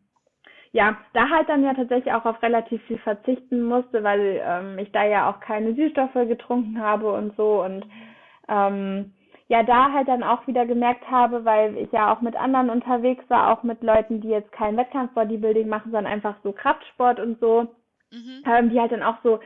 ja, 0.71 0.97
da 1.13 1.29
halt 1.29 1.49
dann 1.49 1.63
ja 1.63 1.73
tatsächlich 1.73 2.13
auch 2.13 2.25
auf 2.25 2.41
relativ 2.43 2.81
viel 2.83 2.97
verzichten 2.99 3.63
musste, 3.63 4.03
weil 4.03 4.41
ähm, 4.43 4.77
ich 4.77 4.91
da 4.91 5.03
ja 5.03 5.29
auch 5.31 5.39
keine 5.39 5.73
Süßstoffe 5.73 6.13
getrunken 6.13 6.79
habe 6.79 7.11
und 7.11 7.35
so 7.37 7.63
und 7.63 7.85
ähm, 8.49 9.13
ja 9.53 9.61
da 9.61 9.91
halt 9.91 10.07
dann 10.07 10.23
auch 10.23 10.47
wieder 10.47 10.65
gemerkt 10.65 11.09
habe, 11.11 11.45
weil 11.45 11.77
ich 11.77 11.91
ja 11.91 12.11
auch 12.11 12.21
mit 12.21 12.35
anderen 12.35 12.71
unterwegs 12.71 13.23
war, 13.29 13.51
auch 13.51 13.61
mit 13.61 13.83
Leuten, 13.83 14.19
die 14.19 14.29
jetzt 14.29 14.51
kein 14.51 14.75
Wettkampf-Bodybuilding 14.75 15.69
machen, 15.69 15.91
sondern 15.91 16.11
einfach 16.11 16.35
so 16.41 16.53
Kraftsport 16.53 17.19
und 17.19 17.39
so, 17.39 17.67
mhm. 18.11 18.43
haben 18.45 18.71
die 18.71 18.79
halt 18.79 18.91
dann 18.91 19.03
auch 19.03 19.17
so 19.23 19.39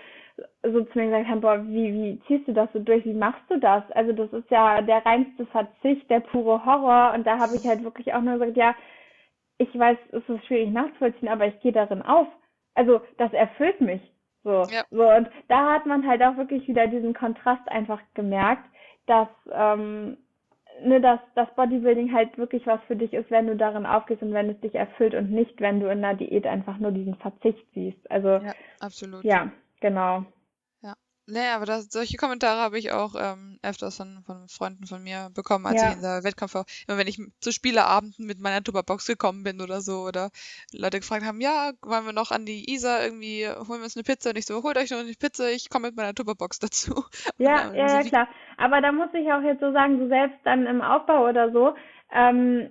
so 0.64 0.84
zu 0.84 1.00
mir 1.00 1.08
gesagt 1.08 1.28
haben, 1.28 1.42
boah, 1.42 1.68
wie, 1.68 1.92
wie 1.94 2.22
ziehst 2.28 2.48
du 2.48 2.54
das 2.54 2.70
so 2.72 2.80
durch, 2.80 3.04
wie 3.06 3.14
machst 3.14 3.42
du 3.50 3.60
das? 3.60 3.84
Also 3.92 4.14
das 4.14 4.32
ist 4.32 4.50
ja 4.52 4.82
der 4.82 5.04
reinste 5.04 5.48
Verzicht, 5.48 6.08
der 6.12 6.20
pure 6.20 6.64
Horror 6.64 7.14
und 7.16 7.26
da 7.26 7.40
habe 7.40 7.56
ich 7.56 7.66
halt 7.66 7.84
wirklich 7.84 8.14
auch 8.14 8.22
nur 8.22 8.38
gesagt, 8.38 8.56
ja, 8.56 8.76
ich 9.58 9.78
weiß, 9.78 9.98
es 10.12 10.30
ist 10.30 10.46
schwierig 10.46 10.70
nachzuvollziehen, 10.72 11.28
aber 11.28 11.48
ich 11.48 11.60
gehe 11.62 11.72
darin 11.72 12.04
auf. 12.04 12.28
Also 12.76 13.02
das 13.18 13.34
erfüllt 13.34 13.82
mich. 13.82 14.02
So, 14.44 14.68
ja. 14.70 14.84
so 14.92 15.10
und 15.10 15.28
da 15.48 15.74
hat 15.74 15.88
man 15.88 16.08
halt 16.08 16.22
auch 16.22 16.38
wirklich 16.38 16.68
wieder 16.68 16.86
diesen 16.86 17.16
Kontrast 17.16 17.68
einfach 17.68 18.00
gemerkt, 18.14 18.70
dass 19.08 19.30
ähm, 19.52 20.18
ne, 20.84 21.02
dass 21.02 21.20
das 21.36 21.48
Bodybuilding 21.56 22.14
halt 22.14 22.38
wirklich 22.38 22.66
was 22.68 22.80
für 22.88 22.96
dich 22.96 23.14
ist, 23.14 23.32
wenn 23.32 23.48
du 23.48 23.56
darin 23.56 23.86
aufgehst 23.86 24.22
und 24.22 24.34
wenn 24.34 24.50
es 24.50 24.60
dich 24.60 24.76
erfüllt 24.76 25.16
und 25.16 25.32
nicht, 25.32 25.60
wenn 25.60 25.80
du 25.80 25.88
in 25.88 26.04
einer 26.04 26.16
Diät 26.16 26.46
einfach 26.46 26.78
nur 26.78 26.92
diesen 26.92 27.16
Verzicht 27.16 27.66
siehst. 27.74 28.10
Also 28.12 28.30
ja, 28.30 28.54
absolut. 28.80 29.24
Ja, 29.24 29.52
genau. 29.80 30.26
Nee, 31.30 31.50
aber 31.54 31.66
das, 31.66 31.92
solche 31.92 32.16
Kommentare 32.16 32.62
habe 32.62 32.80
ich 32.80 32.94
auch 32.94 33.14
ähm, 33.20 33.60
öfters 33.62 33.98
von, 33.98 34.24
von 34.26 34.48
Freunden 34.48 34.86
von 34.86 35.04
mir 35.04 35.30
bekommen, 35.36 35.66
als 35.66 35.82
ja. 35.82 35.90
ich 35.90 35.96
in 35.98 36.02
der 36.02 36.24
Wettkampf 36.24 36.54
war. 36.54 36.66
Immer 36.88 36.98
wenn 36.98 37.08
ich 37.08 37.20
zu 37.42 37.52
Spieleabenden 37.52 38.26
mit 38.26 38.40
meiner 38.40 38.64
Tupperbox 38.64 39.06
gekommen 39.08 39.44
bin 39.44 39.60
oder 39.60 39.82
so, 39.82 40.04
oder 40.04 40.30
Leute 40.72 41.00
gefragt 41.00 41.26
haben, 41.26 41.42
ja, 41.42 41.72
wollen 41.82 42.06
wir 42.06 42.14
noch 42.14 42.32
an 42.32 42.46
die 42.46 42.72
Isar 42.74 43.04
irgendwie, 43.04 43.46
holen 43.46 43.80
wir 43.80 43.84
uns 43.84 43.98
eine 43.98 44.04
Pizza? 44.04 44.30
Und 44.30 44.38
ich 44.38 44.46
so, 44.46 44.64
holt 44.64 44.78
euch 44.78 44.90
noch 44.90 45.00
eine 45.00 45.12
Pizza, 45.20 45.50
ich 45.50 45.70
komme 45.70 45.88
mit 45.88 45.98
meiner 45.98 46.16
Tupperbox 46.16 46.60
dazu. 46.60 47.04
Ja, 47.38 47.74
ja, 47.74 48.02
ja, 48.02 48.04
klar. 48.04 48.30
Aber 48.56 48.80
da 48.80 48.94
muss 48.94 49.10
ich 49.14 49.30
auch 49.32 49.42
jetzt 49.42 49.60
so 49.60 49.74
sagen, 49.74 50.00
so 50.00 50.08
selbst 50.08 50.40
dann 50.46 50.66
im 50.66 50.82
Aufbau 50.82 51.28
oder 51.28 51.52
so, 51.52 51.76
ähm, 52.14 52.70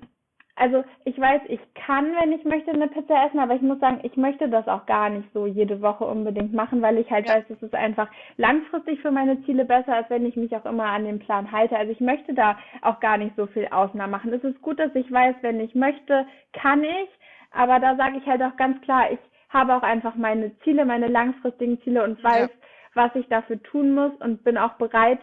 also 0.59 0.84
ich 1.04 1.20
weiß, 1.20 1.42
ich 1.48 1.61
kann, 1.74 2.14
wenn 2.18 2.32
ich 2.32 2.42
möchte, 2.44 2.70
eine 2.70 2.88
Pizza 2.88 3.26
essen, 3.26 3.38
aber 3.38 3.54
ich 3.54 3.61
muss 3.61 3.78
sagen, 3.78 4.00
ich 4.02 4.16
möchte 4.16 4.48
das 4.48 4.66
auch 4.68 4.86
gar 4.86 5.11
nicht 5.11 5.28
so 5.34 5.46
jede 5.46 5.82
Woche 5.82 6.04
unbedingt 6.04 6.54
machen, 6.54 6.80
weil 6.80 6.96
ich 6.96 7.11
halt 7.11 7.28
ja. 7.28 7.36
weiß, 7.36 7.44
es 7.50 7.62
ist 7.62 7.74
einfach 7.74 8.09
langfristig 8.38 9.00
für 9.02 9.11
meine 9.11 9.42
Ziele 9.44 9.66
besser, 9.66 9.94
als 9.94 10.09
wenn 10.09 10.24
ich 10.24 10.34
mich 10.34 10.57
auch 10.57 10.64
immer 10.64 10.86
an 10.86 11.04
den 11.04 11.18
Plan 11.18 11.52
halte. 11.52 11.76
Also 11.76 11.92
ich 11.92 12.00
möchte 12.00 12.32
da 12.32 12.59
auch 12.80 13.00
gar 13.00 13.18
nicht 13.18 13.36
so 13.36 13.46
viel 13.46 13.68
Ausnahmen 13.70 14.11
machen. 14.11 14.32
Es 14.32 14.42
ist 14.44 14.61
gut, 14.62 14.78
dass 14.78 14.94
ich 14.94 15.12
weiß, 15.12 15.36
wenn 15.42 15.61
ich 15.61 15.74
möchte, 15.74 16.26
kann 16.54 16.82
ich, 16.82 17.11
aber 17.52 17.78
da 17.78 17.94
sage 17.96 18.16
ich 18.16 18.26
halt 18.26 18.42
auch 18.42 18.57
ganz 18.57 18.80
klar, 18.80 19.12
ich 19.12 19.18
habe 19.50 19.74
auch 19.74 19.82
einfach 19.82 20.14
meine 20.14 20.59
Ziele, 20.61 20.86
meine 20.86 21.09
langfristigen 21.09 21.80
Ziele 21.82 22.02
und 22.02 22.22
weiß, 22.24 22.48
ja. 22.48 22.57
was 22.94 23.14
ich 23.14 23.28
dafür 23.28 23.62
tun 23.62 23.94
muss 23.94 24.12
und 24.20 24.42
bin 24.42 24.57
auch 24.57 24.72
bereit, 24.74 25.20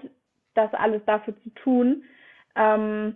das 0.53 0.71
alles 0.75 1.03
dafür 1.05 1.35
zu 1.41 1.49
tun. 1.55 2.03
Ähm, 2.55 3.15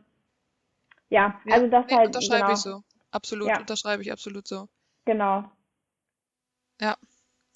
ja, 1.09 1.39
ja, 1.45 1.53
also 1.53 1.67
das 1.67 1.85
nee, 1.87 1.95
halt. 1.95 2.07
Unterschreibe 2.07 2.41
genau. 2.41 2.53
ich 2.53 2.59
so. 2.59 2.81
Absolut, 3.11 3.47
ja. 3.47 3.59
unterschreibe 3.59 4.01
ich 4.01 4.11
absolut 4.11 4.47
so. 4.47 4.67
Genau. 5.05 5.45
Ja, 6.81 6.95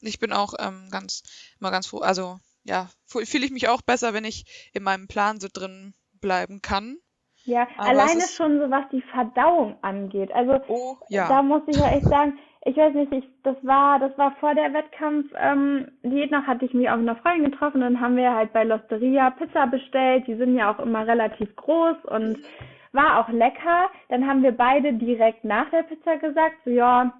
ich 0.02 0.20
bin 0.20 0.32
auch 0.32 0.54
ähm, 0.60 0.88
ganz, 0.92 1.24
immer 1.60 1.72
ganz 1.72 1.88
froh. 1.88 2.00
Also, 2.00 2.40
ja, 2.64 2.90
fühle 3.06 3.46
ich 3.46 3.52
mich 3.52 3.68
auch 3.68 3.82
besser, 3.82 4.14
wenn 4.14 4.24
ich 4.24 4.70
in 4.74 4.84
meinem 4.84 5.08
Plan 5.08 5.40
so 5.40 5.48
drin 5.52 5.94
bleiben 6.22 6.62
kann. 6.62 6.98
Ja, 7.44 7.68
Aber 7.78 7.90
alleine 7.90 8.22
schon 8.22 8.60
so 8.60 8.70
was 8.70 8.88
die 8.92 9.02
Verdauung 9.02 9.78
angeht. 9.82 10.32
Also, 10.32 10.60
oh, 10.68 10.98
ja. 11.10 11.28
da 11.28 11.42
muss 11.42 11.64
ich 11.68 11.76
ja 11.76 11.90
echt 11.90 12.06
sagen, 12.06 12.38
ich 12.64 12.78
weiß 12.78 12.94
nicht, 12.94 13.12
ich, 13.12 13.24
das 13.44 13.56
war, 13.64 13.98
das 14.00 14.16
war 14.20 14.36
vor 14.40 14.54
der 14.54 14.72
Wettkampf, 14.74 15.32
ähm, 15.36 15.92
Diät 16.04 16.32
noch 16.32 16.46
hatte 16.46 16.66
ich 16.66 16.74
mich 16.76 16.88
auch 16.90 16.98
mit 16.98 17.10
einer 17.10 17.20
Freundin 17.20 17.52
getroffen 17.52 17.82
und 17.82 17.94
dann 17.94 18.00
haben 18.00 18.16
wir 18.16 18.32
halt 18.34 18.54
bei 18.54 18.64
Losteria 18.64 19.32
Pizza 19.32 19.66
bestellt. 19.66 20.28
Die 20.28 20.36
sind 20.36 20.56
ja 20.56 20.72
auch 20.72 20.80
immer 20.80 21.06
relativ 21.08 21.56
groß 21.56 21.98
und 22.06 22.38
mhm 22.38 22.46
war 22.94 23.20
auch 23.20 23.30
lecker. 23.30 23.90
Dann 24.10 24.28
haben 24.28 24.44
wir 24.44 24.52
beide 24.52 24.94
direkt 24.94 25.44
nach 25.44 25.70
der 25.70 25.84
Pizza 25.84 26.18
gesagt, 26.18 26.58
so 26.66 26.72
ja, 26.72 27.14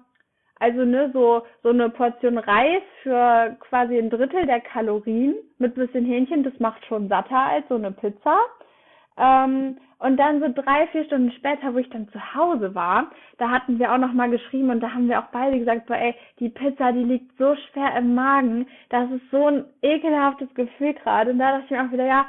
also 0.62 0.84
ne, 0.84 1.10
so, 1.12 1.42
so 1.62 1.70
eine 1.70 1.90
Portion 1.90 2.38
Reis 2.38 2.82
für 3.02 3.56
quasi 3.60 3.98
ein 3.98 4.10
Drittel 4.10 4.46
der 4.46 4.60
Kalorien 4.60 5.34
mit 5.58 5.74
bisschen 5.74 6.04
Hähnchen, 6.04 6.44
das 6.44 6.58
macht 6.60 6.86
schon 6.86 7.08
satter 7.08 7.36
als 7.36 7.66
so 7.68 7.74
eine 7.74 7.90
Pizza. 7.90 8.38
Ähm, 9.18 9.76
und 9.98 10.16
dann 10.16 10.40
so 10.40 10.48
drei, 10.48 10.86
vier 10.88 11.04
Stunden 11.04 11.32
später, 11.32 11.74
wo 11.74 11.78
ich 11.78 11.88
dann 11.90 12.08
zu 12.08 12.34
Hause 12.34 12.74
war, 12.74 13.10
da 13.38 13.50
hatten 13.50 13.78
wir 13.78 13.92
auch 13.92 13.98
nochmal 13.98 14.30
geschrieben 14.30 14.70
und 14.70 14.80
da 14.80 14.92
haben 14.92 15.08
wir 15.08 15.20
auch 15.20 15.30
beide 15.32 15.58
gesagt, 15.58 15.86
boah, 15.86 15.96
ey, 15.96 16.14
die 16.38 16.48
Pizza, 16.48 16.92
die 16.92 17.04
liegt 17.04 17.36
so 17.38 17.54
schwer 17.54 17.96
im 17.96 18.14
Magen, 18.14 18.66
das 18.88 19.10
ist 19.10 19.30
so 19.30 19.46
ein 19.46 19.64
ekelhaftes 19.82 20.52
Gefühl 20.54 20.94
gerade. 20.94 21.32
Und 21.32 21.38
da 21.38 21.52
dachte 21.52 21.64
ich 21.66 21.70
mir 21.70 21.84
auch 21.84 21.92
wieder, 21.92 22.06
ja, 22.06 22.26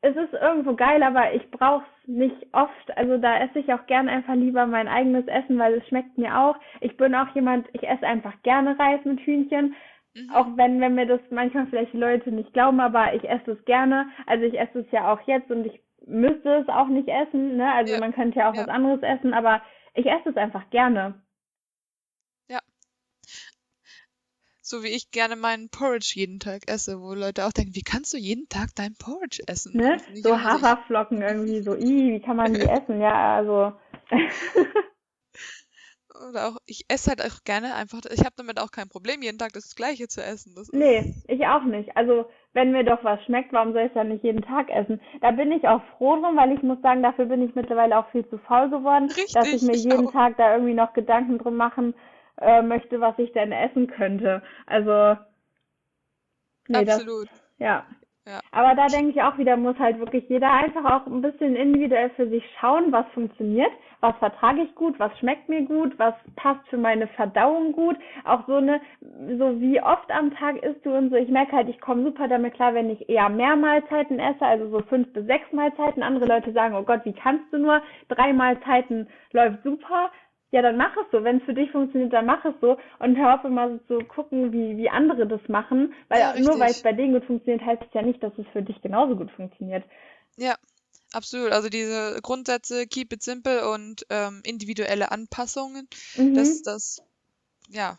es 0.00 0.14
ist 0.14 0.32
irgendwo 0.32 0.74
geil, 0.74 1.02
aber 1.02 1.34
ich 1.34 1.50
brauche 1.50 1.84
es 1.84 2.08
nicht 2.08 2.46
oft. 2.52 2.96
Also 2.96 3.18
da 3.18 3.38
esse 3.40 3.58
ich 3.58 3.72
auch 3.72 3.84
gern 3.86 4.08
einfach 4.08 4.34
lieber 4.34 4.66
mein 4.66 4.86
eigenes 4.86 5.26
Essen, 5.26 5.58
weil 5.58 5.74
es 5.74 5.86
schmeckt 5.88 6.16
mir 6.16 6.38
auch. 6.38 6.56
Ich 6.80 6.96
bin 6.96 7.14
auch 7.14 7.34
jemand, 7.34 7.66
ich 7.72 7.88
esse 7.88 8.06
einfach 8.06 8.34
gerne 8.42 8.78
Reis 8.78 9.04
mit 9.04 9.20
Hühnchen. 9.20 9.74
Mhm. 10.14 10.30
Auch 10.32 10.46
wenn, 10.56 10.80
wenn 10.80 10.94
mir 10.94 11.06
das 11.06 11.20
manchmal 11.30 11.66
vielleicht 11.66 11.94
Leute 11.94 12.30
nicht 12.30 12.52
glauben, 12.52 12.78
aber 12.80 13.12
ich 13.14 13.28
esse 13.28 13.52
es 13.52 13.64
gerne. 13.64 14.06
Also 14.26 14.44
ich 14.44 14.58
esse 14.58 14.80
es 14.80 14.90
ja 14.92 15.12
auch 15.12 15.20
jetzt 15.26 15.50
und 15.50 15.66
ich 15.66 15.80
müsste 16.06 16.48
es 16.56 16.68
auch 16.68 16.88
nicht 16.88 17.08
essen. 17.08 17.56
Ne? 17.56 17.72
Also 17.72 17.94
ja. 17.94 18.00
man 18.00 18.12
könnte 18.12 18.38
ja 18.38 18.50
auch 18.50 18.54
ja. 18.54 18.62
was 18.62 18.68
anderes 18.68 19.02
essen, 19.02 19.34
aber 19.34 19.62
ich 19.94 20.06
esse 20.06 20.30
es 20.30 20.36
einfach 20.36 20.70
gerne. 20.70 21.14
So 24.68 24.82
wie 24.82 24.88
ich 24.88 25.10
gerne 25.10 25.34
meinen 25.34 25.70
Porridge 25.70 26.12
jeden 26.14 26.40
Tag 26.40 26.62
esse, 26.66 27.00
wo 27.00 27.14
Leute 27.14 27.46
auch 27.46 27.52
denken, 27.52 27.74
wie 27.74 27.82
kannst 27.82 28.12
du 28.12 28.18
jeden 28.18 28.48
Tag 28.50 28.68
dein 28.76 28.94
Porridge 28.94 29.42
essen? 29.46 29.74
Ne? 29.74 29.96
So 30.22 30.38
Haferflocken 30.38 31.22
irgendwie, 31.22 31.62
so, 31.62 31.74
i, 31.74 32.12
wie 32.12 32.20
kann 32.20 32.36
man 32.36 32.52
die 32.52 32.60
essen? 32.68 33.00
Ja, 33.00 33.36
also. 33.36 33.72
Oder 36.28 36.48
auch, 36.48 36.56
ich 36.66 36.84
esse 36.88 37.10
halt 37.10 37.22
auch 37.22 37.44
gerne 37.44 37.74
einfach, 37.74 38.00
ich 38.10 38.20
habe 38.20 38.34
damit 38.36 38.58
auch 38.60 38.70
kein 38.70 38.88
Problem, 38.88 39.22
jeden 39.22 39.38
Tag 39.38 39.52
das 39.52 39.76
Gleiche 39.76 40.08
zu 40.08 40.22
essen. 40.22 40.54
Das 40.56 40.68
nee, 40.72 41.14
ich 41.28 41.46
auch 41.46 41.62
nicht. 41.62 41.96
Also, 41.96 42.26
wenn 42.54 42.72
mir 42.72 42.82
doch 42.82 43.04
was 43.04 43.22
schmeckt, 43.24 43.52
warum 43.52 43.72
soll 43.72 43.82
ich 43.86 43.92
dann 43.92 44.08
nicht 44.08 44.24
jeden 44.24 44.42
Tag 44.42 44.68
essen? 44.68 45.00
Da 45.20 45.30
bin 45.30 45.52
ich 45.52 45.68
auch 45.68 45.82
froh 45.96 46.16
drum, 46.16 46.36
weil 46.36 46.52
ich 46.52 46.62
muss 46.62 46.80
sagen, 46.82 47.02
dafür 47.02 47.26
bin 47.26 47.42
ich 47.42 47.54
mittlerweile 47.54 47.96
auch 47.96 48.10
viel 48.10 48.28
zu 48.28 48.38
faul 48.38 48.68
geworden, 48.68 49.06
Richtig, 49.06 49.34
dass 49.34 49.46
ich 49.48 49.62
mir 49.62 49.76
jeden 49.76 50.08
auch. 50.08 50.12
Tag 50.12 50.36
da 50.38 50.54
irgendwie 50.54 50.74
noch 50.74 50.92
Gedanken 50.92 51.38
drum 51.38 51.56
machen 51.56 51.94
äh, 52.40 52.62
möchte, 52.62 53.00
was 53.00 53.18
ich 53.18 53.32
denn 53.32 53.52
essen 53.52 53.88
könnte. 53.88 54.42
Also 54.66 55.16
nee, 56.68 56.78
Absolut. 56.78 57.28
Das, 57.30 57.42
ja. 57.58 57.86
ja. 58.26 58.40
Aber 58.52 58.74
da 58.74 58.86
denke 58.86 59.10
ich 59.10 59.22
auch 59.22 59.38
wieder, 59.38 59.56
muss 59.56 59.78
halt 59.78 59.98
wirklich 59.98 60.28
jeder 60.28 60.50
einfach 60.52 60.84
auch 60.84 61.06
ein 61.06 61.22
bisschen 61.22 61.56
individuell 61.56 62.10
für 62.10 62.28
sich 62.28 62.44
schauen, 62.60 62.92
was 62.92 63.06
funktioniert, 63.14 63.72
was 64.00 64.16
vertrage 64.18 64.62
ich 64.62 64.74
gut, 64.74 64.98
was 65.00 65.16
schmeckt 65.18 65.48
mir 65.48 65.62
gut, 65.62 65.98
was 65.98 66.14
passt 66.36 66.66
für 66.68 66.78
meine 66.78 67.08
Verdauung 67.08 67.72
gut. 67.72 67.96
Auch 68.24 68.46
so 68.46 68.56
eine, 68.56 68.80
so 69.00 69.60
wie 69.60 69.82
oft 69.82 70.10
am 70.12 70.32
Tag 70.36 70.62
isst 70.62 70.86
du 70.86 70.94
und 70.94 71.10
so. 71.10 71.16
Ich 71.16 71.28
merke 71.28 71.56
halt, 71.56 71.68
ich 71.68 71.80
komme 71.80 72.04
super 72.04 72.28
damit 72.28 72.54
klar, 72.54 72.74
wenn 72.74 72.90
ich 72.90 73.08
eher 73.08 73.28
mehr 73.28 73.56
Mahlzeiten 73.56 74.20
esse, 74.20 74.44
also 74.44 74.68
so 74.70 74.80
fünf 74.82 75.12
bis 75.12 75.26
sechs 75.26 75.50
Mahlzeiten. 75.52 76.02
Andere 76.02 76.26
Leute 76.26 76.52
sagen, 76.52 76.76
oh 76.76 76.84
Gott, 76.84 77.04
wie 77.04 77.14
kannst 77.14 77.52
du 77.52 77.58
nur? 77.58 77.82
Drei 78.08 78.32
Mahlzeiten 78.32 79.08
läuft 79.32 79.64
super 79.64 80.12
ja, 80.50 80.62
dann 80.62 80.76
mach 80.76 80.96
es 80.96 81.10
so. 81.12 81.22
Wenn 81.24 81.38
es 81.38 81.44
für 81.44 81.52
dich 81.52 81.70
funktioniert, 81.70 82.12
dann 82.12 82.24
mach 82.24 82.44
es 82.44 82.54
so. 82.60 82.78
Und 82.98 83.16
hör 83.16 83.34
auf 83.34 83.44
immer 83.44 83.68
so 83.70 83.98
zu 83.98 84.04
gucken, 84.06 84.52
wie, 84.52 84.78
wie 84.78 84.88
andere 84.88 85.26
das 85.26 85.46
machen. 85.48 85.92
Weil 86.08 86.20
ja, 86.20 86.40
nur 86.40 86.58
weil 86.58 86.70
es 86.70 86.82
bei 86.82 86.92
denen 86.92 87.12
gut 87.12 87.26
funktioniert, 87.26 87.64
heißt 87.64 87.82
es 87.82 87.92
ja 87.92 88.02
nicht, 88.02 88.22
dass 88.22 88.32
es 88.38 88.46
für 88.52 88.62
dich 88.62 88.80
genauso 88.80 89.14
gut 89.14 89.30
funktioniert. 89.32 89.84
Ja, 90.36 90.56
absolut. 91.12 91.52
Also 91.52 91.68
diese 91.68 92.20
Grundsätze, 92.22 92.86
keep 92.86 93.12
it 93.12 93.22
simple 93.22 93.68
und 93.70 94.06
ähm, 94.08 94.40
individuelle 94.44 95.10
Anpassungen, 95.10 95.86
mhm. 96.16 96.34
das, 96.34 96.62
das, 96.62 97.02
ja. 97.68 97.98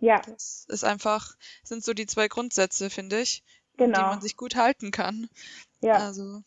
Ja. 0.00 0.20
Das 0.20 0.66
ist 0.68 0.84
einfach, 0.84 1.34
sind 1.62 1.84
so 1.84 1.94
die 1.94 2.06
zwei 2.06 2.28
Grundsätze, 2.28 2.90
finde 2.90 3.20
ich, 3.20 3.42
genau. 3.76 3.98
die 3.98 4.04
man 4.04 4.20
sich 4.20 4.36
gut 4.36 4.54
halten 4.54 4.90
kann. 4.90 5.28
Ja. 5.80 5.94
Also, 5.94 6.42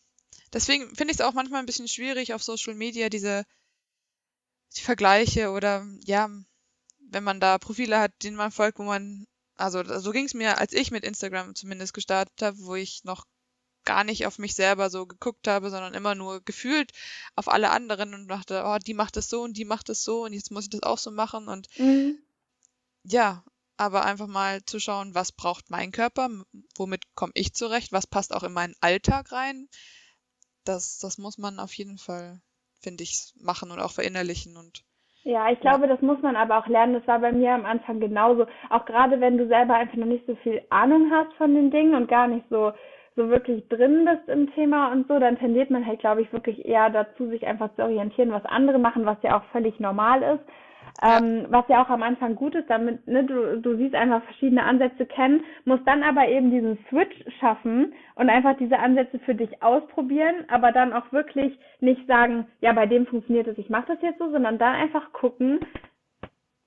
deswegen 0.54 0.96
finde 0.96 1.12
ich 1.14 1.20
es 1.20 1.26
auch 1.26 1.34
manchmal 1.34 1.60
ein 1.60 1.68
bisschen 1.68 1.88
schwierig 1.88 2.34
auf 2.34 2.44
Social 2.44 2.76
Media, 2.76 3.10
diese 3.10 3.46
die 3.46 3.48
Vergleiche 4.82 5.52
oder 5.52 5.86
ja, 6.04 6.30
wenn 7.00 7.24
man 7.24 7.40
da 7.40 7.58
Profile 7.58 8.00
hat, 8.00 8.12
denen 8.24 8.38
man 8.38 8.52
folgt, 8.52 8.80
wo 8.80 8.84
man, 8.84 9.28
also 9.56 9.84
so 10.00 10.12
ging 10.12 10.26
es 10.26 10.34
mir, 10.34 10.58
als 10.58 10.74
ich 10.74 10.92
mit 10.92 11.04
Instagram 11.04 11.56
zumindest 11.56 11.94
gestartet 11.94 12.42
habe, 12.42 12.58
wo 12.60 12.76
ich 12.76 13.04
noch 13.04 13.26
gar 13.86 14.04
nicht 14.04 14.26
auf 14.26 14.40
mich 14.40 14.56
selber 14.56 14.90
so 14.90 15.06
geguckt 15.06 15.48
habe, 15.48 15.70
sondern 15.70 15.94
immer 15.94 16.16
nur 16.16 16.42
gefühlt 16.42 16.92
auf 17.36 17.48
alle 17.48 17.70
anderen 17.70 18.14
und 18.14 18.28
dachte, 18.28 18.64
oh, 18.66 18.78
die 18.78 18.94
macht 18.94 19.18
das 19.18 19.30
so 19.30 19.44
und 19.44 19.58
die 19.58 19.66
macht 19.66 19.90
das 19.90 20.04
so 20.04 20.24
und 20.24 20.34
jetzt 20.34 20.52
muss 20.52 20.66
ich 20.66 20.70
das 20.70 20.84
auch 20.84 20.98
so 20.98 21.12
machen 21.12 21.48
und 21.48 21.68
mhm. 21.78 22.18
ja, 23.04 23.44
aber 23.78 24.06
einfach 24.06 24.28
mal 24.28 24.64
zu 24.66 24.80
schauen, 24.80 25.14
was 25.14 25.32
braucht 25.32 25.70
mein 25.70 25.92
Körper, 25.92 26.30
womit 26.76 27.04
komme 27.16 27.34
ich 27.36 27.54
zurecht, 27.54 27.92
was 27.92 28.08
passt 28.08 28.34
auch 28.34 28.44
in 28.44 28.54
meinen 28.54 28.76
Alltag 28.80 29.32
rein. 29.32 29.68
Das, 30.64 31.00
das 31.00 31.18
muss 31.18 31.38
man 31.38 31.60
auf 31.60 31.74
jeden 31.74 31.98
Fall 31.98 32.42
finde 32.84 33.04
ich, 33.04 33.34
machen 33.42 33.72
und 33.72 33.80
auch 33.80 33.92
verinnerlichen 33.92 34.58
und 34.58 34.84
ja, 35.26 35.50
ich 35.50 35.60
glaube, 35.62 35.88
das 35.88 36.02
muss 36.02 36.22
man 36.22 36.36
aber 36.36 36.58
auch 36.58 36.68
lernen. 36.68 36.96
Das 36.96 37.08
war 37.08 37.20
bei 37.20 37.32
mir 37.32 37.54
am 37.54 37.66
Anfang 37.66 38.02
genauso. 38.02 38.46
Auch 38.70 38.84
gerade 38.84 39.22
wenn 39.22 39.38
du 39.38 39.48
selber 39.48 39.76
einfach 39.76 39.96
noch 39.96 40.06
nicht 40.06 40.26
so 40.28 40.36
viel 40.36 40.62
Ahnung 40.70 41.10
hast 41.12 41.34
von 41.38 41.56
den 41.56 41.72
Dingen 41.72 41.96
und 41.96 42.10
gar 42.10 42.28
nicht 42.28 42.46
so, 42.50 42.74
so 43.16 43.30
wirklich 43.30 43.66
drin 43.70 44.04
bist 44.04 44.28
im 44.28 44.54
Thema 44.54 44.92
und 44.92 45.08
so, 45.08 45.20
dann 45.20 45.40
tendiert 45.40 45.70
man 45.70 45.86
halt, 45.86 46.02
glaube 46.02 46.22
ich, 46.22 46.34
wirklich 46.34 46.66
eher 46.66 46.90
dazu, 46.90 47.30
sich 47.30 47.48
einfach 47.48 47.74
zu 47.76 47.84
orientieren, 47.84 48.34
was 48.34 48.44
andere 48.46 48.80
machen, 48.80 49.06
was 49.06 49.18
ja 49.22 49.38
auch 49.38 49.44
völlig 49.54 49.80
normal 49.80 50.24
ist. 50.24 50.44
Ähm, 51.02 51.48
was 51.50 51.68
ja 51.70 51.84
auch 51.84 51.90
am 51.90 52.04
Anfang 52.04 52.36
gut 52.36 52.54
ist, 52.56 52.70
damit 52.70 53.08
ne, 53.08 53.24
du, 53.24 53.60
du 53.60 53.76
siehst 53.78 53.96
einfach 53.96 54.24
verschiedene 54.24 54.64
Ansätze 54.64 55.06
kennen, 55.06 55.44
musst 55.66 55.88
dann 55.88 56.04
aber 56.04 56.28
eben 56.28 56.52
diesen 56.52 56.78
Switch 56.90 57.16
schaffen 57.40 57.94
und 58.16 58.30
einfach 58.30 58.56
diese 58.58 58.78
Ansätze 58.78 59.20
für 59.20 59.34
dich 59.34 59.64
ausprobieren, 59.64 60.46
aber 60.50 60.72
dann 60.72 60.94
auch 60.94 61.12
wirklich 61.12 61.58
nicht 61.80 62.06
sagen, 62.08 62.48
ja, 62.62 62.74
bei 62.74 62.86
dem 62.86 63.08
funktioniert 63.08 63.48
es, 63.48 63.58
ich 63.58 63.70
mache 63.70 63.88
das 63.88 64.02
jetzt 64.02 64.20
so, 64.20 64.30
sondern 64.30 64.60
dann 64.60 64.76
einfach 64.76 65.12
gucken, 65.14 65.60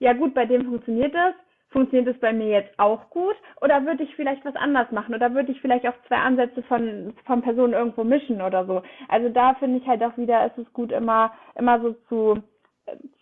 ja 0.01 0.13
gut, 0.13 0.35
bei 0.35 0.45
dem 0.45 0.67
funktioniert 0.67 1.15
es, 1.15 1.35
funktioniert 1.71 2.15
es 2.15 2.21
bei 2.21 2.33
mir 2.33 2.49
jetzt 2.49 2.79
auch 2.79 3.11
gut 3.11 3.37
oder 3.61 3.85
würde 3.85 4.03
ich 4.03 4.15
vielleicht 4.17 4.45
was 4.45 4.57
anders 4.57 4.91
machen 4.93 5.15
oder 5.15 5.35
würde 5.35 5.53
ich 5.53 5.61
vielleicht 5.61 5.87
auch 5.87 5.95
zwei 6.09 6.17
Ansätze 6.17 6.63
von, 6.65 7.15
von 7.25 7.43
Personen 7.43 7.75
irgendwo 7.75 8.05
mischen 8.05 8.41
oder 8.41 8.67
so. 8.67 8.83
Also 9.09 9.29
da 9.29 9.55
finde 9.55 9.79
ich 9.79 9.87
halt 9.87 10.03
auch 10.03 10.17
wieder, 10.17 10.47
ist 10.47 10.59
es 10.59 10.73
gut 10.73 10.93
immer, 10.93 11.33
immer 11.55 11.81
so 11.81 11.93
zu, 12.09 12.43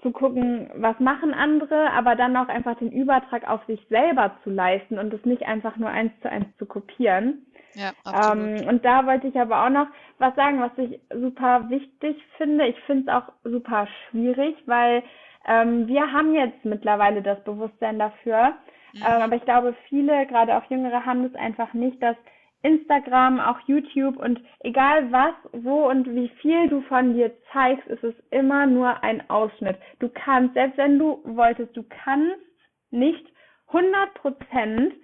zu 0.02 0.10
gucken, 0.10 0.70
was 0.74 0.98
machen 1.00 1.32
andere, 1.32 1.90
aber 1.92 2.14
dann 2.14 2.36
auch 2.36 2.48
einfach 2.48 2.76
den 2.78 2.92
Übertrag 2.92 3.48
auf 3.48 3.64
sich 3.66 3.80
selber 3.88 4.36
zu 4.44 4.50
leisten 4.50 4.98
und 4.98 5.12
es 5.14 5.24
nicht 5.24 5.42
einfach 5.44 5.76
nur 5.76 5.88
eins 5.88 6.12
zu 6.20 6.30
eins 6.30 6.46
zu 6.58 6.66
kopieren. 6.66 7.46
Ja, 7.74 7.92
absolut. 8.04 8.60
Ähm, 8.60 8.68
und 8.68 8.84
da 8.84 9.06
wollte 9.06 9.26
ich 9.26 9.40
aber 9.40 9.64
auch 9.64 9.70
noch 9.70 9.86
was 10.18 10.34
sagen, 10.36 10.60
was 10.60 10.70
ich 10.76 11.00
super 11.10 11.68
wichtig 11.70 12.22
finde. 12.36 12.66
Ich 12.66 12.78
finde 12.80 13.10
es 13.10 13.16
auch 13.16 13.32
super 13.42 13.88
schwierig, 14.10 14.56
weil 14.66 15.02
ähm, 15.46 15.88
wir 15.88 16.12
haben 16.12 16.34
jetzt 16.34 16.64
mittlerweile 16.64 17.22
das 17.22 17.42
Bewusstsein 17.44 17.98
dafür, 17.98 18.54
mhm. 18.92 19.00
ähm, 19.00 19.22
aber 19.22 19.36
ich 19.36 19.44
glaube, 19.44 19.74
viele, 19.88 20.26
gerade 20.26 20.56
auch 20.56 20.70
Jüngere, 20.70 21.04
haben 21.04 21.24
das 21.24 21.34
einfach 21.34 21.72
nicht, 21.74 22.02
dass 22.02 22.16
Instagram, 22.64 23.38
auch 23.40 23.60
YouTube 23.66 24.16
und 24.16 24.40
egal 24.60 25.12
was, 25.12 25.34
wo 25.52 25.88
und 25.88 26.12
wie 26.14 26.28
viel 26.40 26.68
du 26.68 26.80
von 26.82 27.14
dir 27.14 27.30
zeigst, 27.52 27.86
ist 27.88 28.02
es 28.02 28.14
immer 28.30 28.66
nur 28.66 29.04
ein 29.04 29.28
Ausschnitt. 29.28 29.76
Du 30.00 30.08
kannst, 30.08 30.54
selbst 30.54 30.78
wenn 30.78 30.98
du 30.98 31.20
wolltest, 31.24 31.76
du 31.76 31.84
kannst 32.04 32.40
nicht 32.90 33.26
100 33.68 34.14
Prozent 34.14 34.94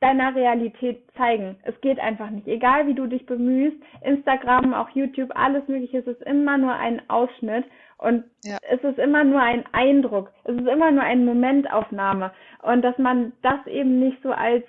deiner 0.00 0.34
Realität 0.34 1.02
zeigen. 1.16 1.56
Es 1.62 1.80
geht 1.80 1.98
einfach 1.98 2.30
nicht. 2.30 2.46
Egal 2.46 2.86
wie 2.86 2.94
du 2.94 3.06
dich 3.06 3.26
bemühst, 3.26 3.76
Instagram, 4.02 4.74
auch 4.74 4.90
YouTube, 4.90 5.30
alles 5.34 5.66
mögliche, 5.68 5.98
es 5.98 6.06
ist 6.06 6.22
immer 6.22 6.58
nur 6.58 6.74
ein 6.74 7.02
Ausschnitt 7.08 7.64
und 7.98 8.24
ja. 8.44 8.58
es 8.70 8.82
ist 8.82 8.98
immer 8.98 9.24
nur 9.24 9.40
ein 9.40 9.64
Eindruck. 9.72 10.32
Es 10.44 10.54
ist 10.54 10.68
immer 10.68 10.90
nur 10.92 11.02
eine 11.02 11.24
Momentaufnahme. 11.24 12.32
Und 12.62 12.82
dass 12.82 12.96
man 12.98 13.32
das 13.42 13.66
eben 13.66 13.98
nicht 13.98 14.22
so 14.22 14.30
als, 14.30 14.64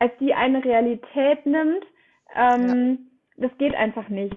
als 0.00 0.12
die 0.18 0.34
eine 0.34 0.64
Realität 0.64 1.46
nimmt, 1.46 1.84
ähm, 2.34 2.98
ja. 3.36 3.48
das 3.48 3.58
geht 3.58 3.74
einfach 3.74 4.08
nicht. 4.08 4.36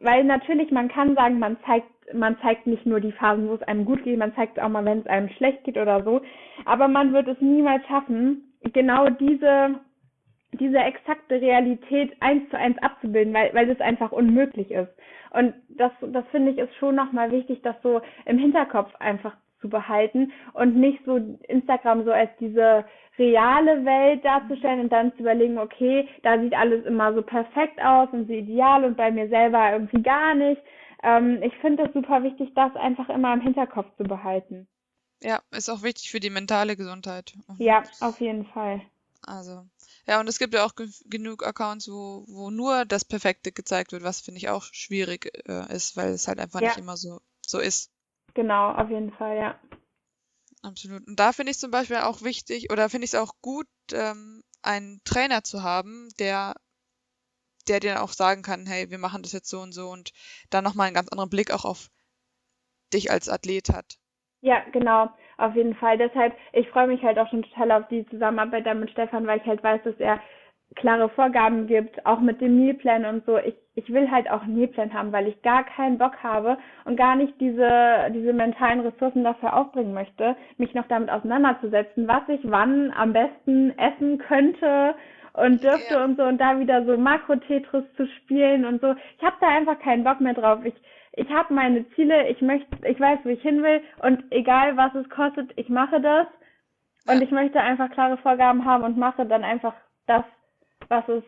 Weil 0.00 0.24
natürlich, 0.24 0.70
man 0.70 0.88
kann 0.88 1.14
sagen, 1.14 1.38
man 1.38 1.56
zeigt, 1.66 1.88
man 2.14 2.36
zeigt 2.40 2.66
nicht 2.66 2.84
nur 2.86 3.00
die 3.00 3.12
Phasen, 3.12 3.48
wo 3.48 3.54
es 3.54 3.62
einem 3.62 3.84
gut 3.84 4.04
geht, 4.04 4.18
man 4.18 4.34
zeigt 4.34 4.60
auch 4.60 4.68
mal, 4.68 4.84
wenn 4.84 5.00
es 5.00 5.06
einem 5.06 5.30
schlecht 5.30 5.64
geht 5.64 5.78
oder 5.78 6.04
so. 6.04 6.20
Aber 6.64 6.88
man 6.88 7.12
wird 7.12 7.26
es 7.28 7.40
niemals 7.40 7.86
schaffen, 7.86 8.52
genau 8.72 9.08
diese, 9.08 9.80
diese 10.52 10.78
exakte 10.78 11.40
Realität 11.40 12.14
eins 12.20 12.48
zu 12.50 12.58
eins 12.58 12.76
abzubilden, 12.78 13.32
weil, 13.32 13.54
weil 13.54 13.66
das 13.66 13.80
einfach 13.80 14.12
unmöglich 14.12 14.70
ist. 14.70 14.90
Und 15.30 15.54
das, 15.70 15.92
das 16.02 16.26
finde 16.30 16.52
ich 16.52 16.58
ist 16.58 16.74
schon 16.76 16.94
nochmal 16.94 17.30
wichtig, 17.30 17.62
das 17.62 17.76
so 17.82 18.02
im 18.26 18.36
Hinterkopf 18.36 18.94
einfach 18.96 19.36
zu 19.62 19.70
behalten 19.70 20.32
und 20.52 20.76
nicht 20.76 20.98
so 21.06 21.16
Instagram 21.48 22.04
so 22.04 22.12
als 22.12 22.30
diese 22.38 22.84
reale 23.18 23.84
Welt 23.84 24.24
darzustellen 24.24 24.80
und 24.80 24.92
dann 24.92 25.12
zu 25.12 25.20
überlegen, 25.20 25.58
okay, 25.58 26.08
da 26.22 26.38
sieht 26.38 26.54
alles 26.54 26.84
immer 26.84 27.14
so 27.14 27.22
perfekt 27.22 27.80
aus 27.82 28.08
und 28.12 28.26
so 28.26 28.32
ideal 28.32 28.84
und 28.84 28.96
bei 28.96 29.10
mir 29.10 29.28
selber 29.28 29.72
irgendwie 29.72 30.02
gar 30.02 30.34
nicht. 30.34 30.60
Ähm, 31.02 31.42
ich 31.42 31.54
finde 31.60 31.84
es 31.84 31.92
super 31.92 32.22
wichtig, 32.22 32.52
das 32.54 32.74
einfach 32.76 33.08
immer 33.08 33.32
im 33.32 33.40
Hinterkopf 33.40 33.88
zu 33.96 34.04
behalten. 34.04 34.66
Ja, 35.22 35.40
ist 35.50 35.70
auch 35.70 35.82
wichtig 35.82 36.10
für 36.10 36.20
die 36.20 36.30
mentale 36.30 36.76
Gesundheit. 36.76 37.34
Ja, 37.58 37.82
auf 38.00 38.20
jeden 38.20 38.44
Fall. 38.46 38.82
Also, 39.24 39.64
ja, 40.06 40.18
und 40.18 40.28
es 40.28 40.38
gibt 40.38 40.52
ja 40.54 40.64
auch 40.64 40.72
genug 41.06 41.46
Accounts, 41.46 41.88
wo, 41.88 42.24
wo 42.26 42.50
nur 42.50 42.84
das 42.84 43.04
Perfekte 43.04 43.52
gezeigt 43.52 43.92
wird, 43.92 44.02
was 44.02 44.20
finde 44.20 44.38
ich 44.38 44.48
auch 44.48 44.64
schwierig 44.72 45.30
äh, 45.48 45.72
ist, 45.72 45.96
weil 45.96 46.10
es 46.10 46.26
halt 46.26 46.40
einfach 46.40 46.60
ja. 46.60 46.68
nicht 46.68 46.78
immer 46.78 46.96
so, 46.96 47.20
so 47.40 47.60
ist. 47.60 47.91
Genau, 48.34 48.72
auf 48.72 48.88
jeden 48.88 49.12
Fall, 49.12 49.36
ja. 49.36 49.60
Absolut. 50.62 51.06
Und 51.06 51.18
da 51.18 51.32
finde 51.32 51.50
ich 51.50 51.58
zum 51.58 51.70
Beispiel 51.70 51.98
auch 51.98 52.22
wichtig, 52.22 52.70
oder 52.72 52.88
finde 52.88 53.04
ich 53.04 53.12
es 53.12 53.20
auch 53.20 53.34
gut, 53.42 53.66
ähm, 53.92 54.42
einen 54.62 55.00
Trainer 55.04 55.42
zu 55.42 55.62
haben, 55.62 56.08
der, 56.18 56.54
der 57.68 57.80
dir 57.80 58.02
auch 58.02 58.12
sagen 58.12 58.42
kann, 58.42 58.66
hey, 58.66 58.90
wir 58.90 58.98
machen 58.98 59.22
das 59.22 59.32
jetzt 59.32 59.48
so 59.48 59.60
und 59.60 59.72
so 59.72 59.88
und 59.90 60.12
dann 60.50 60.64
nochmal 60.64 60.86
einen 60.86 60.94
ganz 60.94 61.08
anderen 61.08 61.30
Blick 61.30 61.52
auch 61.52 61.64
auf 61.64 61.88
dich 62.92 63.10
als 63.10 63.28
Athlet 63.28 63.70
hat. 63.70 63.98
Ja, 64.40 64.60
genau, 64.72 65.08
auf 65.38 65.54
jeden 65.54 65.74
Fall. 65.76 65.98
Deshalb, 65.98 66.36
ich 66.52 66.68
freue 66.70 66.88
mich 66.88 67.02
halt 67.02 67.18
auch 67.18 67.28
schon 67.30 67.42
total 67.42 67.72
auf 67.72 67.88
die 67.88 68.06
Zusammenarbeit 68.08 68.66
dann 68.66 68.80
mit 68.80 68.90
Stefan, 68.90 69.26
weil 69.26 69.40
ich 69.40 69.46
halt 69.46 69.62
weiß, 69.62 69.82
dass 69.84 69.98
er 69.98 70.20
klare 70.74 71.08
Vorgaben 71.10 71.66
gibt, 71.66 72.04
auch 72.06 72.20
mit 72.20 72.40
dem 72.40 72.58
Mealplan 72.60 73.04
und 73.04 73.26
so. 73.26 73.38
Ich, 73.38 73.54
ich 73.74 73.92
will 73.92 74.10
halt 74.10 74.30
auch 74.30 74.42
einen 74.42 74.56
Mealplan 74.56 74.92
haben, 74.92 75.12
weil 75.12 75.28
ich 75.28 75.42
gar 75.42 75.64
keinen 75.64 75.98
Bock 75.98 76.22
habe 76.22 76.58
und 76.84 76.96
gar 76.96 77.16
nicht 77.16 77.40
diese, 77.40 78.10
diese 78.14 78.32
mentalen 78.32 78.80
Ressourcen 78.80 79.24
dafür 79.24 79.56
aufbringen 79.56 79.94
möchte, 79.94 80.36
mich 80.58 80.74
noch 80.74 80.86
damit 80.88 81.10
auseinanderzusetzen, 81.10 82.08
was 82.08 82.22
ich 82.28 82.40
wann 82.44 82.92
am 82.92 83.12
besten 83.12 83.76
essen 83.78 84.18
könnte 84.18 84.94
und 85.34 85.62
dürfte 85.62 85.94
ja. 85.94 86.04
und 86.04 86.16
so 86.16 86.24
und 86.24 86.38
da 86.38 86.58
wieder 86.58 86.84
so 86.84 86.96
Makro-Tetris 86.96 87.84
zu 87.96 88.06
spielen 88.06 88.64
und 88.64 88.80
so. 88.80 88.94
Ich 89.18 89.24
habe 89.24 89.36
da 89.40 89.48
einfach 89.48 89.78
keinen 89.78 90.04
Bock 90.04 90.20
mehr 90.20 90.34
drauf. 90.34 90.60
Ich 90.64 90.74
ich 91.14 91.28
habe 91.30 91.52
meine 91.52 91.86
Ziele, 91.90 92.28
ich 92.28 92.40
möchte, 92.40 92.74
ich 92.86 92.98
weiß, 92.98 93.18
wo 93.24 93.28
ich 93.28 93.42
hin 93.42 93.62
will 93.62 93.82
und 94.02 94.24
egal 94.30 94.76
was 94.78 94.94
es 94.94 95.08
kostet, 95.10 95.50
ich 95.56 95.68
mache 95.68 96.00
das. 96.00 96.26
Und 97.06 97.20
ich 97.20 97.30
möchte 97.32 97.60
einfach 97.60 97.90
klare 97.90 98.16
Vorgaben 98.18 98.64
haben 98.64 98.84
und 98.84 98.96
mache 98.96 99.26
dann 99.26 99.42
einfach 99.42 99.74
das, 100.06 100.24
was 100.92 101.08
es, 101.08 101.24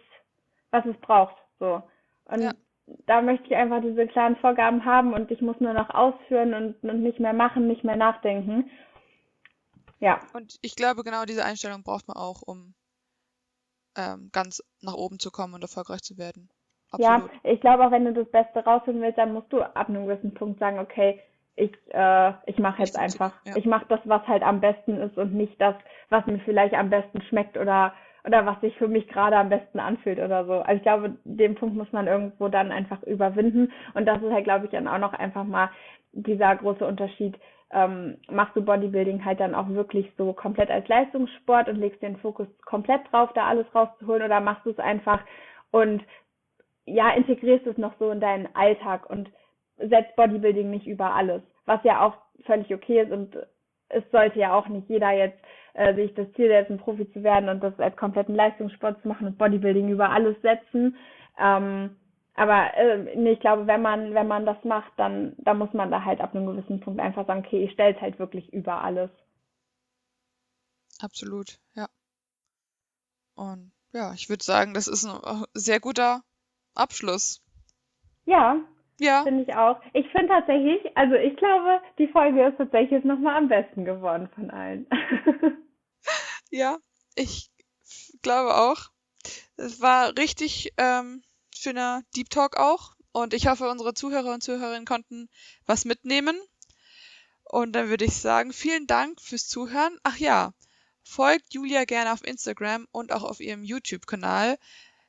was 0.71 0.85
es 0.85 0.97
braucht. 1.01 1.37
So. 1.59 1.83
Und 2.27 2.43
ja. 2.43 2.53
da 3.07 3.23
möchte 3.23 3.47
ich 3.47 3.57
einfach 3.57 3.81
diese 3.81 4.07
klaren 4.07 4.37
Vorgaben 4.37 4.85
haben 4.85 5.15
und 5.15 5.31
ich 5.31 5.41
muss 5.41 5.59
nur 5.59 5.73
noch 5.73 5.91
ausführen 5.91 6.55
und, 6.55 6.83
und 6.85 7.03
nicht 7.03 7.19
mehr 7.19 7.33
machen, 7.33 7.67
nicht 7.67 7.83
mehr 7.83 7.97
nachdenken. 7.97 8.71
Ja. 10.01 10.21
Und 10.35 10.59
ich 10.61 10.77
glaube, 10.77 11.03
genau 11.03 11.25
diese 11.25 11.45
Einstellung 11.45 11.83
braucht 11.83 12.07
man 12.07 12.17
auch, 12.17 12.43
um 12.43 12.75
ähm, 13.97 14.29
ganz 14.33 14.62
nach 14.83 14.95
oben 14.95 15.19
zu 15.19 15.31
kommen 15.31 15.55
und 15.55 15.62
erfolgreich 15.62 16.03
zu 16.03 16.19
werden. 16.19 16.51
Absolut. 16.91 17.31
Ja, 17.33 17.51
ich 17.51 17.61
glaube 17.61 17.87
auch, 17.87 17.91
wenn 17.91 18.05
du 18.05 18.12
das 18.12 18.31
Beste 18.31 18.61
rausholen 18.65 19.01
willst, 19.01 19.19
dann 19.19 19.33
musst 19.33 19.53
du 19.53 19.62
ab 19.62 19.89
einem 19.89 20.07
gewissen 20.07 20.35
Punkt 20.35 20.61
sagen, 20.61 20.79
okay, 20.79 21.21
ich, 21.57 21.73
äh, 21.91 22.33
ich 22.47 22.59
mache 22.59 22.83
jetzt 22.83 22.99
einfach. 22.99 23.33
Ja. 23.45 23.57
Ich 23.57 23.65
mache 23.65 23.87
das, 23.89 24.01
was 24.05 24.27
halt 24.27 24.43
am 24.43 24.61
besten 24.61 25.01
ist 25.01 25.17
und 25.17 25.35
nicht 25.35 25.61
das, 25.61 25.77
was 26.11 26.27
mir 26.27 26.41
vielleicht 26.41 26.75
am 26.75 26.91
besten 26.91 27.23
schmeckt 27.23 27.57
oder 27.57 27.95
oder 28.27 28.47
was 28.47 28.61
sich 28.61 28.77
für 28.77 28.89
mich 28.89 29.07
gerade 29.09 29.37
am 29.37 29.51
besten 29.51 29.79
anfühlt 29.79 30.18
oder 30.18 30.47
so. 30.47 30.55
Also 30.55 30.77
ich 30.77 30.83
glaube, 30.83 31.16
den 31.25 31.55
Punkt 31.55 31.77
muss 31.77 31.93
man 31.93 32.07
irgendwo 32.07 32.49
dann 32.49 32.72
einfach 32.72 33.03
überwinden. 33.03 33.70
Und 33.93 34.07
das 34.07 34.22
ist 34.22 34.33
halt, 34.33 34.45
glaube 34.45 34.64
ich, 34.64 34.70
dann 34.70 34.89
auch 34.89 34.99
noch 34.99 35.12
einfach 35.12 35.45
mal 35.45 35.70
dieser 36.12 36.57
große 36.57 36.87
Unterschied. 36.87 37.39
Ähm, 37.70 38.16
machst 38.31 38.57
du 38.57 38.62
Bodybuilding 38.62 39.25
halt 39.25 39.41
dann 39.41 39.55
auch 39.55 39.68
wirklich 39.68 40.11
so 40.16 40.33
komplett 40.33 40.70
als 40.70 40.87
Leistungssport 40.89 41.68
und 41.68 41.77
legst 41.77 42.03
den 42.03 42.16
Fokus 42.16 42.47
komplett 42.64 43.01
drauf, 43.11 43.31
da 43.35 43.47
alles 43.47 43.66
rauszuholen, 43.75 44.22
oder 44.22 44.41
machst 44.41 44.64
du 44.64 44.70
es 44.70 44.79
einfach 44.79 45.20
und 45.70 46.03
ja, 46.87 47.11
integrierst 47.14 47.66
es 47.66 47.79
noch 47.79 47.95
so 47.99 48.11
in 48.11 48.20
deinen 48.20 48.49
Alltag 48.55 49.09
und 49.11 49.31
setzt 49.79 50.14
Bodybuilding 50.14 50.70
nicht 50.70 50.87
über 50.87 51.14
alles, 51.14 51.43
was 51.64 51.83
ja 51.83 52.07
auch 52.07 52.14
völlig 52.45 52.72
okay 52.72 53.01
ist 53.01 53.11
und 53.11 53.37
es 53.89 54.05
sollte 54.12 54.39
ja 54.39 54.55
auch 54.55 54.68
nicht 54.68 54.89
jeder 54.89 55.11
jetzt 55.11 55.39
äh, 55.75 55.95
sich 55.95 56.14
das 56.14 56.33
Ziel 56.33 56.49
setzen, 56.49 56.79
Profi 56.79 57.11
zu 57.12 57.22
werden 57.22 57.49
und 57.49 57.62
das 57.62 57.79
als 57.79 57.97
kompletten 57.97 58.35
Leistungssport 58.35 59.01
zu 59.03 59.09
machen 59.09 59.27
und 59.27 59.39
Bodybuilding 59.39 59.89
über 59.91 60.11
alles 60.11 60.41
setzen. 60.43 60.97
Ähm, 61.39 61.97
aber 62.35 62.77
äh, 62.77 63.16
nee, 63.16 63.33
ich 63.33 63.41
glaube, 63.41 63.66
wenn 63.66 63.83
man 63.83 64.14
wenn 64.14 64.27
man 64.27 64.47
das 64.47 64.62
macht, 64.64 64.93
dann 64.97 65.35
dann 65.39 65.59
muss 65.59 65.72
man 65.72 65.91
da 65.91 66.05
halt 66.05 66.20
ab 66.20 66.35
einem 66.35 66.47
gewissen 66.47 66.81
Punkt 66.81 67.01
einfach 67.01 67.27
sagen, 67.27 67.45
okay, 67.47 67.64
ich 67.64 67.72
stelle 67.72 67.95
es 67.95 68.01
halt 68.01 68.18
wirklich 68.18 68.53
über 68.53 68.83
alles. 68.83 69.11
Absolut, 71.01 71.59
ja. 71.75 71.89
Und 73.35 73.72
ja, 73.93 74.12
ich 74.14 74.29
würde 74.29 74.45
sagen, 74.45 74.75
das 74.75 74.89
ist 74.89 75.05
ein 75.05 75.45
sehr 75.55 75.81
guter 75.81 76.22
Abschluss. 76.75 77.43
Ja, 78.27 78.57
ja. 78.99 79.22
finde 79.22 79.43
ich 79.43 79.55
auch. 79.55 79.81
Ich 79.93 80.09
finde 80.11 80.29
tatsächlich, 80.29 80.97
also 80.97 81.14
ich 81.14 81.37
glaube, 81.37 81.81
die 81.99 82.09
Folge 82.09 82.47
ist 82.47 82.59
tatsächlich 82.59 83.05
nochmal 83.05 83.37
am 83.37 83.49
besten 83.49 83.85
geworden 83.85 84.29
von 84.35 84.51
allen. 84.51 84.87
ja, 86.55 86.78
ich 87.16 87.50
glaube 88.22 88.57
auch. 88.57 88.90
Es 89.57 89.80
war 89.80 90.16
richtig 90.16 90.72
ähm, 90.76 91.22
schöner 91.55 92.02
Deep 92.14 92.30
Talk 92.30 92.57
auch. 92.57 92.94
Und 93.12 93.34
ich 93.34 93.46
hoffe, 93.46 93.68
unsere 93.68 93.94
Zuhörer 93.94 94.34
und 94.34 94.42
Zuhörerinnen 94.42 94.86
konnten 94.86 95.28
was 95.66 95.84
mitnehmen. 95.84 96.40
Und 97.44 97.72
dann 97.72 97.88
würde 97.88 98.05
ich 98.05 98.16
sagen, 98.16 98.52
vielen 98.52 98.86
Dank 98.86 99.20
fürs 99.20 99.48
Zuhören. 99.48 99.98
Ach 100.02 100.16
ja, 100.16 100.52
folgt 101.02 101.55
Julia 101.55 101.84
gerne 101.84 102.12
auf 102.12 102.24
Instagram 102.24 102.88
und 102.90 103.12
auch 103.12 103.22
auf 103.22 103.40
ihrem 103.40 103.64
YouTube-Kanal. 103.64 104.59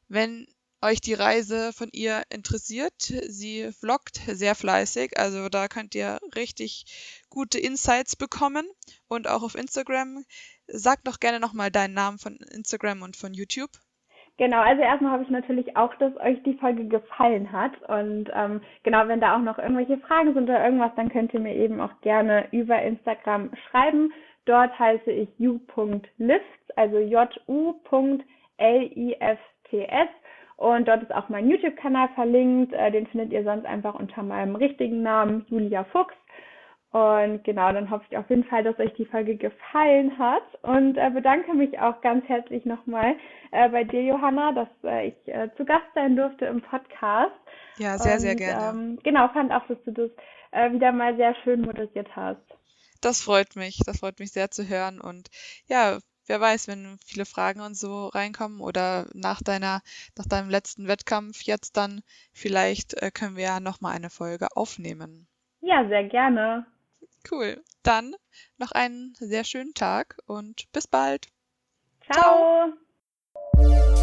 Wenn 0.07 0.47
euch 0.85 1.01
die 1.01 1.15
Reise 1.15 1.73
von 1.73 1.89
ihr 1.91 2.23
interessiert. 2.29 2.93
Sie 3.27 3.71
vloggt 3.73 4.21
sehr 4.27 4.53
fleißig, 4.53 5.17
also 5.17 5.49
da 5.49 5.67
könnt 5.67 5.95
ihr 5.95 6.19
richtig 6.35 6.85
gute 7.29 7.59
Insights 7.59 8.15
bekommen 8.15 8.67
und 9.07 9.27
auch 9.27 9.41
auf 9.41 9.55
Instagram. 9.55 10.23
Sag 10.67 11.03
doch 11.03 11.19
gerne 11.19 11.39
nochmal 11.39 11.71
deinen 11.71 11.93
Namen 11.93 12.17
von 12.17 12.37
Instagram 12.53 13.01
und 13.01 13.15
von 13.15 13.33
YouTube. 13.33 13.71
Genau, 14.37 14.59
also 14.59 14.81
erstmal 14.81 15.13
habe 15.13 15.23
ich 15.23 15.29
natürlich 15.29 15.77
auch, 15.77 15.95
dass 15.95 16.15
euch 16.17 16.43
die 16.43 16.55
Folge 16.55 16.85
gefallen 16.87 17.51
hat. 17.53 17.71
Und 17.87 18.29
ähm, 18.33 18.61
genau, 18.83 19.07
wenn 19.07 19.21
da 19.21 19.35
auch 19.35 19.41
noch 19.41 19.57
irgendwelche 19.57 19.97
Fragen 19.99 20.33
sind 20.33 20.43
oder 20.43 20.63
irgendwas, 20.63 20.91
dann 20.97 21.09
könnt 21.09 21.33
ihr 21.33 21.39
mir 21.39 21.55
eben 21.55 21.79
auch 21.79 22.01
gerne 22.01 22.47
über 22.51 22.81
Instagram 22.81 23.51
schreiben. 23.69 24.11
Dort 24.45 24.77
heiße 24.77 25.09
ich 25.09 25.29
u.lifts, 25.39 26.69
also 26.75 26.97
j-u.lifts. 26.99 28.25
Und 30.57 30.87
dort 30.87 31.03
ist 31.03 31.13
auch 31.13 31.29
mein 31.29 31.49
YouTube-Kanal 31.49 32.09
verlinkt. 32.15 32.73
Äh, 32.73 32.91
den 32.91 33.07
findet 33.07 33.31
ihr 33.31 33.43
sonst 33.43 33.65
einfach 33.65 33.95
unter 33.95 34.21
meinem 34.23 34.55
richtigen 34.55 35.01
Namen, 35.01 35.45
Julia 35.49 35.85
Fuchs. 35.85 36.13
Und 36.95 37.43
genau, 37.43 37.73
dann 37.73 37.89
hoffe 37.89 38.05
ich 38.09 38.17
auf 38.17 38.29
jeden 38.29 38.45
Fall, 38.45 38.63
dass 38.63 38.79
euch 38.79 38.93
die 38.93 39.05
Folge 39.05 39.35
gefallen 39.35 40.17
hat 40.17 40.43
und 40.61 40.95
äh, 40.95 41.09
bedanke 41.09 41.53
mich 41.53 41.77
auch 41.77 41.99
ganz 41.99 42.25
herzlich 42.29 42.63
nochmal 42.63 43.17
äh, 43.51 43.67
bei 43.67 43.83
dir, 43.83 44.01
Johanna, 44.01 44.53
dass 44.53 44.69
äh, 44.85 45.09
ich 45.09 45.27
äh, 45.27 45.49
zu 45.57 45.65
Gast 45.65 45.83
sein 45.93 46.15
durfte 46.15 46.45
im 46.45 46.61
Podcast. 46.61 47.33
Ja, 47.75 47.97
sehr, 47.97 48.13
und, 48.13 48.19
sehr 48.21 48.35
gerne. 48.35 48.69
Ähm, 48.69 48.99
genau, 49.03 49.27
fand 49.27 49.51
auch, 49.51 49.67
dass 49.67 49.77
du 49.83 49.91
das 49.91 50.09
äh, 50.51 50.71
wieder 50.71 50.93
mal 50.93 51.17
sehr 51.17 51.35
schön 51.43 51.63
moderiert 51.63 52.07
hast. 52.15 52.39
Das 53.01 53.21
freut 53.21 53.57
mich, 53.57 53.81
das 53.85 53.99
freut 53.99 54.17
mich 54.19 54.31
sehr 54.31 54.49
zu 54.49 54.69
hören 54.69 55.01
und 55.01 55.27
ja, 55.67 55.97
wer 56.27 56.39
weiß, 56.39 56.69
wenn 56.69 56.97
viele 57.05 57.25
Fragen 57.25 57.59
und 57.59 57.75
so 57.75 58.07
reinkommen 58.07 58.61
oder 58.61 59.05
nach 59.13 59.41
deiner, 59.43 59.81
nach 60.17 60.27
deinem 60.27 60.49
letzten 60.49 60.87
Wettkampf 60.87 61.41
jetzt 61.41 61.75
dann, 61.75 62.03
vielleicht 62.31 62.93
äh, 63.01 63.11
können 63.11 63.35
wir 63.35 63.43
ja 63.43 63.59
nochmal 63.59 63.97
eine 63.97 64.09
Folge 64.09 64.47
aufnehmen. 64.55 65.27
Ja, 65.59 65.85
sehr 65.89 66.05
gerne. 66.05 66.65
Cool. 67.29 67.63
Dann 67.83 68.15
noch 68.57 68.71
einen 68.71 69.15
sehr 69.19 69.43
schönen 69.43 69.73
Tag 69.73 70.17
und 70.25 70.71
bis 70.71 70.87
bald. 70.87 71.27
Ciao. 72.11 72.73
Ciao. 73.57 73.94